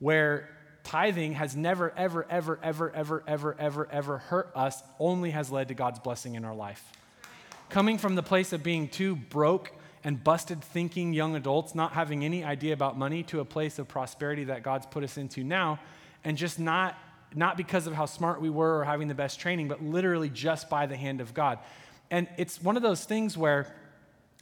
where 0.00 0.50
tithing 0.82 1.34
has 1.34 1.54
never, 1.54 1.92
ever, 1.96 2.26
ever, 2.28 2.58
ever, 2.62 2.90
ever, 2.94 3.24
ever, 3.28 3.56
ever, 3.58 3.88
ever 3.92 4.18
hurt 4.18 4.50
us, 4.56 4.82
only 4.98 5.30
has 5.30 5.50
led 5.50 5.68
to 5.68 5.74
God's 5.74 6.00
blessing 6.00 6.34
in 6.34 6.44
our 6.44 6.54
life. 6.54 6.92
Coming 7.68 7.98
from 7.98 8.16
the 8.16 8.22
place 8.22 8.52
of 8.52 8.64
being 8.64 8.88
too 8.88 9.14
broke 9.14 9.72
and 10.02 10.22
busted 10.24 10.64
thinking 10.64 11.12
young 11.12 11.36
adults, 11.36 11.74
not 11.74 11.92
having 11.92 12.24
any 12.24 12.42
idea 12.42 12.72
about 12.72 12.98
money, 12.98 13.22
to 13.24 13.40
a 13.40 13.44
place 13.44 13.78
of 13.78 13.86
prosperity 13.86 14.44
that 14.44 14.62
God's 14.62 14.86
put 14.86 15.04
us 15.04 15.16
into 15.16 15.44
now, 15.44 15.78
and 16.24 16.36
just 16.36 16.58
not, 16.58 16.98
not 17.34 17.56
because 17.56 17.86
of 17.86 17.92
how 17.92 18.06
smart 18.06 18.40
we 18.40 18.50
were 18.50 18.78
or 18.78 18.84
having 18.84 19.08
the 19.08 19.14
best 19.14 19.38
training, 19.38 19.68
but 19.68 19.82
literally 19.82 20.30
just 20.30 20.70
by 20.70 20.86
the 20.86 20.96
hand 20.96 21.20
of 21.20 21.34
God. 21.34 21.58
And 22.10 22.26
it's 22.38 22.60
one 22.60 22.76
of 22.76 22.82
those 22.82 23.04
things 23.04 23.36
where 23.36 23.72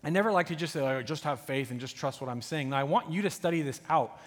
I 0.02 0.10
never 0.10 0.30
like 0.30 0.46
to 0.46 0.56
just 0.56 0.72
say, 0.72 0.80
oh, 0.80 1.02
just 1.02 1.24
have 1.24 1.40
faith 1.40 1.72
and 1.72 1.80
just 1.80 1.96
trust 1.96 2.20
what 2.20 2.30
I'm 2.30 2.40
saying. 2.40 2.70
Now, 2.70 2.78
I 2.78 2.84
want 2.84 3.10
you 3.10 3.22
to 3.22 3.30
study 3.30 3.62
this 3.62 3.80
out. 3.90 4.18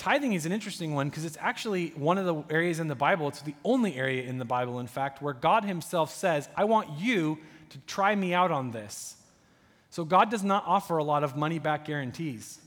Tithing 0.00 0.32
is 0.32 0.46
an 0.46 0.52
interesting 0.52 0.94
one 0.94 1.10
because 1.10 1.26
it's 1.26 1.36
actually 1.38 1.88
one 1.90 2.16
of 2.16 2.24
the 2.24 2.54
areas 2.54 2.80
in 2.80 2.88
the 2.88 2.94
Bible, 2.94 3.28
it's 3.28 3.42
the 3.42 3.54
only 3.66 3.96
area 3.96 4.22
in 4.22 4.38
the 4.38 4.46
Bible, 4.46 4.80
in 4.80 4.86
fact, 4.86 5.20
where 5.20 5.34
God 5.34 5.62
Himself 5.62 6.10
says, 6.14 6.48
I 6.56 6.64
want 6.64 6.98
you 6.98 7.36
to 7.68 7.78
try 7.80 8.14
me 8.14 8.32
out 8.32 8.50
on 8.50 8.70
this. 8.70 9.14
So 9.90 10.06
God 10.06 10.30
does 10.30 10.42
not 10.42 10.64
offer 10.66 10.96
a 10.96 11.04
lot 11.04 11.22
of 11.22 11.36
money 11.36 11.58
back 11.58 11.84
guarantees. 11.84 12.58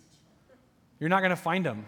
You're 0.99 1.09
not 1.09 1.21
going 1.21 1.31
to 1.31 1.35
find 1.35 1.65
them. 1.65 1.87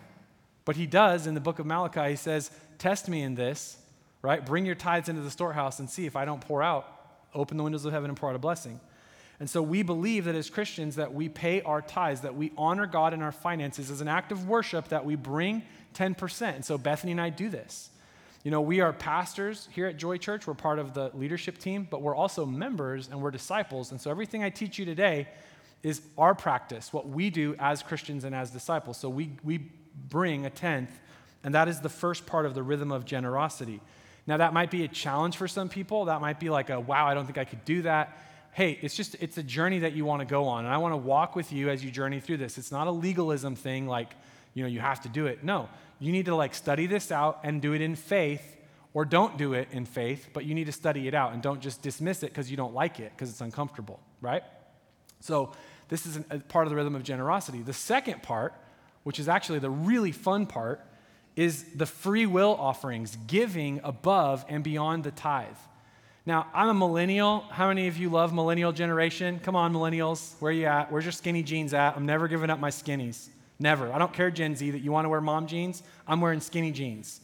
But 0.65 0.77
he 0.77 0.87
does 0.87 1.27
in 1.27 1.35
the 1.35 1.41
book 1.41 1.59
of 1.59 1.67
Malachi. 1.67 2.09
He 2.09 2.15
says, 2.15 2.49
Test 2.79 3.07
me 3.07 3.21
in 3.21 3.35
this, 3.35 3.77
right? 4.23 4.43
Bring 4.43 4.65
your 4.65 4.73
tithes 4.73 5.09
into 5.09 5.21
the 5.21 5.29
storehouse 5.29 5.77
and 5.77 5.87
see 5.87 6.07
if 6.07 6.15
I 6.15 6.25
don't 6.25 6.41
pour 6.41 6.63
out, 6.63 6.87
open 7.35 7.57
the 7.57 7.63
windows 7.63 7.85
of 7.85 7.93
heaven 7.93 8.09
and 8.09 8.17
pour 8.17 8.31
out 8.31 8.35
a 8.35 8.39
blessing. 8.39 8.79
And 9.39 9.49
so 9.49 9.61
we 9.61 9.83
believe 9.83 10.25
that 10.25 10.35
as 10.35 10.49
Christians 10.49 10.95
that 10.95 11.13
we 11.13 11.27
pay 11.27 11.61
our 11.61 11.81
tithes, 11.81 12.21
that 12.21 12.35
we 12.35 12.51
honor 12.57 12.85
God 12.85 13.13
in 13.13 13.21
our 13.21 13.33
finances 13.33 13.91
as 13.91 14.01
an 14.01 14.07
act 14.07 14.31
of 14.31 14.47
worship, 14.47 14.87
that 14.89 15.05
we 15.05 15.15
bring 15.15 15.63
10%. 15.93 16.55
And 16.55 16.63
so 16.63 16.77
Bethany 16.77 17.11
and 17.11 17.21
I 17.21 17.29
do 17.29 17.49
this. 17.49 17.89
You 18.43 18.51
know, 18.51 18.61
we 18.61 18.79
are 18.79 18.93
pastors 18.93 19.67
here 19.71 19.87
at 19.87 19.97
Joy 19.97 20.17
Church. 20.17 20.45
We're 20.45 20.53
part 20.53 20.79
of 20.79 20.93
the 20.93 21.09
leadership 21.15 21.57
team, 21.57 21.87
but 21.89 22.01
we're 22.01 22.15
also 22.15 22.45
members 22.45 23.09
and 23.09 23.19
we're 23.19 23.31
disciples. 23.31 23.91
And 23.91 23.99
so 23.99 24.11
everything 24.11 24.43
I 24.43 24.51
teach 24.51 24.77
you 24.77 24.85
today 24.85 25.27
is 25.81 26.01
our 26.17 26.33
practice, 26.33 26.93
what 26.93 27.07
we 27.09 27.29
do 27.29 27.55
as 27.59 27.83
Christians 27.83 28.23
and 28.23 28.35
as 28.35 28.51
disciples. 28.51 28.97
So 28.97 29.09
we, 29.09 29.31
we 29.43 29.69
bring 30.09 30.45
a 30.45 30.49
tenth, 30.49 30.91
and 31.43 31.53
that 31.55 31.67
is 31.67 31.81
the 31.81 31.89
first 31.89 32.25
part 32.25 32.45
of 32.45 32.53
the 32.53 32.63
rhythm 32.63 32.91
of 32.91 33.03
generosity. 33.05 33.81
Now, 34.27 34.37
that 34.37 34.53
might 34.53 34.71
be 34.71 34.83
a 34.83 34.87
challenge 34.87 35.37
for 35.37 35.47
some 35.47 35.69
people. 35.69 36.05
That 36.05 36.21
might 36.21 36.39
be 36.39 36.49
like 36.49 36.69
a, 36.69 36.79
wow, 36.79 37.07
I 37.07 37.13
don't 37.13 37.25
think 37.25 37.37
I 37.37 37.45
could 37.45 37.65
do 37.65 37.83
that. 37.83 38.17
Hey, 38.55 38.79
it's 38.81 38.95
just, 38.95 39.17
it's 39.19 39.37
a 39.37 39.43
journey 39.43 39.79
that 39.79 39.97
you 39.97 40.05
want 40.05 40.21
to 40.21 40.25
go 40.25 40.45
on. 40.47 40.63
And 40.63 40.73
I 40.73 40.77
want 40.77 40.93
to 40.93 40.97
walk 40.97 41.35
with 41.35 41.51
you 41.51 41.69
as 41.69 41.83
you 41.83 41.91
journey 41.91 42.21
through 42.21 42.37
this. 42.37 42.57
It's 42.57 42.71
not 42.71 42.87
a 42.87 42.91
legalism 42.91 43.53
thing 43.53 43.85
like, 43.85 44.13
you 44.53 44.63
know, 44.63 44.69
you 44.69 44.79
have 44.79 45.01
to 45.01 45.09
do 45.09 45.25
it. 45.25 45.43
No, 45.43 45.67
you 45.99 46.13
need 46.13 46.27
to 46.27 46.35
like 46.37 46.55
study 46.55 46.87
this 46.87 47.11
out 47.11 47.41
and 47.43 47.61
do 47.61 47.73
it 47.73 47.81
in 47.81 47.97
faith 47.97 48.55
or 48.93 49.03
don't 49.03 49.37
do 49.37 49.51
it 49.51 49.67
in 49.73 49.83
faith, 49.83 50.29
but 50.31 50.45
you 50.45 50.55
need 50.55 50.67
to 50.67 50.71
study 50.71 51.05
it 51.09 51.13
out 51.13 51.33
and 51.33 51.41
don't 51.41 51.59
just 51.59 51.81
dismiss 51.81 52.23
it 52.23 52.27
because 52.27 52.49
you 52.49 52.55
don't 52.55 52.73
like 52.73 53.01
it 53.01 53.11
because 53.13 53.29
it's 53.29 53.41
uncomfortable, 53.41 53.99
right? 54.21 54.43
So, 55.19 55.51
this 55.89 56.05
is 56.05 56.21
a 56.29 56.39
part 56.39 56.65
of 56.65 56.69
the 56.69 56.77
rhythm 56.77 56.95
of 56.95 57.03
generosity. 57.03 57.61
The 57.61 57.73
second 57.73 58.23
part, 58.23 58.53
which 59.03 59.19
is 59.19 59.27
actually 59.27 59.59
the 59.59 59.69
really 59.69 60.13
fun 60.13 60.45
part, 60.45 60.79
is 61.35 61.65
the 61.75 61.85
free 61.85 62.25
will 62.25 62.55
offerings, 62.57 63.17
giving 63.27 63.81
above 63.83 64.45
and 64.47 64.63
beyond 64.63 65.03
the 65.03 65.11
tithe. 65.11 65.57
Now, 66.27 66.47
I'm 66.55 66.69
a 66.69 66.73
millennial. 66.73 67.41
How 67.51 67.67
many 67.67 67.87
of 67.87 67.97
you 67.97 68.09
love 68.09 68.33
millennial 68.33 68.71
generation? 68.71 69.39
Come 69.43 69.55
on, 69.55 69.71
millennials. 69.73 70.33
Where 70.39 70.51
you 70.51 70.65
at? 70.65 70.91
Where's 70.91 71.05
your 71.05 71.11
skinny 71.11 71.43
jeans 71.43 71.71
at? 71.73 71.95
I'm 71.95 72.07
never 72.07 72.27
giving 72.27 72.49
up 72.49 72.59
my 72.59 72.71
skinnies. 72.71 73.27
Never. 73.59 73.93
I 73.93 73.99
don't 73.99 74.11
care, 74.11 74.31
Gen 74.31 74.55
Z, 74.55 74.71
that 74.71 74.79
you 74.79 74.91
want 74.91 75.05
to 75.05 75.09
wear 75.09 75.21
mom 75.21 75.45
jeans. 75.45 75.83
I'm 76.07 76.21
wearing 76.21 76.39
skinny 76.39 76.71
jeans. 76.71 77.21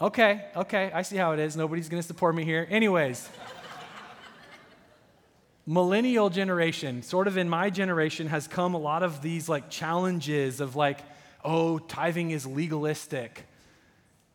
Okay, 0.00 0.44
okay, 0.54 0.90
I 0.92 1.02
see 1.02 1.16
how 1.16 1.32
it 1.32 1.38
is. 1.38 1.56
Nobody's 1.56 1.88
going 1.88 2.02
to 2.02 2.06
support 2.06 2.34
me 2.34 2.44
here. 2.44 2.66
Anyways, 2.68 3.28
millennial 5.66 6.28
generation, 6.28 7.02
sort 7.02 7.26
of 7.28 7.38
in 7.38 7.48
my 7.48 7.70
generation, 7.70 8.26
has 8.28 8.46
come 8.46 8.74
a 8.74 8.78
lot 8.78 9.02
of 9.02 9.22
these 9.22 9.48
like 9.48 9.70
challenges 9.70 10.60
of 10.60 10.76
like, 10.76 11.00
oh, 11.44 11.78
tithing 11.78 12.30
is 12.30 12.46
legalistic. 12.46 13.46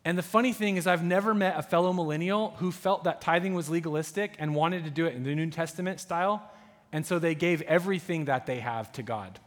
And 0.04 0.18
the 0.18 0.22
funny 0.22 0.52
thing 0.52 0.76
is, 0.76 0.86
I've 0.86 1.04
never 1.04 1.32
met 1.32 1.56
a 1.56 1.62
fellow 1.62 1.92
millennial 1.92 2.54
who 2.58 2.72
felt 2.72 3.04
that 3.04 3.20
tithing 3.20 3.54
was 3.54 3.70
legalistic 3.70 4.34
and 4.38 4.54
wanted 4.54 4.84
to 4.84 4.90
do 4.90 5.06
it 5.06 5.14
in 5.14 5.22
the 5.22 5.34
New 5.34 5.50
Testament 5.50 6.00
style 6.00 6.50
and 6.92 7.06
so 7.06 7.18
they 7.18 7.34
gave 7.34 7.62
everything 7.62 8.26
that 8.26 8.46
they 8.46 8.60
have 8.60 8.92
to 8.92 9.02
God. 9.02 9.40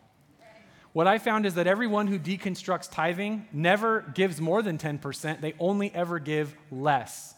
what 0.93 1.07
I 1.07 1.19
found 1.19 1.45
is 1.45 1.55
that 1.55 1.67
everyone 1.67 2.07
who 2.07 2.17
deconstructs 2.17 2.89
tithing 2.89 3.47
never 3.53 4.01
gives 4.13 4.41
more 4.41 4.61
than 4.61 4.77
10%, 4.77 5.41
they 5.41 5.53
only 5.59 5.93
ever 5.93 6.19
give 6.19 6.55
less. 6.71 7.35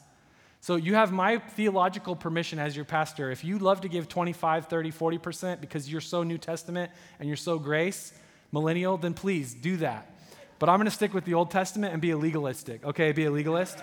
So 0.61 0.75
you 0.75 0.95
have 0.95 1.11
my 1.11 1.37
theological 1.39 2.15
permission 2.15 2.59
as 2.59 2.75
your 2.75 2.85
pastor. 2.85 3.31
If 3.31 3.43
you 3.43 3.57
love 3.57 3.81
to 3.81 3.89
give 3.89 4.07
25, 4.07 4.67
30, 4.67 4.91
40% 4.91 5.61
because 5.61 5.91
you're 5.91 6.01
so 6.01 6.23
New 6.23 6.37
Testament 6.37 6.91
and 7.19 7.27
you're 7.27 7.35
so 7.35 7.59
grace, 7.59 8.13
millennial, 8.51 8.97
then 8.97 9.13
please 9.13 9.53
do 9.53 9.77
that. 9.77 10.16
But 10.59 10.69
I'm 10.69 10.77
going 10.77 10.85
to 10.85 10.91
stick 10.91 11.13
with 11.13 11.25
the 11.25 11.35
Old 11.35 11.51
Testament 11.51 11.93
and 11.93 12.01
be 12.01 12.11
a 12.11 12.17
legalistic. 12.17 12.83
Okay, 12.83 13.11
be 13.11 13.25
a 13.25 13.31
legalist. 13.31 13.77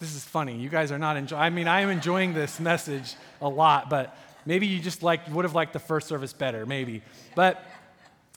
This 0.00 0.16
is 0.16 0.24
funny. 0.24 0.56
You 0.56 0.68
guys 0.68 0.90
are 0.90 0.98
not 0.98 1.16
enjoying. 1.16 1.42
I 1.42 1.50
mean, 1.50 1.68
I 1.68 1.82
am 1.82 1.90
enjoying 1.90 2.34
this 2.34 2.58
message 2.58 3.14
a 3.40 3.48
lot, 3.48 3.88
but 3.88 4.16
maybe 4.44 4.66
you 4.66 4.80
just 4.80 5.04
like 5.04 5.28
would 5.32 5.44
have 5.44 5.54
liked 5.54 5.72
the 5.72 5.78
first 5.78 6.08
service 6.08 6.32
better, 6.32 6.66
maybe. 6.66 7.02
But 7.36 7.64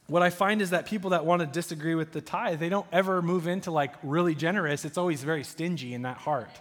what 0.05 0.21
I 0.21 0.29
find 0.29 0.61
is 0.61 0.69
that 0.69 0.85
people 0.85 1.09
that 1.09 1.25
want 1.25 1.39
to 1.39 1.47
disagree 1.47 1.95
with 1.95 2.11
the 2.11 2.21
tithe, 2.21 2.59
they 2.59 2.69
don't 2.69 2.85
ever 2.91 3.23
move 3.23 3.47
into 3.47 3.71
like 3.71 3.95
really 4.03 4.35
generous. 4.35 4.85
It's 4.85 4.99
always 4.99 5.23
very 5.23 5.43
stingy 5.43 5.95
in 5.95 6.03
that 6.03 6.17
heart. 6.17 6.51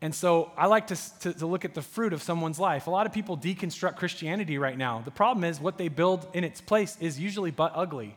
And 0.00 0.14
so 0.14 0.52
I 0.56 0.66
like 0.66 0.86
to, 0.88 1.18
to, 1.20 1.32
to, 1.32 1.46
look 1.46 1.64
at 1.64 1.74
the 1.74 1.82
fruit 1.82 2.12
of 2.12 2.22
someone's 2.22 2.60
life. 2.60 2.86
A 2.86 2.90
lot 2.90 3.06
of 3.06 3.12
people 3.12 3.36
deconstruct 3.36 3.96
Christianity 3.96 4.58
right 4.58 4.78
now. 4.78 5.02
The 5.04 5.10
problem 5.10 5.42
is 5.42 5.58
what 5.58 5.78
they 5.78 5.88
build 5.88 6.28
in 6.34 6.44
its 6.44 6.60
place 6.60 6.96
is 7.00 7.18
usually 7.18 7.50
but 7.50 7.72
ugly 7.74 8.14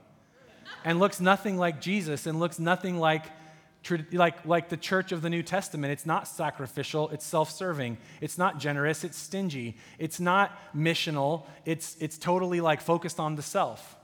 and 0.84 1.00
looks 1.00 1.20
nothing 1.20 1.58
like 1.58 1.82
Jesus 1.82 2.26
and 2.26 2.40
looks 2.40 2.60
nothing 2.60 3.00
like, 3.00 3.26
like, 4.12 4.46
like 4.46 4.70
the 4.70 4.78
church 4.78 5.12
of 5.12 5.22
the 5.22 5.30
New 5.30 5.44
Testament. 5.44 5.92
It's 5.92 6.06
not 6.06 6.28
sacrificial, 6.28 7.10
it's 7.10 7.26
self 7.26 7.52
serving. 7.52 7.98
It's 8.22 8.38
not 8.38 8.60
generous, 8.60 9.04
it's 9.04 9.18
stingy. 9.18 9.78
It's 9.98 10.20
not 10.20 10.58
missional, 10.76 11.46
it's, 11.66 11.98
it's 12.00 12.18
totally 12.18 12.62
like 12.62 12.82
focused 12.82 13.20
on 13.20 13.36
the 13.36 13.42
self. 13.42 13.96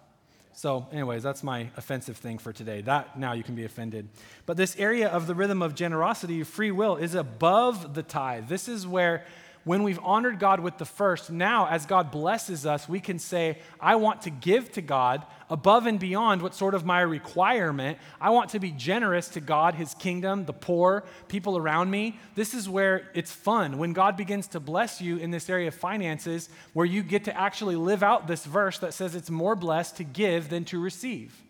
So, 0.57 0.87
anyways, 0.93 1.21
that's 1.21 1.43
my 1.43 1.69
offensive 1.75 2.15
thing 2.15 2.37
for 2.37 2.53
today. 2.53 2.79
That 2.79 3.19
now 3.19 3.33
you 3.33 3.43
can 3.43 3.55
be 3.55 3.65
offended. 3.65 4.07
But 4.45 4.55
this 4.55 4.77
area 4.77 5.09
of 5.09 5.27
the 5.27 5.35
rhythm 5.35 5.61
of 5.61 5.75
generosity, 5.75 6.43
free 6.43 6.71
will, 6.71 6.95
is 6.95 7.13
above 7.13 7.93
the 7.93 8.03
tithe. 8.03 8.47
This 8.47 8.69
is 8.69 8.87
where 8.87 9.25
when 9.65 9.81
we've 9.81 9.99
honored 10.03 10.39
God 10.39 10.59
with 10.59 10.77
the 10.77 10.85
first, 10.85 11.31
now 11.31 11.67
as 11.67 11.87
God 11.87 12.11
blesses 12.11 12.67
us, 12.67 12.87
we 12.87 12.99
can 12.99 13.17
say, 13.17 13.57
I 13.79 13.95
want 13.95 14.21
to 14.21 14.29
give 14.29 14.71
to 14.73 14.81
God 14.81 15.25
above 15.49 15.87
and 15.87 15.99
beyond 15.99 16.43
what's 16.43 16.57
sort 16.57 16.75
of 16.75 16.85
my 16.85 17.01
requirement. 17.01 17.97
I 18.21 18.29
want 18.29 18.51
to 18.51 18.59
be 18.59 18.69
generous 18.69 19.27
to 19.29 19.41
God, 19.41 19.73
His 19.73 19.95
kingdom, 19.95 20.45
the 20.45 20.53
poor, 20.53 21.03
people 21.27 21.57
around 21.57 21.89
me. 21.89 22.19
This 22.35 22.53
is 22.53 22.69
where 22.69 23.09
it's 23.15 23.31
fun. 23.31 23.79
When 23.79 23.93
God 23.93 24.15
begins 24.15 24.47
to 24.49 24.59
bless 24.59 25.01
you 25.01 25.17
in 25.17 25.31
this 25.31 25.49
area 25.49 25.69
of 25.69 25.75
finances, 25.75 26.47
where 26.73 26.85
you 26.85 27.01
get 27.01 27.23
to 27.23 27.35
actually 27.35 27.75
live 27.75 28.03
out 28.03 28.27
this 28.27 28.45
verse 28.45 28.77
that 28.79 28.93
says 28.93 29.15
it's 29.15 29.31
more 29.31 29.55
blessed 29.55 29.97
to 29.97 30.03
give 30.03 30.49
than 30.49 30.63
to 30.65 30.79
receive. 30.79 31.41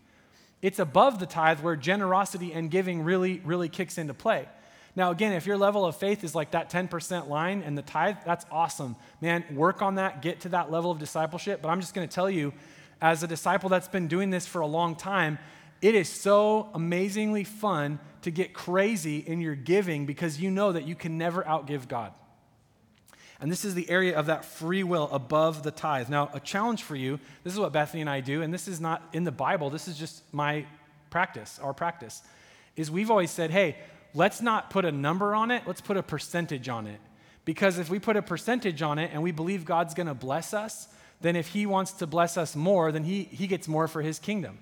It's 0.62 0.80
above 0.80 1.19
the 1.19 1.25
tithe 1.25 1.60
where 1.60 1.75
generosity 1.75 2.54
and 2.54 2.71
giving 2.71 3.04
really, 3.04 3.41
really 3.43 3.67
kicks 3.67 3.97
into 3.97 4.13
play. 4.13 4.47
Now, 4.95 5.12
again, 5.12 5.34
if 5.34 5.45
your 5.45 5.58
level 5.58 5.86
of 5.86 5.97
faith 5.97 6.23
is 6.23 6.34
like 6.34 6.51
that 6.51 6.69
10% 6.69 7.27
line 7.27 7.62
and 7.63 7.77
the 7.77 7.81
tithe, 7.81 8.17
that's 8.25 8.45
awesome. 8.49 8.95
Man, 9.19 9.43
work 9.51 9.81
on 9.81 9.95
that, 9.95 10.21
get 10.21 10.41
to 10.41 10.49
that 10.49 10.71
level 10.71 10.89
of 10.89 10.99
discipleship. 10.99 11.62
But 11.62 11.69
I'm 11.69 11.81
just 11.81 11.93
going 11.93 12.08
to 12.08 12.13
tell 12.13 12.29
you, 12.29 12.53
as 13.01 13.21
a 13.21 13.27
disciple 13.27 13.67
that's 13.67 13.89
been 13.89 14.08
doing 14.08 14.29
this 14.29 14.47
for 14.47 14.62
a 14.62 14.67
long 14.67 14.95
time, 14.95 15.38
it 15.81 15.95
is 15.95 16.08
so 16.08 16.69
amazingly 16.73 17.43
fun 17.43 17.99
to 18.21 18.31
get 18.31 18.53
crazy 18.53 19.19
in 19.19 19.41
your 19.41 19.55
giving 19.55 20.05
because 20.05 20.39
you 20.39 20.49
know 20.49 20.71
that 20.71 20.88
you 20.88 20.95
can 20.95 21.17
never 21.17 21.43
outgive 21.43 21.88
God. 21.89 22.13
And 23.41 23.51
this 23.51 23.65
is 23.65 23.75
the 23.75 23.89
area 23.89 24.17
of 24.17 24.27
that 24.27 24.45
free 24.45 24.84
will 24.84 25.10
above 25.12 25.63
the 25.63 25.71
tithe. 25.71 26.08
Now, 26.08 26.29
a 26.34 26.39
challenge 26.39 26.84
for 26.84 26.95
you 26.95 27.19
this 27.43 27.53
is 27.53 27.60
what 27.60 27.73
Bethany 27.73 27.99
and 28.01 28.10
I 28.10 28.21
do, 28.21 28.41
and 28.41 28.53
this 28.53 28.67
is 28.67 28.79
not 28.79 29.03
in 29.12 29.25
the 29.25 29.31
Bible, 29.31 29.69
this 29.69 29.89
is 29.89 29.97
just 29.97 30.23
my 30.34 30.65
practice, 31.10 31.60
our 31.62 31.73
practice, 31.73 32.23
is 32.75 32.89
we've 32.89 33.12
always 33.12 33.31
said, 33.31 33.51
hey, 33.51 33.75
let's 34.15 34.41
not 34.41 34.69
put 34.71 34.86
a 34.86 34.91
number 34.91 35.36
on 35.36 35.51
it, 35.51 35.63
let's 35.67 35.82
put 35.82 35.97
a 35.97 36.04
percentage 36.04 36.69
on 36.69 36.88
it. 36.88 36.99
Because 37.43 37.78
if 37.78 37.89
we 37.89 37.99
put 37.99 38.15
a 38.15 38.23
percentage 38.23 38.82
on 38.82 38.97
it 38.97 39.12
and 39.13 39.21
we 39.21 39.32
believe 39.32 39.65
God's 39.65 39.93
going 39.93 40.08
to 40.08 40.15
bless 40.15 40.54
us, 40.54 40.88
then 41.21 41.36
if 41.36 41.47
He 41.49 41.67
wants 41.67 41.91
to 41.93 42.08
bless 42.08 42.38
us 42.38 42.56
more, 42.56 42.91
then 42.91 43.04
He, 43.04 43.23
he 43.23 43.45
gets 43.45 43.67
more 43.67 43.88
for 43.88 44.01
His 44.01 44.17
kingdom. 44.17 44.58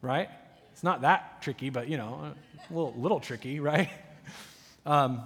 Right? 0.00 0.30
It's 0.72 0.84
not 0.84 1.02
that 1.02 1.42
tricky, 1.42 1.70
but 1.70 1.88
you 1.88 1.98
know, 1.98 2.32
a 2.70 2.72
little, 2.72 2.94
little 2.96 3.20
tricky, 3.20 3.60
right? 3.60 3.90
Um, 4.86 5.20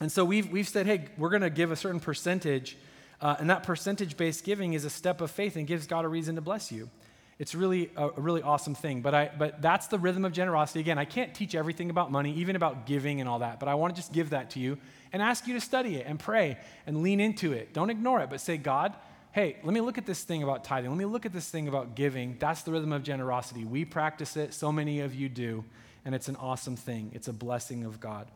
and 0.00 0.10
so 0.10 0.24
we've, 0.24 0.50
we've 0.50 0.66
said, 0.66 0.86
hey, 0.86 1.04
we're 1.16 1.28
going 1.28 1.42
to 1.42 1.50
give 1.50 1.70
a 1.70 1.76
certain 1.76 2.00
percentage, 2.00 2.76
uh, 3.20 3.36
and 3.38 3.48
that 3.48 3.62
percentage 3.62 4.16
based 4.16 4.42
giving 4.42 4.72
is 4.72 4.84
a 4.84 4.90
step 4.90 5.20
of 5.20 5.30
faith 5.30 5.54
and 5.54 5.68
gives 5.68 5.86
God 5.86 6.04
a 6.04 6.08
reason 6.08 6.34
to 6.34 6.40
bless 6.40 6.72
you. 6.72 6.90
It's 7.38 7.54
really 7.54 7.90
a, 7.96 8.08
a, 8.08 8.20
really 8.20 8.42
awesome 8.42 8.74
thing. 8.74 9.00
But, 9.00 9.14
I, 9.14 9.30
but 9.36 9.62
that's 9.62 9.86
the 9.86 9.98
rhythm 9.98 10.24
of 10.24 10.32
generosity. 10.32 10.80
Again, 10.80 10.98
I 10.98 11.04
can't 11.04 11.34
teach 11.34 11.54
everything 11.54 11.88
about 11.88 12.10
money, 12.10 12.34
even 12.34 12.56
about 12.56 12.86
giving 12.86 13.20
and 13.20 13.28
all 13.28 13.38
that, 13.40 13.60
but 13.60 13.68
I 13.68 13.76
want 13.76 13.94
to 13.94 14.00
just 14.00 14.12
give 14.12 14.30
that 14.30 14.50
to 14.50 14.60
you 14.60 14.76
and 15.12 15.22
ask 15.22 15.46
you 15.46 15.54
to 15.54 15.60
study 15.60 15.96
it 15.96 16.06
and 16.06 16.18
pray 16.18 16.58
and 16.86 17.02
lean 17.02 17.20
into 17.20 17.52
it. 17.52 17.72
Don't 17.72 17.90
ignore 17.90 18.20
it, 18.20 18.30
but 18.30 18.40
say, 18.40 18.56
God, 18.56 18.94
hey, 19.32 19.56
let 19.62 19.72
me 19.72 19.80
look 19.80 19.98
at 19.98 20.06
this 20.06 20.24
thing 20.24 20.42
about 20.42 20.64
tithing. 20.64 20.90
Let 20.90 20.98
me 20.98 21.04
look 21.04 21.26
at 21.26 21.32
this 21.32 21.48
thing 21.48 21.68
about 21.68 21.94
giving. 21.94 22.36
That's 22.40 22.62
the 22.62 22.72
rhythm 22.72 22.92
of 22.92 23.04
generosity. 23.04 23.64
We 23.64 23.84
practice 23.84 24.36
it, 24.36 24.52
so 24.52 24.72
many 24.72 25.00
of 25.00 25.14
you 25.14 25.28
do, 25.28 25.64
and 26.04 26.14
it's 26.14 26.28
an 26.28 26.36
awesome 26.36 26.76
thing. 26.76 27.12
It's 27.14 27.28
a 27.28 27.32
blessing 27.32 27.84
of 27.84 28.00
God. 28.00 28.26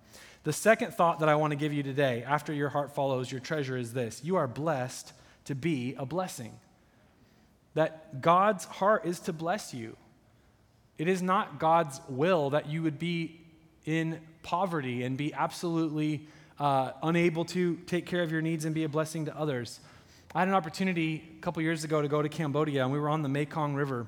The 0.45 0.53
second 0.53 0.95
thought 0.95 1.21
that 1.21 1.29
I 1.29 1.35
want 1.35 1.51
to 1.53 1.57
give 1.57 1.73
you 1.73 1.83
today, 1.83 2.25
after 2.27 2.53
your 2.53 2.69
heart 2.69 2.95
follows 2.95 3.31
your 3.31 3.41
treasure, 3.41 3.77
is 3.77 3.93
this 3.93 4.23
you 4.23 4.37
are 4.37 4.47
blessed 4.47 5.12
to 5.47 5.57
be 5.57 5.97
a 5.99 6.07
blessing 6.07 6.53
that 7.74 8.20
God's 8.20 8.64
heart 8.64 9.04
is 9.04 9.20
to 9.20 9.32
bless 9.32 9.72
you. 9.72 9.96
It 10.98 11.08
is 11.08 11.22
not 11.22 11.58
God's 11.58 12.00
will 12.08 12.50
that 12.50 12.68
you 12.68 12.82
would 12.82 12.98
be 12.98 13.40
in 13.85 14.20
poverty 14.42 15.02
and 15.02 15.16
be 15.16 15.32
absolutely 15.32 16.26
uh, 16.58 16.92
unable 17.02 17.44
to 17.46 17.76
take 17.87 18.06
care 18.06 18.22
of 18.22 18.30
your 18.30 18.42
needs 18.42 18.64
and 18.64 18.74
be 18.74 18.85
a 18.85 18.88
blessing 18.88 19.26
to 19.26 19.37
others. 19.37 19.80
I 20.35 20.40
had 20.40 20.48
an 20.48 20.54
opportunity 20.54 21.22
a 21.38 21.40
couple 21.40 21.62
years 21.62 21.85
ago 21.85 22.00
to 22.00 22.08
go 22.08 22.22
to 22.22 22.28
Cambodia, 22.28 22.82
and 22.82 22.92
we 22.92 22.98
were 22.98 23.08
on 23.08 23.22
the 23.22 23.28
Mekong 23.28 23.74
River. 23.74 24.06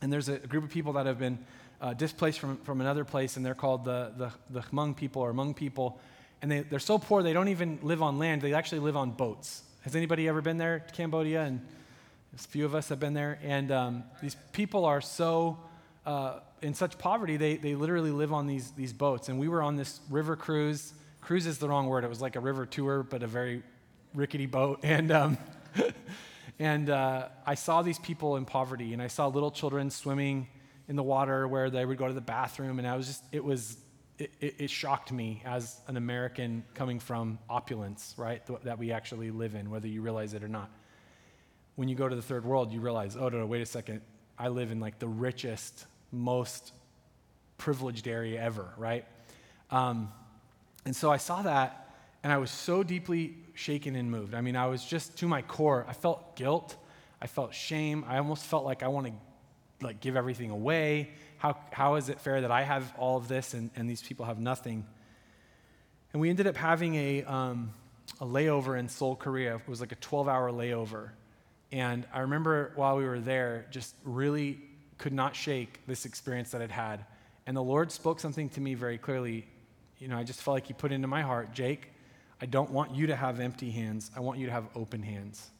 And 0.00 0.12
there's 0.12 0.28
a, 0.28 0.38
group 0.38 0.64
of 0.64 0.70
people 0.70 0.94
that 0.94 1.06
have 1.06 1.18
been 1.18 1.38
uh, 1.80 1.94
displaced 1.94 2.38
from, 2.38 2.56
from 2.58 2.80
another 2.80 3.04
place, 3.04 3.36
and 3.36 3.44
they're 3.44 3.54
called 3.54 3.84
the, 3.84 4.12
the, 4.16 4.32
the 4.50 4.60
Hmong 4.60 4.96
people 4.96 5.22
or 5.22 5.32
Hmong 5.32 5.54
people. 5.54 6.00
And 6.42 6.50
they, 6.50 6.60
they're 6.60 6.78
so 6.78 6.98
poor, 6.98 7.22
they 7.22 7.32
don't 7.32 7.48
even 7.48 7.78
live 7.82 8.02
on 8.02 8.18
land, 8.18 8.42
they 8.42 8.54
actually 8.54 8.80
live 8.80 8.96
on 8.96 9.10
boats. 9.10 9.62
Has 9.82 9.94
anybody 9.94 10.28
ever 10.28 10.40
been 10.40 10.58
there 10.58 10.80
to 10.80 10.92
Cambodia? 10.92 11.42
And 11.42 11.60
a 12.44 12.48
few 12.48 12.64
of 12.64 12.74
us 12.74 12.88
have 12.90 13.00
been 13.00 13.14
there, 13.14 13.38
and 13.42 13.72
um, 13.72 14.04
these 14.20 14.36
people 14.52 14.84
are 14.84 15.00
so 15.00 15.58
uh, 16.04 16.40
in 16.62 16.74
such 16.74 16.98
poverty, 16.98 17.36
they, 17.36 17.56
they 17.56 17.74
literally 17.74 18.10
live 18.10 18.32
on 18.32 18.46
these, 18.46 18.70
these 18.72 18.92
boats. 18.92 19.28
And 19.28 19.38
we 19.38 19.48
were 19.48 19.62
on 19.62 19.76
this 19.76 20.00
river 20.08 20.36
cruise. 20.36 20.94
Cruise 21.20 21.46
is 21.46 21.58
the 21.58 21.68
wrong 21.68 21.86
word. 21.86 22.04
It 22.04 22.08
was 22.08 22.20
like 22.20 22.36
a 22.36 22.40
river 22.40 22.64
tour, 22.64 23.02
but 23.02 23.22
a 23.22 23.26
very 23.26 23.62
rickety 24.14 24.46
boat. 24.46 24.80
And, 24.84 25.10
um, 25.10 25.38
and 26.58 26.88
uh, 26.88 27.28
I 27.44 27.54
saw 27.54 27.82
these 27.82 27.98
people 27.98 28.36
in 28.36 28.46
poverty, 28.46 28.92
and 28.92 29.02
I 29.02 29.08
saw 29.08 29.26
little 29.26 29.50
children 29.50 29.90
swimming 29.90 30.48
in 30.88 30.96
the 30.96 31.02
water 31.02 31.46
where 31.46 31.68
they 31.68 31.84
would 31.84 31.98
go 31.98 32.08
to 32.08 32.14
the 32.14 32.20
bathroom. 32.20 32.78
And 32.78 32.88
I 32.88 32.96
was 32.96 33.06
just, 33.06 33.24
it 33.32 33.44
was, 33.44 33.76
it, 34.18 34.30
it, 34.40 34.54
it 34.58 34.70
shocked 34.70 35.12
me 35.12 35.42
as 35.44 35.78
an 35.88 35.96
American 35.96 36.64
coming 36.74 37.00
from 37.00 37.38
opulence, 37.50 38.14
right, 38.16 38.42
that 38.62 38.78
we 38.78 38.92
actually 38.92 39.30
live 39.30 39.54
in, 39.54 39.70
whether 39.70 39.88
you 39.88 40.00
realize 40.00 40.32
it 40.32 40.42
or 40.42 40.48
not 40.48 40.70
when 41.76 41.88
you 41.88 41.94
go 41.94 42.08
to 42.08 42.16
the 42.16 42.22
third 42.22 42.44
world, 42.44 42.72
you 42.72 42.80
realize, 42.80 43.16
oh, 43.16 43.28
no, 43.28 43.38
no, 43.38 43.46
wait 43.46 43.62
a 43.62 43.66
second. 43.66 44.00
I 44.38 44.48
live 44.48 44.72
in 44.72 44.80
like 44.80 44.98
the 44.98 45.08
richest, 45.08 45.86
most 46.10 46.72
privileged 47.58 48.08
area 48.08 48.42
ever, 48.42 48.68
right? 48.76 49.04
Um, 49.70 50.12
and 50.84 50.94
so 50.94 51.10
I 51.10 51.16
saw 51.18 51.42
that, 51.42 51.94
and 52.22 52.32
I 52.32 52.38
was 52.38 52.50
so 52.50 52.82
deeply 52.82 53.36
shaken 53.54 53.96
and 53.96 54.10
moved. 54.10 54.34
I 54.34 54.40
mean, 54.40 54.56
I 54.56 54.66
was 54.66 54.84
just 54.84 55.18
to 55.18 55.28
my 55.28 55.42
core. 55.42 55.84
I 55.88 55.92
felt 55.92 56.36
guilt. 56.36 56.76
I 57.20 57.26
felt 57.26 57.54
shame. 57.54 58.04
I 58.06 58.18
almost 58.18 58.44
felt 58.44 58.64
like 58.64 58.82
I 58.82 58.88
want 58.88 59.06
to 59.06 59.12
like 59.84 60.00
give 60.00 60.16
everything 60.16 60.50
away. 60.50 61.10
How, 61.38 61.56
how 61.72 61.96
is 61.96 62.08
it 62.08 62.20
fair 62.20 62.40
that 62.40 62.50
I 62.50 62.62
have 62.62 62.92
all 62.96 63.16
of 63.16 63.28
this 63.28 63.54
and, 63.54 63.70
and 63.76 63.88
these 63.88 64.02
people 64.02 64.26
have 64.26 64.38
nothing? 64.38 64.86
And 66.12 66.20
we 66.20 66.30
ended 66.30 66.46
up 66.46 66.56
having 66.56 66.94
a, 66.94 67.24
um, 67.24 67.72
a 68.20 68.24
layover 68.24 68.78
in 68.78 68.88
Seoul, 68.88 69.16
Korea. 69.16 69.56
It 69.56 69.68
was 69.68 69.80
like 69.80 69.92
a 69.92 69.96
12 69.96 70.28
hour 70.28 70.50
layover. 70.50 71.10
And 71.72 72.06
I 72.12 72.20
remember 72.20 72.72
while 72.76 72.96
we 72.96 73.04
were 73.04 73.20
there, 73.20 73.66
just 73.70 73.94
really 74.04 74.60
could 74.98 75.12
not 75.12 75.34
shake 75.34 75.80
this 75.86 76.04
experience 76.04 76.50
that 76.52 76.62
I'd 76.62 76.70
had. 76.70 77.04
And 77.46 77.56
the 77.56 77.62
Lord 77.62 77.92
spoke 77.92 78.20
something 78.20 78.48
to 78.50 78.60
me 78.60 78.74
very 78.74 78.98
clearly. 78.98 79.46
You 79.98 80.08
know, 80.08 80.16
I 80.16 80.24
just 80.24 80.40
felt 80.40 80.54
like 80.54 80.66
He 80.66 80.72
put 80.72 80.92
into 80.92 81.08
my 81.08 81.22
heart, 81.22 81.52
Jake, 81.52 81.92
I 82.40 82.46
don't 82.46 82.70
want 82.70 82.94
you 82.94 83.06
to 83.08 83.16
have 83.16 83.40
empty 83.40 83.70
hands. 83.70 84.10
I 84.14 84.20
want 84.20 84.38
you 84.38 84.46
to 84.46 84.52
have 84.52 84.64
open 84.74 85.02
hands. 85.02 85.50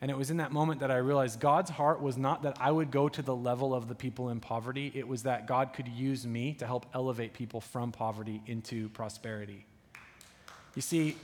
And 0.00 0.10
it 0.10 0.16
was 0.16 0.30
in 0.30 0.38
that 0.38 0.50
moment 0.50 0.80
that 0.80 0.90
I 0.90 0.96
realized 0.96 1.40
God's 1.40 1.70
heart 1.70 2.00
was 2.00 2.16
not 2.16 2.42
that 2.44 2.56
I 2.58 2.70
would 2.70 2.90
go 2.90 3.08
to 3.10 3.20
the 3.20 3.36
level 3.36 3.74
of 3.74 3.86
the 3.86 3.94
people 3.94 4.30
in 4.30 4.40
poverty, 4.40 4.90
it 4.94 5.06
was 5.06 5.24
that 5.24 5.46
God 5.46 5.74
could 5.74 5.88
use 5.88 6.26
me 6.26 6.54
to 6.54 6.66
help 6.66 6.86
elevate 6.94 7.34
people 7.34 7.60
from 7.60 7.92
poverty 7.92 8.40
into 8.46 8.88
prosperity. 8.90 9.66
You 10.74 10.80
see, 10.80 11.16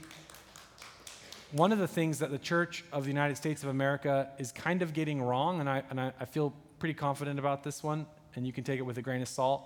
one 1.51 1.71
of 1.71 1.79
the 1.79 1.87
things 1.87 2.19
that 2.19 2.31
the 2.31 2.37
Church 2.37 2.83
of 2.91 3.03
the 3.03 3.09
United 3.09 3.35
States 3.35 3.63
of 3.63 3.69
America 3.69 4.29
is 4.37 4.51
kind 4.51 4.81
of 4.81 4.93
getting 4.93 5.21
wrong, 5.21 5.59
and 5.59 5.69
I, 5.69 5.83
and 5.89 5.99
I, 5.99 6.11
I 6.19 6.25
feel 6.25 6.53
pretty 6.79 6.93
confident 6.93 7.39
about 7.39 7.63
this 7.63 7.81
one, 7.81 8.05
and 8.35 8.45
you 8.45 8.51
can 8.51 8.63
take 8.63 8.79
it 8.79 8.83
with 8.83 8.97
a 8.97 9.01
grain 9.01 9.21
of 9.21 9.27
salt, 9.27 9.63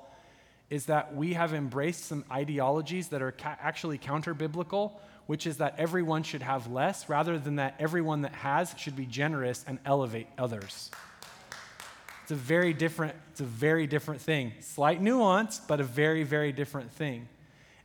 is 0.69 0.85
that 0.85 1.15
we 1.15 1.33
have 1.33 1.53
embraced 1.53 2.05
some 2.05 2.23
ideologies 2.31 3.07
that 3.09 3.21
are 3.21 3.31
ca- 3.31 3.57
actually 3.61 3.97
counter 3.97 4.33
biblical, 4.33 5.01
which 5.25 5.47
is 5.47 5.57
that 5.57 5.75
everyone 5.77 6.23
should 6.23 6.41
have 6.41 6.71
less 6.71 7.09
rather 7.09 7.39
than 7.39 7.55
that 7.55 7.75
everyone 7.79 8.21
that 8.21 8.33
has 8.33 8.73
should 8.77 8.95
be 8.95 9.05
generous 9.05 9.65
and 9.67 9.79
elevate 9.85 10.27
others. 10.37 10.91
It's 12.23 12.31
a 12.31 12.35
very 12.35 12.73
different, 12.73 13.15
it's 13.31 13.41
a 13.41 13.45
very 13.45 13.87
different 13.87 14.21
thing. 14.21 14.53
Slight 14.59 15.01
nuance, 15.01 15.59
but 15.59 15.79
a 15.79 15.83
very, 15.83 16.23
very 16.23 16.51
different 16.51 16.91
thing. 16.91 17.27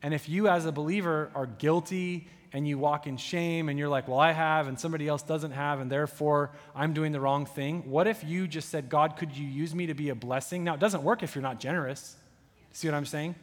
And 0.03 0.13
if 0.15 0.29
you 0.29 0.49
as 0.49 0.67
a 0.67 0.73
believer 0.73 1.31
are 1.35 1.47
guilty 1.47 2.29
and 2.57 2.67
you 2.67 2.79
walk 2.79 3.07
in 3.07 3.19
shame 3.19 3.69
and 3.69 3.79
you're 3.79 3.91
like, 3.91 4.09
well, 4.09 4.19
I 4.19 4.33
have 4.33 4.67
and 4.67 4.81
somebody 4.81 5.07
else 5.07 5.23
doesn't 5.23 5.51
have, 5.51 5.79
and 5.79 5.93
therefore 5.93 6.53
I'm 6.75 6.95
doing 6.95 7.13
the 7.13 7.21
wrong 7.21 7.45
thing, 7.45 7.83
what 7.91 8.07
if 8.07 8.25
you 8.25 8.49
just 8.49 8.71
said, 8.71 8.89
God, 8.89 9.19
could 9.19 9.37
you 9.37 9.47
use 9.47 9.75
me 9.75 9.85
to 9.89 9.95
be 9.95 10.09
a 10.09 10.15
blessing? 10.15 10.65
Now, 10.65 10.73
it 10.73 10.81
doesn't 10.81 11.03
work 11.03 11.23
if 11.23 11.35
you're 11.35 11.43
not 11.43 11.61
generous. 11.61 12.17
See 12.73 12.89
what 12.89 12.95
I'm 12.95 13.05
saying? 13.05 13.35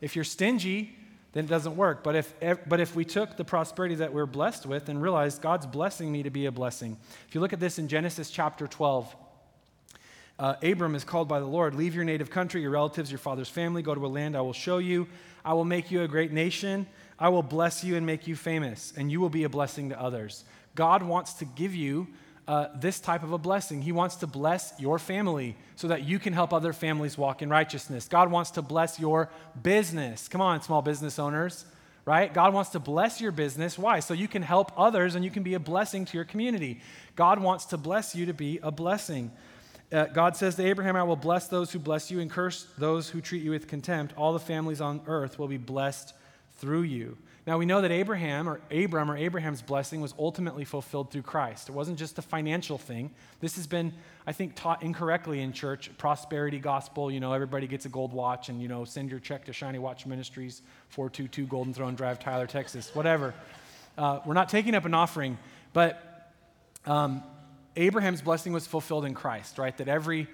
If 0.00 0.14
you're 0.14 0.24
stingy, 0.24 0.96
then 1.32 1.46
it 1.46 1.48
doesn't 1.48 1.74
work. 1.74 2.04
But 2.04 2.14
if, 2.14 2.34
but 2.68 2.78
if 2.78 2.94
we 2.94 3.04
took 3.04 3.36
the 3.36 3.44
prosperity 3.44 3.96
that 3.96 4.12
we're 4.12 4.26
blessed 4.26 4.64
with 4.64 4.88
and 4.88 5.02
realized 5.02 5.42
God's 5.42 5.66
blessing 5.66 6.12
me 6.12 6.22
to 6.22 6.30
be 6.30 6.46
a 6.46 6.52
blessing. 6.52 6.96
If 7.26 7.34
you 7.34 7.40
look 7.40 7.52
at 7.52 7.58
this 7.58 7.80
in 7.80 7.88
Genesis 7.88 8.30
chapter 8.30 8.68
12, 8.68 9.16
uh, 10.38 10.54
Abram 10.62 10.94
is 10.94 11.02
called 11.02 11.26
by 11.26 11.40
the 11.40 11.46
Lord 11.46 11.74
Leave 11.74 11.96
your 11.96 12.04
native 12.04 12.30
country, 12.30 12.62
your 12.62 12.70
relatives, 12.70 13.10
your 13.10 13.18
father's 13.18 13.48
family, 13.48 13.82
go 13.82 13.92
to 13.92 14.06
a 14.06 14.08
land 14.08 14.36
I 14.36 14.40
will 14.40 14.52
show 14.52 14.78
you. 14.78 15.08
I 15.44 15.54
will 15.54 15.64
make 15.64 15.90
you 15.90 16.02
a 16.02 16.08
great 16.08 16.30
nation. 16.30 16.86
I 17.22 17.28
will 17.28 17.44
bless 17.44 17.84
you 17.84 17.94
and 17.94 18.04
make 18.04 18.26
you 18.26 18.34
famous, 18.34 18.92
and 18.96 19.08
you 19.08 19.20
will 19.20 19.30
be 19.30 19.44
a 19.44 19.48
blessing 19.48 19.90
to 19.90 20.00
others. 20.00 20.44
God 20.74 21.04
wants 21.04 21.34
to 21.34 21.44
give 21.44 21.72
you 21.72 22.08
uh, 22.48 22.66
this 22.74 22.98
type 22.98 23.22
of 23.22 23.32
a 23.32 23.38
blessing. 23.38 23.80
He 23.80 23.92
wants 23.92 24.16
to 24.16 24.26
bless 24.26 24.74
your 24.80 24.98
family 24.98 25.54
so 25.76 25.86
that 25.86 26.02
you 26.02 26.18
can 26.18 26.32
help 26.32 26.52
other 26.52 26.72
families 26.72 27.16
walk 27.16 27.40
in 27.40 27.48
righteousness. 27.48 28.08
God 28.08 28.28
wants 28.28 28.50
to 28.50 28.62
bless 28.62 28.98
your 28.98 29.30
business. 29.62 30.26
Come 30.26 30.40
on, 30.40 30.62
small 30.62 30.82
business 30.82 31.20
owners, 31.20 31.64
right? 32.04 32.34
God 32.34 32.52
wants 32.54 32.70
to 32.70 32.80
bless 32.80 33.20
your 33.20 33.30
business. 33.30 33.78
Why? 33.78 34.00
So 34.00 34.14
you 34.14 34.26
can 34.26 34.42
help 34.42 34.72
others 34.76 35.14
and 35.14 35.24
you 35.24 35.30
can 35.30 35.44
be 35.44 35.54
a 35.54 35.60
blessing 35.60 36.04
to 36.06 36.16
your 36.16 36.24
community. 36.24 36.80
God 37.14 37.38
wants 37.38 37.66
to 37.66 37.76
bless 37.76 38.16
you 38.16 38.26
to 38.26 38.34
be 38.34 38.58
a 38.64 38.72
blessing. 38.72 39.30
Uh, 39.92 40.06
God 40.06 40.36
says 40.36 40.56
to 40.56 40.66
Abraham, 40.66 40.96
I 40.96 41.04
will 41.04 41.14
bless 41.14 41.46
those 41.46 41.70
who 41.70 41.78
bless 41.78 42.10
you 42.10 42.18
and 42.18 42.28
curse 42.28 42.66
those 42.78 43.10
who 43.10 43.20
treat 43.20 43.44
you 43.44 43.52
with 43.52 43.68
contempt. 43.68 44.12
All 44.16 44.32
the 44.32 44.40
families 44.40 44.80
on 44.80 45.02
earth 45.06 45.38
will 45.38 45.46
be 45.46 45.56
blessed 45.56 46.14
through 46.62 46.82
you. 46.82 47.18
Now 47.44 47.58
we 47.58 47.66
know 47.66 47.80
that 47.80 47.90
Abraham 47.90 48.48
or 48.48 48.60
Abram 48.70 49.10
or 49.10 49.16
Abraham's 49.16 49.62
blessing 49.62 50.00
was 50.00 50.14
ultimately 50.16 50.64
fulfilled 50.64 51.10
through 51.10 51.22
Christ. 51.22 51.68
It 51.68 51.72
wasn't 51.72 51.98
just 51.98 52.16
a 52.18 52.22
financial 52.22 52.78
thing. 52.78 53.10
This 53.40 53.56
has 53.56 53.66
been, 53.66 53.92
I 54.28 54.32
think, 54.32 54.54
taught 54.54 54.80
incorrectly 54.80 55.40
in 55.40 55.52
church. 55.52 55.90
Prosperity 55.98 56.60
gospel, 56.60 57.10
you 57.10 57.18
know, 57.18 57.32
everybody 57.32 57.66
gets 57.66 57.84
a 57.84 57.88
gold 57.88 58.12
watch 58.12 58.48
and, 58.48 58.62
you 58.62 58.68
know, 58.68 58.84
send 58.84 59.10
your 59.10 59.18
check 59.18 59.44
to 59.46 59.52
Shiny 59.52 59.80
Watch 59.80 60.06
Ministries, 60.06 60.62
422 60.90 61.46
Golden 61.46 61.74
Throne 61.74 61.96
Drive, 61.96 62.20
Tyler, 62.20 62.46
Texas, 62.46 62.94
whatever. 62.94 63.34
Uh, 63.98 64.20
we're 64.24 64.34
not 64.34 64.48
taking 64.48 64.76
up 64.76 64.84
an 64.84 64.94
offering, 64.94 65.36
but 65.72 66.30
um, 66.86 67.24
Abraham's 67.74 68.22
blessing 68.22 68.52
was 68.52 68.68
fulfilled 68.68 69.04
in 69.04 69.14
Christ, 69.14 69.58
right? 69.58 69.76
That 69.78 69.88
every 69.88 70.28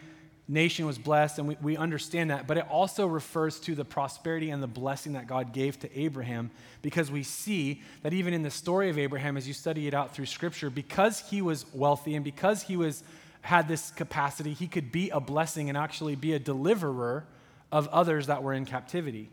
nation 0.49 0.87
was 0.87 0.99
blessed, 0.99 1.39
and 1.39 1.47
we, 1.47 1.57
we 1.61 1.77
understand 1.77 2.31
that. 2.31 2.47
But 2.47 2.57
it 2.57 2.67
also 2.69 3.07
refers 3.07 3.61
to 3.61 3.75
the 3.75 3.85
prosperity 3.85 4.51
and 4.51 4.63
the 4.63 4.67
blessing 4.67 5.13
that 5.13 5.27
God 5.27 5.53
gave 5.53 5.79
to 5.81 5.99
Abraham 5.99 6.51
because 6.81 7.11
we 7.11 7.23
see 7.23 7.83
that 8.03 8.15
even 8.15 8.33
in 8.33 8.43
the 8.43 8.51
story 8.51 8.89
of 8.89 8.99
Abraham, 8.99 9.37
as 9.37 9.47
you 9.47 9.55
study 9.55 9.87
it 9.87 9.95
out 9.95 10.15
through 10.15 10.27
Scripture, 10.27 10.71
because 10.71 11.21
he 11.29 11.43
was 11.43 11.67
wealthy 11.75 12.15
and 12.15 12.25
because 12.25 12.63
he 12.63 12.77
was 12.77 13.05
had 13.43 13.69
this 13.69 13.91
capacity, 13.93 14.53
he 14.53 14.67
could 14.67 14.91
be 14.91 15.11
a 15.11 15.21
blessing 15.21 15.69
and 15.69 15.79
actually 15.79 16.17
be 16.17 16.33
a 16.33 16.39
deliverer 16.39 17.25
of 17.71 17.87
others 17.89 18.27
that 18.27 18.43
were 18.43 18.53
in 18.53 18.65
captivity. 18.65 19.31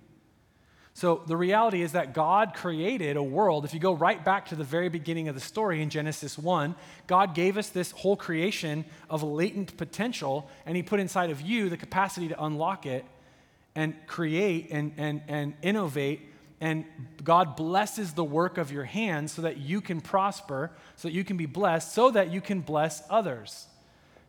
So 0.96 1.24
the 1.28 1.36
reality 1.36 1.82
is 1.82 1.92
that 1.92 2.14
God 2.14 2.54
created 2.54 3.18
a 3.18 3.22
world. 3.22 3.66
If 3.66 3.74
you 3.74 3.82
go 3.82 3.92
right 3.92 4.24
back 4.24 4.46
to 4.48 4.56
the 4.56 4.64
very 4.64 4.88
beginning 4.88 5.28
of 5.28 5.36
the 5.36 5.42
story 5.42 5.82
in 5.82 5.90
Genesis 5.90 6.38
1, 6.38 6.74
God 7.06 7.36
gave 7.36 7.58
us 7.58 7.68
this 7.68 7.92
whole 7.92 8.16
creation 8.16 8.86
of 9.10 9.22
latent 9.22 9.76
potential, 9.76 10.50
and 10.66 10.78
He 10.78 10.84
put 10.84 11.02
inside 11.02 11.32
of 11.32 11.42
you 11.42 11.68
the 11.68 11.76
capacity 11.76 12.30
to 12.30 12.42
unlock 12.42 12.86
it 12.86 13.04
and 13.76 13.94
create 14.08 14.70
and, 14.72 14.94
and, 14.96 15.22
and 15.28 15.56
innovate. 15.62 16.30
And 16.62 16.86
God 17.22 17.58
blesses 17.58 18.14
the 18.14 18.24
work 18.24 18.58
of 18.58 18.72
your 18.72 18.86
hands 18.86 19.34
so 19.34 19.42
that 19.42 19.58
you 19.58 19.82
can 19.82 20.00
prosper, 20.00 20.72
so 20.96 21.10
that 21.10 21.14
you 21.14 21.26
can 21.26 21.36
be 21.36 21.46
blessed, 21.46 21.94
so 21.94 22.10
that 22.12 22.32
you 22.32 22.40
can 22.40 22.62
bless 22.62 23.04
others. 23.10 23.68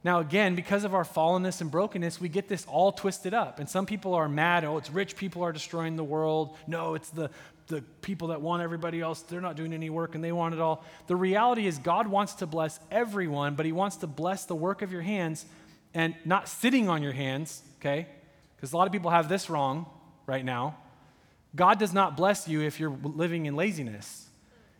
Now, 0.06 0.20
again, 0.20 0.54
because 0.54 0.84
of 0.84 0.94
our 0.94 1.02
fallenness 1.02 1.60
and 1.60 1.68
brokenness, 1.68 2.20
we 2.20 2.28
get 2.28 2.46
this 2.46 2.64
all 2.66 2.92
twisted 2.92 3.34
up. 3.34 3.58
And 3.58 3.68
some 3.68 3.86
people 3.86 4.14
are 4.14 4.28
mad, 4.28 4.64
oh, 4.64 4.76
it's 4.76 4.88
rich 4.88 5.16
people 5.16 5.42
are 5.42 5.50
destroying 5.50 5.96
the 5.96 6.04
world. 6.04 6.56
No, 6.68 6.94
it's 6.94 7.10
the, 7.10 7.28
the 7.66 7.82
people 8.02 8.28
that 8.28 8.40
want 8.40 8.62
everybody 8.62 9.00
else, 9.00 9.22
they're 9.22 9.40
not 9.40 9.56
doing 9.56 9.72
any 9.72 9.90
work 9.90 10.14
and 10.14 10.22
they 10.22 10.30
want 10.30 10.54
it 10.54 10.60
all. 10.60 10.84
The 11.08 11.16
reality 11.16 11.66
is, 11.66 11.78
God 11.78 12.06
wants 12.06 12.34
to 12.34 12.46
bless 12.46 12.78
everyone, 12.88 13.56
but 13.56 13.66
He 13.66 13.72
wants 13.72 13.96
to 13.96 14.06
bless 14.06 14.44
the 14.44 14.54
work 14.54 14.80
of 14.80 14.92
your 14.92 15.02
hands 15.02 15.44
and 15.92 16.14
not 16.24 16.48
sitting 16.48 16.88
on 16.88 17.02
your 17.02 17.10
hands, 17.10 17.60
okay? 17.80 18.06
Because 18.54 18.72
a 18.72 18.76
lot 18.76 18.86
of 18.86 18.92
people 18.92 19.10
have 19.10 19.28
this 19.28 19.50
wrong 19.50 19.86
right 20.24 20.44
now. 20.44 20.76
God 21.56 21.80
does 21.80 21.92
not 21.92 22.16
bless 22.16 22.46
you 22.46 22.60
if 22.60 22.78
you're 22.78 22.96
living 23.02 23.46
in 23.46 23.56
laziness. 23.56 24.28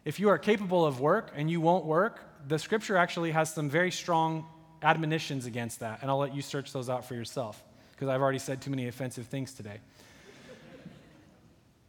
If 0.04 0.20
you 0.20 0.28
are 0.28 0.38
capable 0.38 0.86
of 0.86 1.00
work 1.00 1.32
and 1.34 1.50
you 1.50 1.60
won't 1.60 1.84
work, 1.84 2.22
the 2.46 2.60
scripture 2.60 2.96
actually 2.96 3.32
has 3.32 3.52
some 3.52 3.68
very 3.68 3.90
strong 3.90 4.46
admonitions 4.82 5.46
against 5.46 5.80
that, 5.80 6.00
and 6.02 6.10
I'll 6.10 6.18
let 6.18 6.34
you 6.34 6.42
search 6.42 6.72
those 6.72 6.88
out 6.88 7.04
for 7.04 7.14
yourself 7.14 7.62
because 7.92 8.08
I've 8.08 8.20
already 8.20 8.38
said 8.38 8.60
too 8.60 8.70
many 8.70 8.88
offensive 8.88 9.26
things 9.26 9.52
today. 9.52 9.80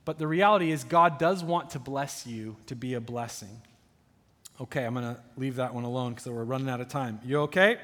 But 0.05 0.17
the 0.17 0.27
reality 0.27 0.71
is, 0.71 0.85
God 0.85 1.19
does 1.19 1.43
want 1.43 1.71
to 1.71 1.79
bless 1.79 2.25
you 2.25 2.55
to 2.67 2.75
be 2.75 2.93
a 2.93 3.01
blessing. 3.01 3.61
Okay, 4.61 4.85
I'm 4.85 4.93
going 4.93 5.15
to 5.15 5.21
leave 5.35 5.57
that 5.57 5.73
one 5.73 5.83
alone 5.83 6.13
because 6.13 6.27
we're 6.27 6.43
running 6.45 6.69
out 6.69 6.79
of 6.79 6.87
time. 6.87 7.19
You 7.25 7.41
okay? 7.41 7.77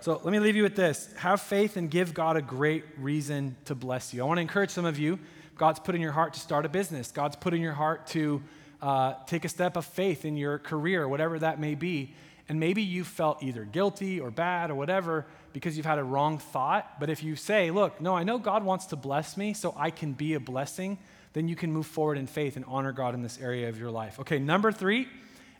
So 0.00 0.20
let 0.22 0.32
me 0.32 0.38
leave 0.38 0.54
you 0.54 0.62
with 0.62 0.76
this 0.76 1.12
have 1.16 1.40
faith 1.40 1.76
and 1.76 1.90
give 1.90 2.14
God 2.14 2.36
a 2.36 2.42
great 2.42 2.84
reason 2.98 3.56
to 3.64 3.74
bless 3.74 4.12
you. 4.12 4.22
I 4.22 4.26
want 4.26 4.38
to 4.38 4.42
encourage 4.42 4.70
some 4.70 4.84
of 4.84 4.98
you. 4.98 5.18
God's 5.56 5.80
put 5.80 5.94
in 5.94 6.00
your 6.00 6.12
heart 6.12 6.34
to 6.34 6.40
start 6.40 6.64
a 6.66 6.68
business, 6.68 7.10
God's 7.10 7.36
put 7.36 7.54
in 7.54 7.60
your 7.60 7.72
heart 7.72 8.06
to 8.08 8.42
uh, 8.80 9.14
take 9.26 9.44
a 9.44 9.48
step 9.48 9.76
of 9.76 9.84
faith 9.84 10.24
in 10.24 10.36
your 10.36 10.58
career, 10.58 11.08
whatever 11.08 11.38
that 11.38 11.58
may 11.58 11.74
be. 11.74 12.14
And 12.48 12.58
maybe 12.58 12.82
you 12.82 13.04
felt 13.04 13.42
either 13.42 13.64
guilty 13.64 14.20
or 14.20 14.30
bad 14.30 14.70
or 14.70 14.74
whatever 14.74 15.26
because 15.52 15.76
you've 15.76 15.86
had 15.86 15.98
a 15.98 16.04
wrong 16.04 16.38
thought. 16.38 16.98
But 16.98 17.10
if 17.10 17.22
you 17.22 17.36
say, 17.36 17.70
look, 17.70 18.00
no, 18.00 18.14
I 18.14 18.24
know 18.24 18.38
God 18.38 18.64
wants 18.64 18.86
to 18.86 18.96
bless 18.96 19.36
me 19.36 19.52
so 19.52 19.74
I 19.76 19.90
can 19.90 20.14
be 20.14 20.34
a 20.34 20.40
blessing, 20.40 20.98
then 21.34 21.48
you 21.48 21.56
can 21.56 21.72
move 21.72 21.86
forward 21.86 22.16
in 22.16 22.26
faith 22.26 22.56
and 22.56 22.64
honor 22.66 22.92
God 22.92 23.14
in 23.14 23.22
this 23.22 23.38
area 23.40 23.68
of 23.68 23.78
your 23.78 23.90
life. 23.90 24.18
Okay, 24.20 24.38
number 24.38 24.72
three, 24.72 25.08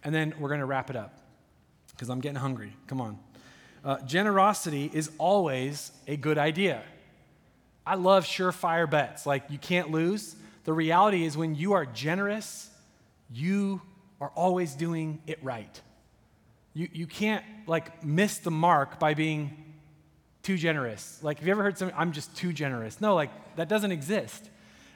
and 0.03 0.15
then 0.15 0.35
we're 0.39 0.49
going 0.49 0.61
to 0.61 0.67
wrap 0.67 0.89
it 0.89 0.97
up 0.97 1.19
because 1.91 2.09
I'm 2.09 2.21
getting 2.21 2.37
hungry. 2.37 2.73
Come 2.87 3.01
on. 3.01 3.19
Uh, 3.85 4.01
generosity 4.01 4.91
is 4.93 5.11
always 5.19 5.93
a 6.07 6.17
good 6.17 6.39
idea. 6.39 6.83
I 7.87 7.95
love 7.95 8.25
surefire 8.25 8.91
bets, 8.91 9.27
like 9.27 9.45
you 9.51 9.59
can't 9.59 9.91
lose. 9.91 10.37
The 10.65 10.73
reality 10.73 11.25
is, 11.25 11.37
when 11.37 11.55
you 11.55 11.73
are 11.73 11.87
generous, 11.87 12.69
you 13.31 13.81
are 14.21 14.31
always 14.35 14.75
doing 14.75 15.23
it 15.27 15.39
right. 15.43 15.81
You, 16.75 16.89
you 16.93 17.07
can't 17.07 17.45
like 17.67 18.05
miss 18.05 18.39
the 18.39 18.51
mark 18.51 18.99
by 18.99 19.15
being 19.15 19.57
too 20.43 20.57
generous. 20.57 21.19
Like, 21.23 21.39
have 21.39 21.47
you 21.47 21.53
ever 21.53 21.63
heard 21.63 21.79
something, 21.79 21.97
I'm 21.99 22.13
just 22.13 22.35
too 22.37 22.53
generous? 22.53 23.01
No, 23.01 23.15
like, 23.15 23.31
that 23.57 23.69
doesn't 23.69 23.93
exist. 23.93 24.49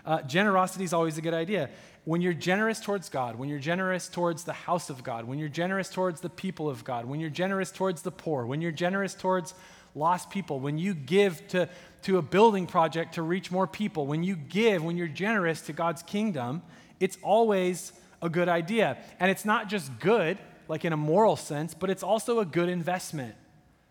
Uh, 0.05 0.23
generosity 0.23 0.85
is 0.85 0.93
always 0.93 1.19
a 1.19 1.21
good 1.21 1.35
idea. 1.35 1.71
When 2.05 2.21
you're 2.21 2.33
generous 2.33 2.81
towards 2.81 3.09
God, 3.09 3.37
when 3.37 3.49
you're 3.49 3.61
generous 3.61 4.09
towards 4.09 4.45
the 4.45 4.53
house 4.53 4.91
of 4.91 5.05
God, 5.05 5.25
when 5.27 5.39
you're 5.39 5.49
generous 5.49 5.89
towards 5.89 6.21
the 6.21 6.31
people 6.31 6.69
of 6.69 6.85
God, 6.85 7.05
when 7.05 7.21
you're 7.21 7.31
generous 7.31 7.71
towards 7.71 8.03
the 8.03 8.11
poor, 8.11 8.45
when 8.47 8.61
you're 8.61 8.73
generous 8.73 9.15
towards 9.15 9.55
lost 9.95 10.31
people, 10.31 10.59
when 10.59 10.79
you 10.79 10.95
give 10.95 11.47
to, 11.49 11.69
to 12.03 12.19
a 12.19 12.23
building 12.23 12.67
project 12.67 13.15
to 13.15 13.23
reach 13.23 13.51
more 13.51 13.67
people, 13.67 14.07
when 14.07 14.25
you 14.25 14.35
give, 14.35 14.83
when 14.83 14.97
you're 14.97 15.07
generous 15.07 15.61
to 15.63 15.73
God's 15.73 16.03
kingdom, 16.03 16.63
it's 16.99 17.19
always 17.23 17.93
a 18.21 18.29
good 18.29 18.49
idea. 18.49 18.97
And 19.21 19.31
it's 19.31 19.45
not 19.45 19.69
just 19.69 19.99
good, 20.01 20.39
like 20.69 20.85
in 20.85 20.93
a 20.93 20.97
moral 20.97 21.37
sense, 21.37 21.75
but 21.75 21.91
it's 21.91 22.03
also 22.03 22.41
a 22.41 22.45
good 22.45 22.69
investment. 22.69 23.35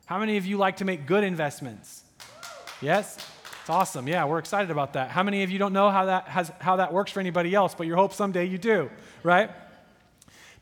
How 0.05 0.19
many 0.19 0.37
of 0.37 0.45
you 0.45 0.57
like 0.57 0.77
to 0.77 0.85
make 0.85 1.05
good 1.05 1.23
investments? 1.23 2.03
Yes? 2.81 3.17
It's 3.61 3.69
awesome. 3.69 4.07
Yeah, 4.07 4.25
we're 4.25 4.39
excited 4.39 4.71
about 4.71 4.93
that. 4.93 5.11
How 5.11 5.23
many 5.23 5.43
of 5.43 5.51
you 5.51 5.59
don't 5.59 5.73
know 5.73 5.89
how 5.89 6.05
that, 6.05 6.27
has, 6.27 6.51
how 6.59 6.77
that 6.77 6.91
works 6.91 7.11
for 7.11 7.19
anybody 7.19 7.53
else, 7.53 7.75
but 7.75 7.85
you 7.85 7.95
hope 7.95 8.13
someday 8.13 8.45
you 8.45 8.57
do, 8.57 8.89
right? 9.23 9.51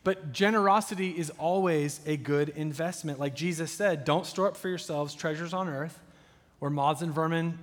But 0.04 0.32
generosity 0.32 1.10
is 1.10 1.30
always 1.38 2.00
a 2.06 2.16
good 2.16 2.50
investment. 2.50 3.18
Like 3.18 3.34
Jesus 3.34 3.72
said, 3.72 4.04
don't 4.04 4.26
store 4.26 4.48
up 4.48 4.56
for 4.56 4.68
yourselves 4.68 5.14
treasures 5.14 5.54
on 5.54 5.68
earth 5.68 5.98
where 6.58 6.70
moths 6.70 7.02
and 7.02 7.12
vermin 7.12 7.58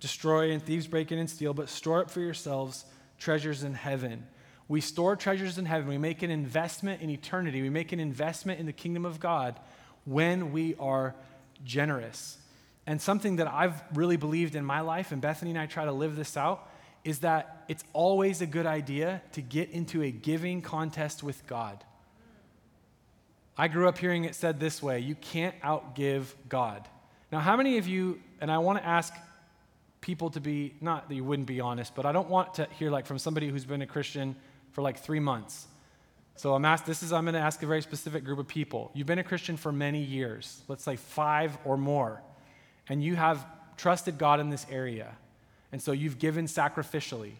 destroy 0.00 0.50
and 0.50 0.62
thieves 0.62 0.86
break 0.86 1.12
in 1.12 1.18
and 1.18 1.30
steal, 1.30 1.54
but 1.54 1.68
store 1.68 2.00
up 2.00 2.10
for 2.10 2.20
yourselves 2.20 2.84
treasures 3.18 3.62
in 3.62 3.74
heaven 3.74 4.26
We 4.70 4.80
store 4.80 5.16
treasures 5.16 5.58
in 5.58 5.64
heaven. 5.64 5.88
We 5.88 5.98
make 5.98 6.22
an 6.22 6.30
investment 6.30 7.02
in 7.02 7.10
eternity. 7.10 7.60
We 7.60 7.70
make 7.70 7.90
an 7.90 7.98
investment 7.98 8.60
in 8.60 8.66
the 8.66 8.72
kingdom 8.72 9.04
of 9.04 9.18
God 9.18 9.58
when 10.04 10.52
we 10.52 10.76
are 10.78 11.16
generous. 11.64 12.38
And 12.86 13.02
something 13.02 13.36
that 13.36 13.48
I've 13.48 13.82
really 13.94 14.16
believed 14.16 14.54
in 14.54 14.64
my 14.64 14.80
life, 14.82 15.10
and 15.10 15.20
Bethany 15.20 15.50
and 15.50 15.58
I 15.58 15.66
try 15.66 15.86
to 15.86 15.92
live 15.92 16.14
this 16.14 16.36
out, 16.36 16.70
is 17.02 17.18
that 17.18 17.64
it's 17.66 17.82
always 17.92 18.42
a 18.42 18.46
good 18.46 18.64
idea 18.64 19.22
to 19.32 19.42
get 19.42 19.70
into 19.70 20.04
a 20.04 20.12
giving 20.12 20.62
contest 20.62 21.24
with 21.24 21.44
God. 21.48 21.82
I 23.58 23.66
grew 23.66 23.88
up 23.88 23.98
hearing 23.98 24.22
it 24.22 24.36
said 24.36 24.60
this 24.60 24.80
way 24.80 25.00
you 25.00 25.16
can't 25.16 25.60
outgive 25.62 26.26
God. 26.48 26.86
Now, 27.32 27.40
how 27.40 27.56
many 27.56 27.78
of 27.78 27.88
you, 27.88 28.20
and 28.40 28.52
I 28.52 28.58
want 28.58 28.78
to 28.78 28.86
ask 28.86 29.12
people 30.00 30.30
to 30.30 30.40
be, 30.40 30.76
not 30.80 31.08
that 31.08 31.16
you 31.16 31.24
wouldn't 31.24 31.48
be 31.48 31.60
honest, 31.60 31.96
but 31.96 32.06
I 32.06 32.12
don't 32.12 32.30
want 32.30 32.54
to 32.54 32.68
hear 32.78 32.88
like 32.88 33.06
from 33.06 33.18
somebody 33.18 33.48
who's 33.48 33.64
been 33.64 33.82
a 33.82 33.86
Christian 33.86 34.36
for 34.80 34.84
like 34.84 34.98
three 34.98 35.20
months. 35.20 35.66
So 36.36 36.54
I'm 36.54 36.64
asked, 36.64 36.86
this 36.86 37.02
is, 37.02 37.12
I'm 37.12 37.24
going 37.24 37.34
to 37.34 37.40
ask 37.40 37.62
a 37.62 37.66
very 37.66 37.82
specific 37.82 38.24
group 38.24 38.38
of 38.38 38.48
people. 38.48 38.90
You've 38.94 39.06
been 39.06 39.18
a 39.18 39.24
Christian 39.24 39.58
for 39.58 39.70
many 39.70 40.02
years, 40.02 40.62
let's 40.68 40.82
say 40.82 40.96
five 40.96 41.58
or 41.66 41.76
more, 41.76 42.22
and 42.88 43.04
you 43.04 43.14
have 43.14 43.44
trusted 43.76 44.16
God 44.16 44.40
in 44.40 44.48
this 44.48 44.64
area. 44.70 45.14
And 45.70 45.82
so 45.82 45.92
you've 45.92 46.18
given 46.18 46.46
sacrificially. 46.46 47.32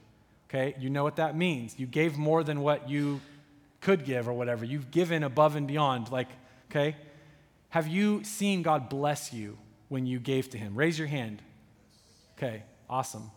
Okay? 0.49 0.74
You 0.78 0.91
know 0.91 1.03
what 1.03 1.16
that 1.16 1.34
means. 1.34 1.78
You 1.78 1.86
gave 1.86 2.18
more 2.18 2.45
than 2.45 2.61
what 2.61 2.91
you 2.91 3.22
could 3.80 4.05
give 4.05 4.28
or 4.28 4.34
whatever. 4.34 4.66
You've 4.66 4.91
given 4.91 5.22
above 5.22 5.57
and 5.57 5.66
beyond. 5.66 6.12
Like, 6.12 6.28
okay? 6.70 6.95
Have 7.70 7.88
you 7.88 8.22
seen 8.22 8.61
God 8.61 8.91
bless 8.91 9.32
you 9.32 9.57
when 9.88 10.05
you 10.05 10.18
gave 10.18 10.51
to 10.51 10.59
Him? 10.59 10.74
Raise 10.74 10.99
your 10.99 11.09
hand. 11.09 11.41
Okay, 12.36 12.64
awesome. 12.91 13.30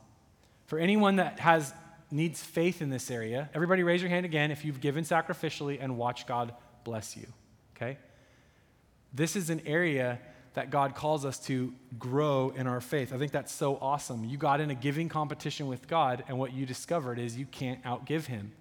For 0.65 0.77
anyone 0.77 1.17
that 1.17 1.39
has 1.39 1.73
needs 2.13 2.41
faith 2.41 2.81
in 2.81 2.89
this 2.89 3.09
area, 3.09 3.49
everybody 3.53 3.83
raise 3.83 4.01
your 4.01 4.09
hand 4.09 4.25
again 4.25 4.51
if 4.51 4.63
you've 4.63 4.79
given 4.79 5.03
sacrificially 5.03 5.79
and 5.81 5.97
watch 5.97 6.27
God 6.27 6.53
bless 6.83 7.17
you. 7.17 7.25
Okay? 7.75 7.97
This 9.13 9.35
is 9.35 9.49
an 9.49 9.61
area 9.65 10.19
that 10.53 10.69
God 10.69 10.93
calls 10.93 11.25
us 11.25 11.39
to 11.47 11.73
grow 11.97 12.53
in 12.55 12.67
our 12.67 12.79
faith. 12.79 13.11
I 13.11 13.17
think 13.17 13.31
that's 13.31 13.51
so 13.51 13.77
awesome. 13.81 14.23
You 14.23 14.37
got 14.37 14.61
in 14.61 14.69
a 14.69 14.75
giving 14.75 15.09
competition 15.09 15.67
with 15.67 15.87
God, 15.87 16.23
and 16.27 16.37
what 16.37 16.53
you 16.53 16.65
discovered 16.67 17.17
is 17.17 17.35
you 17.35 17.47
can't 17.47 17.83
outgive 17.83 18.25
Him. 18.25 18.51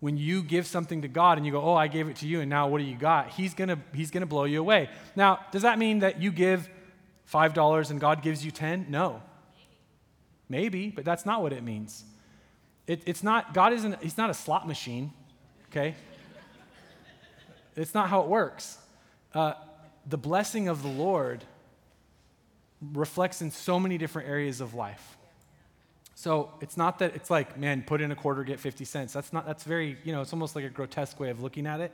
When 0.00 0.16
you 0.16 0.42
give 0.42 0.66
something 0.66 1.02
to 1.02 1.08
God 1.08 1.38
and 1.38 1.46
you 1.46 1.52
go, 1.52 1.62
Oh, 1.62 1.74
I 1.74 1.86
gave 1.86 2.08
it 2.08 2.16
to 2.16 2.26
you, 2.26 2.40
and 2.40 2.50
now 2.50 2.66
what 2.66 2.78
do 2.78 2.84
you 2.84 2.96
got? 2.96 3.30
He's 3.30 3.54
gonna, 3.54 3.78
he's 3.94 4.10
gonna 4.10 4.26
blow 4.26 4.44
you 4.44 4.58
away. 4.58 4.90
Now, 5.14 5.38
does 5.52 5.62
that 5.62 5.78
mean 5.78 6.00
that 6.00 6.20
you 6.20 6.32
give 6.32 6.68
$5 7.32 7.90
and 7.90 8.00
God 8.00 8.22
gives 8.22 8.44
you 8.44 8.50
10? 8.50 8.86
No. 8.88 9.22
Maybe, 10.48 10.90
but 10.90 11.04
that's 11.04 11.24
not 11.24 11.42
what 11.42 11.52
it 11.52 11.62
means. 11.62 12.04
It, 12.86 13.02
it's 13.06 13.22
not, 13.22 13.52
God 13.52 13.72
isn't, 13.72 14.02
He's 14.02 14.16
not 14.16 14.30
a 14.30 14.34
slot 14.34 14.66
machine, 14.66 15.12
okay? 15.70 15.94
it's 17.76 17.94
not 17.94 18.08
how 18.08 18.22
it 18.22 18.28
works. 18.28 18.78
Uh, 19.34 19.54
the 20.08 20.18
blessing 20.18 20.68
of 20.68 20.82
the 20.82 20.88
Lord 20.88 21.44
reflects 22.80 23.42
in 23.42 23.50
so 23.50 23.80
many 23.80 23.98
different 23.98 24.28
areas 24.28 24.60
of 24.60 24.74
life. 24.74 25.16
So 26.14 26.50
it's 26.60 26.76
not 26.76 27.00
that 27.00 27.14
it's 27.14 27.28
like, 27.28 27.58
man, 27.58 27.82
put 27.82 28.00
in 28.00 28.10
a 28.10 28.16
quarter, 28.16 28.42
get 28.42 28.58
50 28.58 28.84
cents. 28.84 29.12
That's 29.12 29.32
not, 29.32 29.46
that's 29.46 29.64
very, 29.64 29.98
you 30.04 30.12
know, 30.12 30.22
it's 30.22 30.32
almost 30.32 30.56
like 30.56 30.64
a 30.64 30.70
grotesque 30.70 31.20
way 31.20 31.28
of 31.28 31.42
looking 31.42 31.66
at 31.66 31.80
it. 31.80 31.92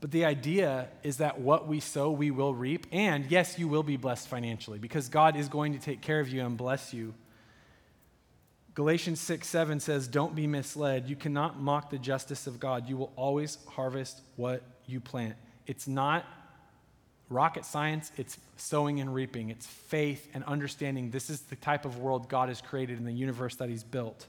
But 0.00 0.10
the 0.10 0.26
idea 0.26 0.88
is 1.02 1.16
that 1.16 1.40
what 1.40 1.66
we 1.66 1.80
sow, 1.80 2.10
we 2.10 2.30
will 2.30 2.54
reap. 2.54 2.86
And 2.92 3.24
yes, 3.30 3.58
you 3.58 3.68
will 3.68 3.82
be 3.82 3.96
blessed 3.96 4.28
financially 4.28 4.78
because 4.78 5.08
God 5.08 5.36
is 5.36 5.48
going 5.48 5.72
to 5.72 5.78
take 5.78 6.02
care 6.02 6.20
of 6.20 6.28
you 6.28 6.44
and 6.44 6.58
bless 6.58 6.92
you. 6.92 7.14
Galatians 8.74 9.20
6 9.20 9.46
7 9.46 9.80
says, 9.80 10.08
Don't 10.08 10.34
be 10.34 10.46
misled. 10.46 11.08
You 11.08 11.16
cannot 11.16 11.60
mock 11.60 11.90
the 11.90 11.98
justice 11.98 12.46
of 12.46 12.58
God. 12.58 12.88
You 12.88 12.96
will 12.96 13.12
always 13.16 13.58
harvest 13.68 14.20
what 14.36 14.62
you 14.86 15.00
plant. 15.00 15.36
It's 15.66 15.86
not 15.86 16.24
rocket 17.30 17.64
science, 17.64 18.12
it's 18.16 18.38
sowing 18.56 19.00
and 19.00 19.14
reaping. 19.14 19.50
It's 19.50 19.66
faith 19.66 20.28
and 20.34 20.44
understanding 20.44 21.10
this 21.10 21.30
is 21.30 21.40
the 21.42 21.56
type 21.56 21.84
of 21.84 21.98
world 21.98 22.28
God 22.28 22.48
has 22.48 22.60
created 22.60 22.98
in 22.98 23.04
the 23.04 23.12
universe 23.12 23.56
that 23.56 23.68
He's 23.68 23.84
built. 23.84 24.26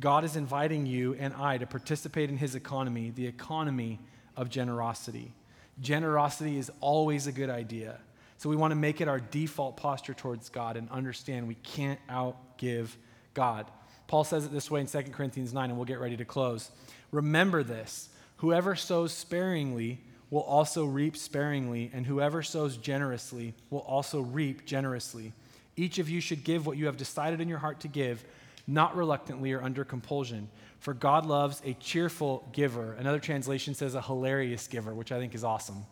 God 0.00 0.24
is 0.24 0.34
inviting 0.34 0.86
you 0.86 1.14
and 1.14 1.32
I 1.34 1.58
to 1.58 1.66
participate 1.66 2.30
in 2.30 2.38
His 2.38 2.54
economy, 2.54 3.12
the 3.14 3.26
economy 3.26 4.00
of 4.36 4.48
generosity. 4.48 5.32
Generosity 5.80 6.58
is 6.58 6.70
always 6.80 7.26
a 7.26 7.32
good 7.32 7.50
idea. 7.50 7.98
So 8.38 8.48
we 8.48 8.56
want 8.56 8.72
to 8.72 8.76
make 8.76 9.00
it 9.00 9.08
our 9.08 9.20
default 9.20 9.76
posture 9.76 10.14
towards 10.14 10.48
God 10.48 10.76
and 10.76 10.90
understand 10.90 11.46
we 11.46 11.54
can't 11.56 12.00
outgive 12.08 12.88
God. 13.34 13.70
Paul 14.06 14.24
says 14.24 14.44
it 14.44 14.52
this 14.52 14.70
way 14.70 14.80
in 14.80 14.86
2 14.86 15.02
Corinthians 15.12 15.52
9, 15.52 15.70
and 15.70 15.78
we'll 15.78 15.86
get 15.86 16.00
ready 16.00 16.16
to 16.16 16.24
close. 16.24 16.70
Remember 17.10 17.62
this 17.62 18.08
whoever 18.38 18.74
sows 18.74 19.12
sparingly 19.12 20.00
will 20.30 20.42
also 20.42 20.84
reap 20.84 21.16
sparingly, 21.16 21.90
and 21.92 22.06
whoever 22.06 22.42
sows 22.42 22.76
generously 22.76 23.54
will 23.70 23.80
also 23.80 24.20
reap 24.20 24.64
generously. 24.64 25.32
Each 25.76 25.98
of 25.98 26.08
you 26.08 26.20
should 26.20 26.44
give 26.44 26.66
what 26.66 26.76
you 26.76 26.86
have 26.86 26.96
decided 26.96 27.40
in 27.40 27.48
your 27.48 27.58
heart 27.58 27.80
to 27.80 27.88
give, 27.88 28.24
not 28.66 28.96
reluctantly 28.96 29.52
or 29.52 29.62
under 29.62 29.84
compulsion. 29.84 30.48
For 30.78 30.94
God 30.94 31.26
loves 31.26 31.62
a 31.64 31.74
cheerful 31.74 32.48
giver. 32.52 32.94
Another 32.94 33.18
translation 33.18 33.74
says 33.74 33.94
a 33.94 34.02
hilarious 34.02 34.66
giver, 34.66 34.94
which 34.94 35.12
I 35.12 35.18
think 35.18 35.34
is 35.34 35.44
awesome. 35.44 35.86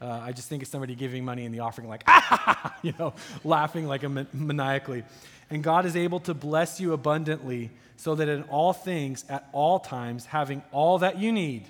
Uh, 0.00 0.20
I 0.22 0.32
just 0.32 0.48
think 0.48 0.62
of 0.62 0.68
somebody 0.68 0.94
giving 0.94 1.24
money 1.24 1.44
in 1.44 1.52
the 1.52 1.60
offering, 1.60 1.88
like, 1.88 2.04
ah, 2.06 2.74
you 2.82 2.94
know, 2.98 3.12
laughing 3.44 3.86
like 3.86 4.02
a 4.02 4.08
maniacally. 4.08 5.04
And 5.50 5.62
God 5.62 5.84
is 5.84 5.96
able 5.96 6.20
to 6.20 6.34
bless 6.34 6.80
you 6.80 6.92
abundantly, 6.92 7.70
so 7.96 8.14
that 8.14 8.28
in 8.28 8.44
all 8.44 8.72
things, 8.72 9.24
at 9.28 9.48
all 9.52 9.78
times, 9.78 10.24
having 10.24 10.62
all 10.72 10.98
that 10.98 11.18
you 11.18 11.32
need. 11.32 11.66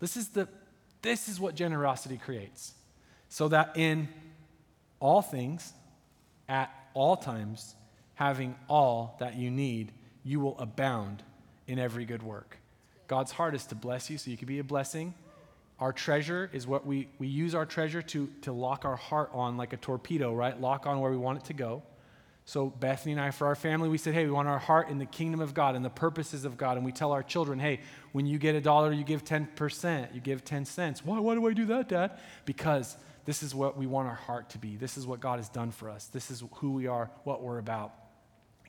This 0.00 0.16
is 0.16 0.28
the 0.28 0.48
this 1.00 1.28
is 1.28 1.38
what 1.38 1.54
generosity 1.54 2.16
creates. 2.16 2.72
So 3.28 3.48
that 3.48 3.76
in 3.76 4.08
all 5.00 5.20
things, 5.20 5.72
at 6.48 6.70
all 6.94 7.16
times, 7.16 7.74
having 8.14 8.54
all 8.68 9.16
that 9.20 9.36
you 9.36 9.50
need, 9.50 9.92
you 10.22 10.40
will 10.40 10.58
abound 10.58 11.22
in 11.66 11.78
every 11.78 12.04
good 12.06 12.22
work. 12.22 12.56
God's 13.06 13.32
heart 13.32 13.54
is 13.54 13.66
to 13.66 13.74
bless 13.74 14.08
you 14.08 14.16
so 14.16 14.30
you 14.30 14.38
can 14.38 14.48
be 14.48 14.58
a 14.60 14.64
blessing. 14.64 15.14
Our 15.84 15.92
treasure 15.92 16.48
is 16.50 16.66
what 16.66 16.86
we, 16.86 17.08
we 17.18 17.26
use 17.26 17.54
our 17.54 17.66
treasure 17.66 18.00
to, 18.00 18.30
to 18.40 18.52
lock 18.52 18.86
our 18.86 18.96
heart 18.96 19.28
on 19.34 19.58
like 19.58 19.74
a 19.74 19.76
torpedo, 19.76 20.32
right? 20.32 20.58
Lock 20.58 20.86
on 20.86 20.98
where 21.00 21.10
we 21.10 21.18
want 21.18 21.40
it 21.40 21.44
to 21.48 21.52
go. 21.52 21.82
So, 22.46 22.70
Bethany 22.70 23.12
and 23.12 23.20
I, 23.20 23.30
for 23.32 23.46
our 23.48 23.54
family, 23.54 23.90
we 23.90 23.98
said, 23.98 24.14
hey, 24.14 24.24
we 24.24 24.30
want 24.30 24.48
our 24.48 24.58
heart 24.58 24.88
in 24.88 24.98
the 24.98 25.04
kingdom 25.04 25.40
of 25.40 25.52
God 25.52 25.74
and 25.74 25.84
the 25.84 25.90
purposes 25.90 26.46
of 26.46 26.56
God. 26.56 26.78
And 26.78 26.86
we 26.86 26.92
tell 26.92 27.12
our 27.12 27.22
children, 27.22 27.58
hey, 27.58 27.80
when 28.12 28.24
you 28.24 28.38
get 28.38 28.54
a 28.54 28.62
dollar, 28.62 28.92
you 28.92 29.04
give 29.04 29.26
10%, 29.26 30.14
you 30.14 30.22
give 30.22 30.42
10 30.42 30.64
cents. 30.64 31.04
Why, 31.04 31.18
why 31.18 31.34
do 31.34 31.46
I 31.46 31.52
do 31.52 31.66
that, 31.66 31.90
Dad? 31.90 32.12
Because 32.46 32.96
this 33.26 33.42
is 33.42 33.54
what 33.54 33.76
we 33.76 33.86
want 33.86 34.08
our 34.08 34.14
heart 34.14 34.48
to 34.50 34.58
be. 34.58 34.76
This 34.76 34.96
is 34.96 35.06
what 35.06 35.20
God 35.20 35.38
has 35.38 35.50
done 35.50 35.70
for 35.70 35.90
us. 35.90 36.06
This 36.06 36.30
is 36.30 36.42
who 36.54 36.70
we 36.70 36.86
are, 36.86 37.10
what 37.24 37.42
we're 37.42 37.58
about. 37.58 37.92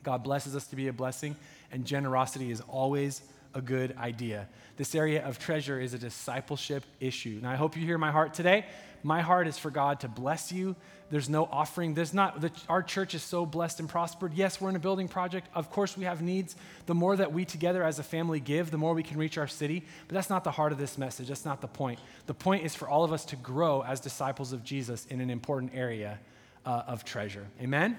God 0.02 0.22
blesses 0.22 0.54
us 0.54 0.66
to 0.66 0.76
be 0.76 0.88
a 0.88 0.92
blessing, 0.92 1.34
and 1.72 1.86
generosity 1.86 2.50
is 2.50 2.60
always 2.68 3.22
a 3.56 3.62
good 3.62 3.96
idea. 3.96 4.46
This 4.76 4.94
area 4.94 5.26
of 5.26 5.38
treasure 5.38 5.80
is 5.80 5.94
a 5.94 5.98
discipleship 5.98 6.84
issue. 7.00 7.36
And 7.38 7.46
I 7.46 7.56
hope 7.56 7.74
you 7.76 7.84
hear 7.84 7.96
my 7.96 8.12
heart 8.12 8.34
today. 8.34 8.66
My 9.02 9.22
heart 9.22 9.48
is 9.48 9.56
for 9.56 9.70
God 9.70 10.00
to 10.00 10.08
bless 10.08 10.52
you. 10.52 10.76
There's 11.08 11.30
no 11.30 11.48
offering. 11.50 11.94
There's 11.94 12.12
not, 12.12 12.40
the, 12.40 12.50
our 12.68 12.82
church 12.82 13.14
is 13.14 13.22
so 13.22 13.46
blessed 13.46 13.80
and 13.80 13.88
prospered. 13.88 14.34
Yes, 14.34 14.60
we're 14.60 14.68
in 14.68 14.76
a 14.76 14.80
building 14.80 15.08
project. 15.08 15.48
Of 15.54 15.70
course, 15.70 15.96
we 15.96 16.04
have 16.04 16.20
needs. 16.20 16.54
The 16.84 16.94
more 16.94 17.16
that 17.16 17.32
we 17.32 17.44
together 17.44 17.82
as 17.82 17.98
a 17.98 18.02
family 18.02 18.40
give, 18.40 18.70
the 18.70 18.78
more 18.78 18.92
we 18.92 19.02
can 19.02 19.16
reach 19.16 19.38
our 19.38 19.46
city. 19.46 19.84
But 20.06 20.14
that's 20.14 20.28
not 20.28 20.44
the 20.44 20.50
heart 20.50 20.72
of 20.72 20.78
this 20.78 20.98
message. 20.98 21.28
That's 21.28 21.44
not 21.44 21.60
the 21.62 21.68
point. 21.68 21.98
The 22.26 22.34
point 22.34 22.64
is 22.64 22.74
for 22.74 22.88
all 22.88 23.04
of 23.04 23.12
us 23.12 23.24
to 23.26 23.36
grow 23.36 23.82
as 23.82 24.00
disciples 24.00 24.52
of 24.52 24.64
Jesus 24.64 25.06
in 25.06 25.20
an 25.20 25.30
important 25.30 25.72
area 25.74 26.18
uh, 26.66 26.82
of 26.86 27.04
treasure. 27.04 27.46
Amen? 27.62 27.96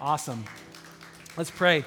Awesome. 0.00 0.44
Let's 1.36 1.50
pray. 1.50 1.84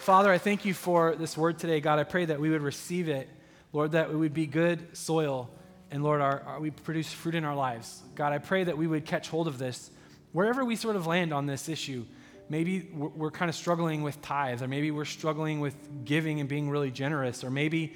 Father, 0.00 0.32
I 0.32 0.38
thank 0.38 0.64
you 0.64 0.74
for 0.74 1.14
this 1.14 1.36
word 1.36 1.58
today. 1.58 1.80
God, 1.80 1.98
I 1.98 2.04
pray 2.04 2.24
that 2.24 2.40
we 2.40 2.50
would 2.50 2.62
receive 2.62 3.08
it. 3.08 3.28
Lord, 3.72 3.92
that 3.92 4.10
it 4.10 4.16
would 4.16 4.34
be 4.34 4.46
good 4.46 4.96
soil 4.96 5.50
and 5.90 6.04
Lord, 6.04 6.20
our, 6.20 6.40
our, 6.42 6.60
we 6.60 6.70
produce 6.70 7.12
fruit 7.12 7.34
in 7.34 7.44
our 7.44 7.54
lives. 7.54 8.02
God, 8.14 8.32
I 8.32 8.38
pray 8.38 8.64
that 8.64 8.78
we 8.78 8.86
would 8.86 9.04
catch 9.04 9.28
hold 9.28 9.48
of 9.48 9.58
this 9.58 9.90
wherever 10.32 10.64
we 10.64 10.76
sort 10.76 10.96
of 10.96 11.06
land 11.06 11.32
on 11.32 11.46
this 11.46 11.68
issue. 11.68 12.06
Maybe 12.48 12.88
we're, 12.94 13.08
we're 13.08 13.30
kind 13.30 13.48
of 13.48 13.54
struggling 13.54 14.02
with 14.02 14.22
tithes, 14.22 14.62
or 14.62 14.68
maybe 14.68 14.90
we're 14.90 15.04
struggling 15.04 15.60
with 15.60 15.74
giving 16.04 16.40
and 16.40 16.48
being 16.48 16.70
really 16.70 16.90
generous, 16.90 17.42
or 17.42 17.50
maybe 17.50 17.94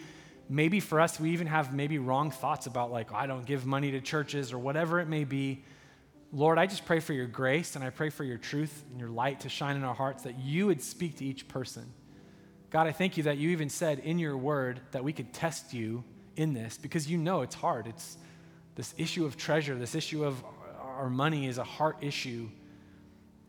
maybe 0.49 0.79
for 0.79 1.01
us 1.01 1.19
we 1.19 1.31
even 1.31 1.47
have 1.47 1.73
maybe 1.73 1.99
wrong 1.99 2.31
thoughts 2.31 2.67
about 2.67 2.93
like 2.93 3.13
oh, 3.13 3.17
I 3.17 3.27
don't 3.27 3.47
give 3.47 3.65
money 3.65 3.93
to 3.93 4.01
churches 4.01 4.53
or 4.53 4.59
whatever 4.59 5.01
it 5.01 5.09
may 5.09 5.25
be. 5.25 5.65
Lord, 6.35 6.59
I 6.59 6.67
just 6.67 6.85
pray 6.85 6.99
for 6.99 7.13
your 7.13 7.29
grace 7.29 7.77
and 7.77 7.85
I 7.85 7.91
pray 7.91 8.11
for 8.11 8.25
your 8.25 8.39
truth 8.39 8.83
and 8.91 8.99
your 8.99 9.09
light 9.09 9.41
to 9.41 9.49
shine 9.49 9.77
in 9.77 9.85
our 9.85 9.95
hearts 9.95 10.25
that 10.25 10.37
you 10.41 10.67
would 10.67 10.83
speak 10.83 11.19
to 11.19 11.25
each 11.25 11.47
person. 11.47 11.85
God, 12.71 12.89
I 12.89 12.93
thank 12.93 13.17
you 13.17 13.23
that 13.25 13.39
you 13.39 13.51
even 13.51 13.71
said 13.71 14.01
in 14.01 14.19
your 14.19 14.37
word 14.37 14.81
that 14.91 15.05
we 15.05 15.13
could 15.13 15.33
test 15.33 15.73
you 15.73 16.03
in 16.35 16.53
this 16.53 16.77
because 16.77 17.09
you 17.09 17.19
know 17.19 17.43
it's 17.43 17.55
hard. 17.55 17.87
It's 17.87 18.19
this 18.75 18.97
issue 18.99 19.25
of 19.25 19.37
treasure, 19.37 19.77
this 19.77 19.95
issue 19.95 20.25
of 20.25 20.43
our 20.83 21.09
money 21.09 21.47
is 21.47 21.59
a 21.59 21.65
heart 21.65 21.99
issue. 22.01 22.49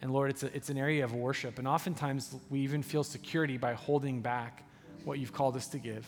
And 0.03 0.13
Lord, 0.13 0.29
it's, 0.29 0.43
a, 0.43 0.55
it's 0.55 0.69
an 0.69 0.77
area 0.77 1.03
of 1.03 1.11
worship. 1.11 1.57
And 1.57 1.67
oftentimes 1.67 2.35
we 2.51 2.59
even 2.59 2.83
feel 2.83 3.03
security 3.03 3.57
by 3.57 3.73
holding 3.73 4.21
back 4.21 4.63
what 5.05 5.17
you've 5.17 5.33
called 5.33 5.55
us 5.55 5.65
to 5.69 5.79
give. 5.79 6.05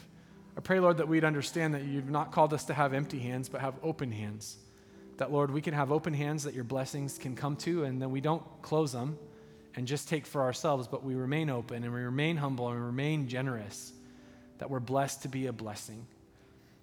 I 0.55 0.61
pray, 0.61 0.80
Lord, 0.80 0.97
that 0.97 1.07
we'd 1.07 1.23
understand 1.23 1.73
that 1.73 1.86
you've 1.86 2.11
not 2.11 2.32
called 2.32 2.53
us 2.53 2.65
to 2.65 2.75
have 2.75 2.93
empty 2.93 3.17
hands, 3.17 3.49
but 3.49 3.61
have 3.61 3.73
open 3.82 4.11
hands. 4.11 4.57
That, 5.18 5.32
Lord, 5.32 5.51
we 5.51 5.61
can 5.61 5.74
have 5.74 5.91
open 5.91 6.13
hands 6.13 6.43
that 6.43 6.53
your 6.53 6.63
blessings 6.63 7.18
can 7.18 7.36
come 7.36 7.55
to, 7.57 7.84
and 7.84 8.01
then 8.01 8.11
we 8.11 8.22
don't 8.22 8.43
close 8.61 8.91
them 8.91 9.18
and 9.76 9.88
just 9.88 10.09
take 10.09 10.26
for 10.26 10.41
ourselves, 10.41 10.88
but 10.88 11.03
we 11.03 11.15
remain 11.15 11.49
open 11.49 11.84
and 11.84 11.93
we 11.93 12.01
remain 12.01 12.36
humble 12.38 12.68
and 12.70 12.80
we 12.80 12.86
remain 12.86 13.28
generous, 13.28 13.93
that 14.57 14.70
we're 14.70 14.80
blessed 14.80 15.22
to 15.22 15.28
be 15.28 15.45
a 15.45 15.53
blessing. 15.53 16.05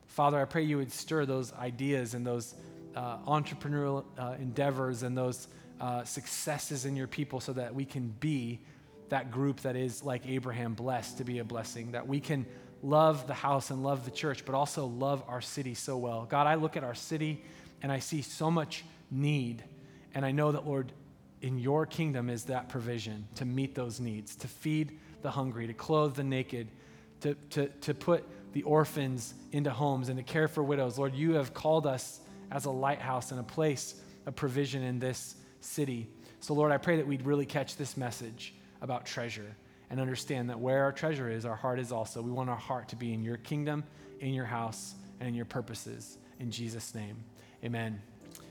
Father, 0.06 0.40
I 0.40 0.44
pray 0.44 0.62
you 0.62 0.76
would 0.76 0.92
stir 0.92 1.26
those 1.26 1.52
ideas 1.54 2.14
and 2.14 2.24
those 2.24 2.54
uh, 2.94 3.18
entrepreneurial 3.26 4.04
uh, 4.16 4.36
endeavors 4.38 5.02
and 5.02 5.16
those 5.16 5.48
uh, 5.80 6.04
successes 6.04 6.84
in 6.84 6.94
your 6.94 7.08
people 7.08 7.40
so 7.40 7.52
that 7.52 7.74
we 7.74 7.84
can 7.84 8.14
be 8.20 8.60
that 9.08 9.32
group 9.32 9.60
that 9.62 9.74
is 9.74 10.04
like 10.04 10.26
Abraham, 10.28 10.74
blessed 10.74 11.18
to 11.18 11.24
be 11.24 11.40
a 11.40 11.44
blessing, 11.44 11.92
that 11.92 12.06
we 12.06 12.20
can 12.20 12.46
love 12.82 13.26
the 13.26 13.34
house 13.34 13.70
and 13.70 13.82
love 13.82 14.04
the 14.04 14.10
church, 14.12 14.44
but 14.44 14.54
also 14.54 14.86
love 14.86 15.22
our 15.26 15.40
city 15.40 15.74
so 15.74 15.96
well. 15.96 16.26
God, 16.26 16.46
I 16.46 16.54
look 16.54 16.76
at 16.76 16.84
our 16.84 16.94
city 16.94 17.42
and 17.84 17.92
I 17.92 17.98
see 17.98 18.22
so 18.22 18.50
much 18.50 18.82
need. 19.10 19.62
And 20.14 20.24
I 20.24 20.30
know 20.30 20.52
that, 20.52 20.66
Lord, 20.66 20.90
in 21.42 21.58
your 21.58 21.84
kingdom 21.84 22.30
is 22.30 22.44
that 22.44 22.70
provision 22.70 23.28
to 23.34 23.44
meet 23.44 23.74
those 23.74 24.00
needs, 24.00 24.36
to 24.36 24.48
feed 24.48 24.98
the 25.20 25.30
hungry, 25.30 25.66
to 25.66 25.74
clothe 25.74 26.14
the 26.14 26.24
naked, 26.24 26.68
to, 27.20 27.34
to, 27.50 27.68
to 27.68 27.92
put 27.92 28.24
the 28.54 28.62
orphans 28.62 29.34
into 29.52 29.68
homes, 29.68 30.08
and 30.08 30.16
to 30.16 30.22
care 30.22 30.48
for 30.48 30.62
widows. 30.62 30.96
Lord, 30.96 31.14
you 31.14 31.34
have 31.34 31.52
called 31.52 31.86
us 31.86 32.20
as 32.50 32.64
a 32.64 32.70
lighthouse 32.70 33.32
and 33.32 33.38
a 33.38 33.42
place 33.44 33.96
of 34.24 34.34
provision 34.34 34.82
in 34.82 34.98
this 34.98 35.34
city. 35.60 36.08
So, 36.40 36.54
Lord, 36.54 36.72
I 36.72 36.78
pray 36.78 36.96
that 36.96 37.06
we'd 37.06 37.26
really 37.26 37.44
catch 37.44 37.76
this 37.76 37.98
message 37.98 38.54
about 38.80 39.04
treasure 39.04 39.54
and 39.90 40.00
understand 40.00 40.48
that 40.48 40.58
where 40.58 40.84
our 40.84 40.92
treasure 40.92 41.30
is, 41.30 41.44
our 41.44 41.54
heart 41.54 41.78
is 41.78 41.92
also. 41.92 42.22
We 42.22 42.30
want 42.30 42.48
our 42.48 42.56
heart 42.56 42.88
to 42.88 42.96
be 42.96 43.12
in 43.12 43.22
your 43.22 43.36
kingdom, 43.36 43.84
in 44.20 44.32
your 44.32 44.46
house, 44.46 44.94
and 45.20 45.28
in 45.28 45.34
your 45.34 45.44
purposes. 45.44 46.16
In 46.40 46.50
Jesus' 46.50 46.94
name, 46.94 47.16
amen. 47.64 48.00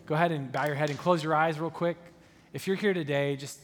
Go 0.05 0.15
ahead 0.15 0.31
and 0.31 0.51
bow 0.51 0.65
your 0.65 0.75
head 0.75 0.89
and 0.89 0.97
close 0.97 1.23
your 1.23 1.35
eyes 1.35 1.59
real 1.59 1.69
quick. 1.69 1.97
If 2.51 2.67
you're 2.67 2.75
here 2.75 2.93
today, 2.93 3.35
just 3.35 3.59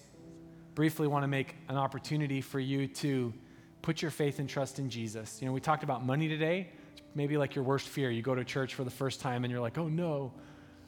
briefly 0.76 1.08
want 1.08 1.24
to 1.24 1.28
make 1.28 1.56
an 1.68 1.76
opportunity 1.76 2.40
for 2.40 2.60
you 2.60 2.88
to 2.88 3.34
put 3.82 4.02
your 4.02 4.12
faith 4.12 4.40
and 4.40 4.48
trust 4.48 4.80
in 4.80 4.90
Jesus. 4.90 5.42
You 5.42 5.48
know, 5.48 5.54
we 5.54 5.60
talked 5.60 5.84
about 5.84 6.06
money 6.06 6.28
today. 6.28 6.70
Maybe 7.16 7.38
like 7.38 7.56
your 7.56 7.64
worst 7.64 7.88
fear. 7.88 8.12
You 8.12 8.22
go 8.22 8.36
to 8.36 8.46
church 8.46 8.76
for 8.76 8.84
the 8.84 8.92
first 8.92 9.20
time 9.20 9.44
and 9.44 9.52
you're 9.52 9.62
like, 9.62 9.78
oh 9.78 9.88
no, 9.88 10.32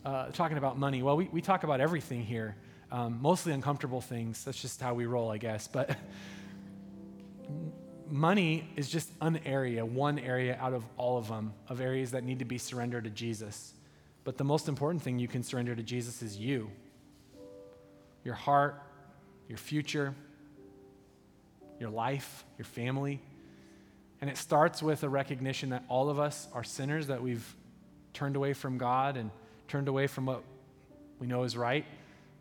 uh, 0.05 0.27
talking 0.27 0.57
about 0.57 0.77
money. 0.77 1.03
Well, 1.03 1.17
we, 1.17 1.27
we 1.31 1.41
talk 1.41 1.63
about 1.63 1.81
everything 1.81 2.23
here, 2.23 2.55
um, 2.91 3.19
mostly 3.21 3.53
uncomfortable 3.53 4.01
things. 4.01 4.43
That's 4.43 4.61
just 4.61 4.79
how 4.79 4.93
we 4.93 5.05
roll, 5.07 5.31
I 5.31 5.37
guess. 5.37 5.67
But 5.67 5.97
money 8.09 8.69
is 8.75 8.89
just 8.89 9.09
an 9.21 9.39
area, 9.45 9.85
one 9.85 10.19
area 10.19 10.57
out 10.61 10.73
of 10.73 10.83
all 10.97 11.17
of 11.17 11.27
them, 11.27 11.53
of 11.67 11.81
areas 11.81 12.11
that 12.11 12.23
need 12.23 12.39
to 12.39 12.45
be 12.45 12.57
surrendered 12.57 13.05
to 13.05 13.09
Jesus. 13.09 13.73
But 14.23 14.37
the 14.37 14.43
most 14.43 14.67
important 14.67 15.03
thing 15.03 15.19
you 15.19 15.27
can 15.27 15.43
surrender 15.43 15.75
to 15.75 15.83
Jesus 15.83 16.21
is 16.21 16.37
you 16.37 16.69
your 18.23 18.35
heart, 18.35 18.79
your 19.47 19.57
future, 19.57 20.13
your 21.79 21.89
life, 21.89 22.45
your 22.57 22.65
family. 22.65 23.19
And 24.21 24.29
it 24.29 24.37
starts 24.37 24.83
with 24.83 25.03
a 25.03 25.09
recognition 25.09 25.69
that 25.69 25.83
all 25.87 26.09
of 26.09 26.19
us 26.19 26.47
are 26.53 26.63
sinners, 26.63 27.07
that 27.07 27.23
we've 27.23 27.55
turned 28.13 28.35
away 28.35 28.53
from 28.53 28.77
God 28.77 29.17
and 29.17 29.31
turned 29.67 29.87
away 29.87 30.05
from 30.05 30.27
what 30.27 30.43
we 31.19 31.25
know 31.25 31.43
is 31.43 31.57
right. 31.57 31.85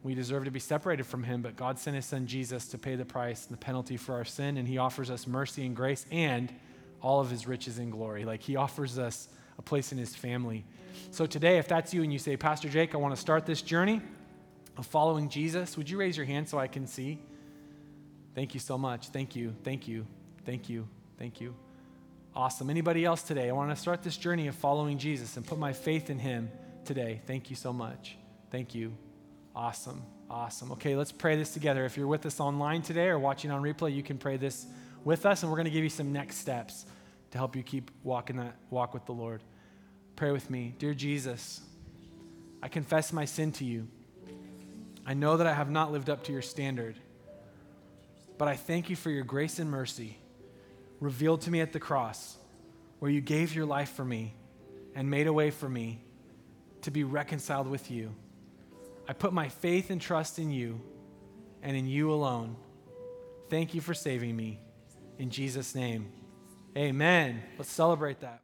We 0.03 0.14
deserve 0.14 0.45
to 0.45 0.51
be 0.51 0.61
separated 0.61 1.05
from 1.05 1.22
Him, 1.22 1.41
but 1.41 1.57
God 1.57 1.78
sent 1.78 1.97
His 1.97 2.05
Son 2.05 2.26
Jesus 2.26 2.68
to 2.68 2.78
pay 2.78 2.97
the 2.97 3.05
price 3.05 3.47
and 3.47 3.57
the 3.57 3.61
penalty 3.61 3.97
for 3.97 4.14
our 4.14 4.24
sin, 4.24 4.57
and 4.57 4.68
He 4.68 4.78
offers 4.78 5.11
us 5.11 5.26
mercy 5.26 5.64
and 5.64 5.74
grace 5.74 6.07
and 6.11 6.53
all 7.01 7.20
of 7.20 7.31
His 7.31 7.47
riches 7.47 7.78
and 7.78 7.91
glory. 7.91 8.24
Like 8.24 8.43
He 8.43 8.57
offers 8.57 8.99
us 8.99 9.28
a 9.61 9.63
place 9.63 9.93
in 9.93 9.99
His 9.99 10.17
family. 10.17 10.65
So 11.11 11.27
today, 11.27 11.59
if 11.59 11.69
that's 11.69 11.93
you 11.93 12.03
and 12.03 12.11
you 12.11 12.19
say, 12.19 12.35
Pastor 12.39 12.71
Jake, 12.71 12.95
I 12.95 12.99
want 12.99 13.15
to 13.15 13.21
start 13.21 13.45
this 13.45 13.61
journey 13.61 14.01
of 14.79 14.87
following 14.87 15.29
Jesus, 15.29 15.77
would 15.77 15.91
you 15.91 15.99
raise 15.99 16.17
your 16.17 16.25
hand 16.25 16.49
so 16.49 16.59
I 16.59 16.67
can 16.67 16.87
see? 16.87 17.19
Thank 18.35 18.55
you 18.55 18.61
so 18.61 18.79
much. 18.79 19.09
Thank 19.09 19.37
you. 19.37 19.55
Thank 19.63 19.87
you. 19.87 20.07
Thank 20.47 20.71
you. 20.71 20.89
Thank 21.19 21.43
you. 21.43 21.55
Awesome. 22.35 22.71
Anybody 22.71 23.05
else 23.05 23.23
today? 23.23 23.51
I 23.51 23.53
want 23.53 23.69
to 23.69 23.77
start 23.77 24.03
this 24.03 24.17
journey 24.17 24.47
of 24.47 24.55
following 24.55 24.97
Jesus 24.97 25.37
and 25.37 25.47
put 25.47 25.59
my 25.59 25.75
faith 25.75 26.09
in 26.09 26.19
Him 26.19 26.51
today. 26.87 27.21
Thank 27.27 27.51
you 27.51 27.57
so 27.57 27.71
much. 27.71 28.17
Thank 28.51 28.75
you. 28.75 28.95
Awesome. 29.55 30.03
Awesome. 30.31 30.73
Okay, 30.73 30.97
let's 30.97 31.13
pray 31.13 31.37
this 31.37 31.53
together. 31.53 31.85
If 31.85 31.99
you're 31.99 32.07
with 32.07 32.25
us 32.25 32.41
online 32.41 32.81
today 32.81 33.09
or 33.09 33.19
watching 33.19 33.51
on 33.51 33.63
replay, 33.63 33.95
you 33.95 34.03
can 34.03 34.17
pray 34.17 34.39
this 34.39 34.65
with 35.05 35.27
us, 35.27 35.43
and 35.43 35.53
we're 35.53 35.59
going 35.59 35.67
to 35.67 35.71
give 35.71 35.85
you 35.85 35.91
some 35.91 36.13
next 36.13 36.37
steps 36.37 36.87
to 37.33 37.37
help 37.37 37.55
you 37.55 37.63
keep 37.63 37.91
walking 38.05 38.37
that 38.37 38.57
walk 38.71 38.95
with 38.95 39.05
the 39.05 39.13
Lord. 39.13 39.43
Pray 40.21 40.33
with 40.33 40.51
me. 40.51 40.75
Dear 40.79 40.93
Jesus, 40.93 41.62
I 42.62 42.68
confess 42.68 43.11
my 43.11 43.25
sin 43.25 43.53
to 43.53 43.64
you. 43.64 43.89
I 45.07 45.14
know 45.14 45.39
that 45.39 45.47
I 45.47 45.55
have 45.55 45.71
not 45.71 45.93
lived 45.93 46.11
up 46.11 46.25
to 46.25 46.33
your 46.33 46.43
standard, 46.43 46.97
but 48.37 48.47
I 48.47 48.55
thank 48.55 48.91
you 48.91 48.97
for 48.97 49.09
your 49.09 49.25
grace 49.25 49.59
and 49.59 49.71
mercy 49.71 50.18
revealed 51.01 51.41
to 51.41 51.51
me 51.51 51.62
at 51.62 51.73
the 51.73 51.81
cross, 51.81 52.37
where 52.99 53.11
you 53.11 53.23
gave 53.23 53.55
your 53.55 53.64
life 53.64 53.93
for 53.93 54.05
me 54.05 54.35
and 54.95 55.09
made 55.09 55.27
a 55.27 55.33
way 55.33 55.51
for 55.51 55.71
me 55.71 56.05
to 56.83 56.91
be 56.91 57.03
reconciled 57.03 57.66
with 57.66 57.91
you. 57.91 58.14
I 59.09 59.14
put 59.14 59.33
my 59.33 59.49
faith 59.49 59.89
and 59.89 60.03
trust 60.03 60.39
in 60.39 60.51
you 60.51 60.83
and 61.62 61.75
in 61.75 61.87
you 61.87 62.12
alone. 62.12 62.57
Thank 63.49 63.73
you 63.73 63.81
for 63.81 63.95
saving 63.95 64.37
me. 64.37 64.61
In 65.18 65.31
Jesus' 65.31 65.75
name, 65.75 66.12
amen. 66.77 67.43
Let's 67.57 67.73
celebrate 67.73 68.21
that. 68.21 68.43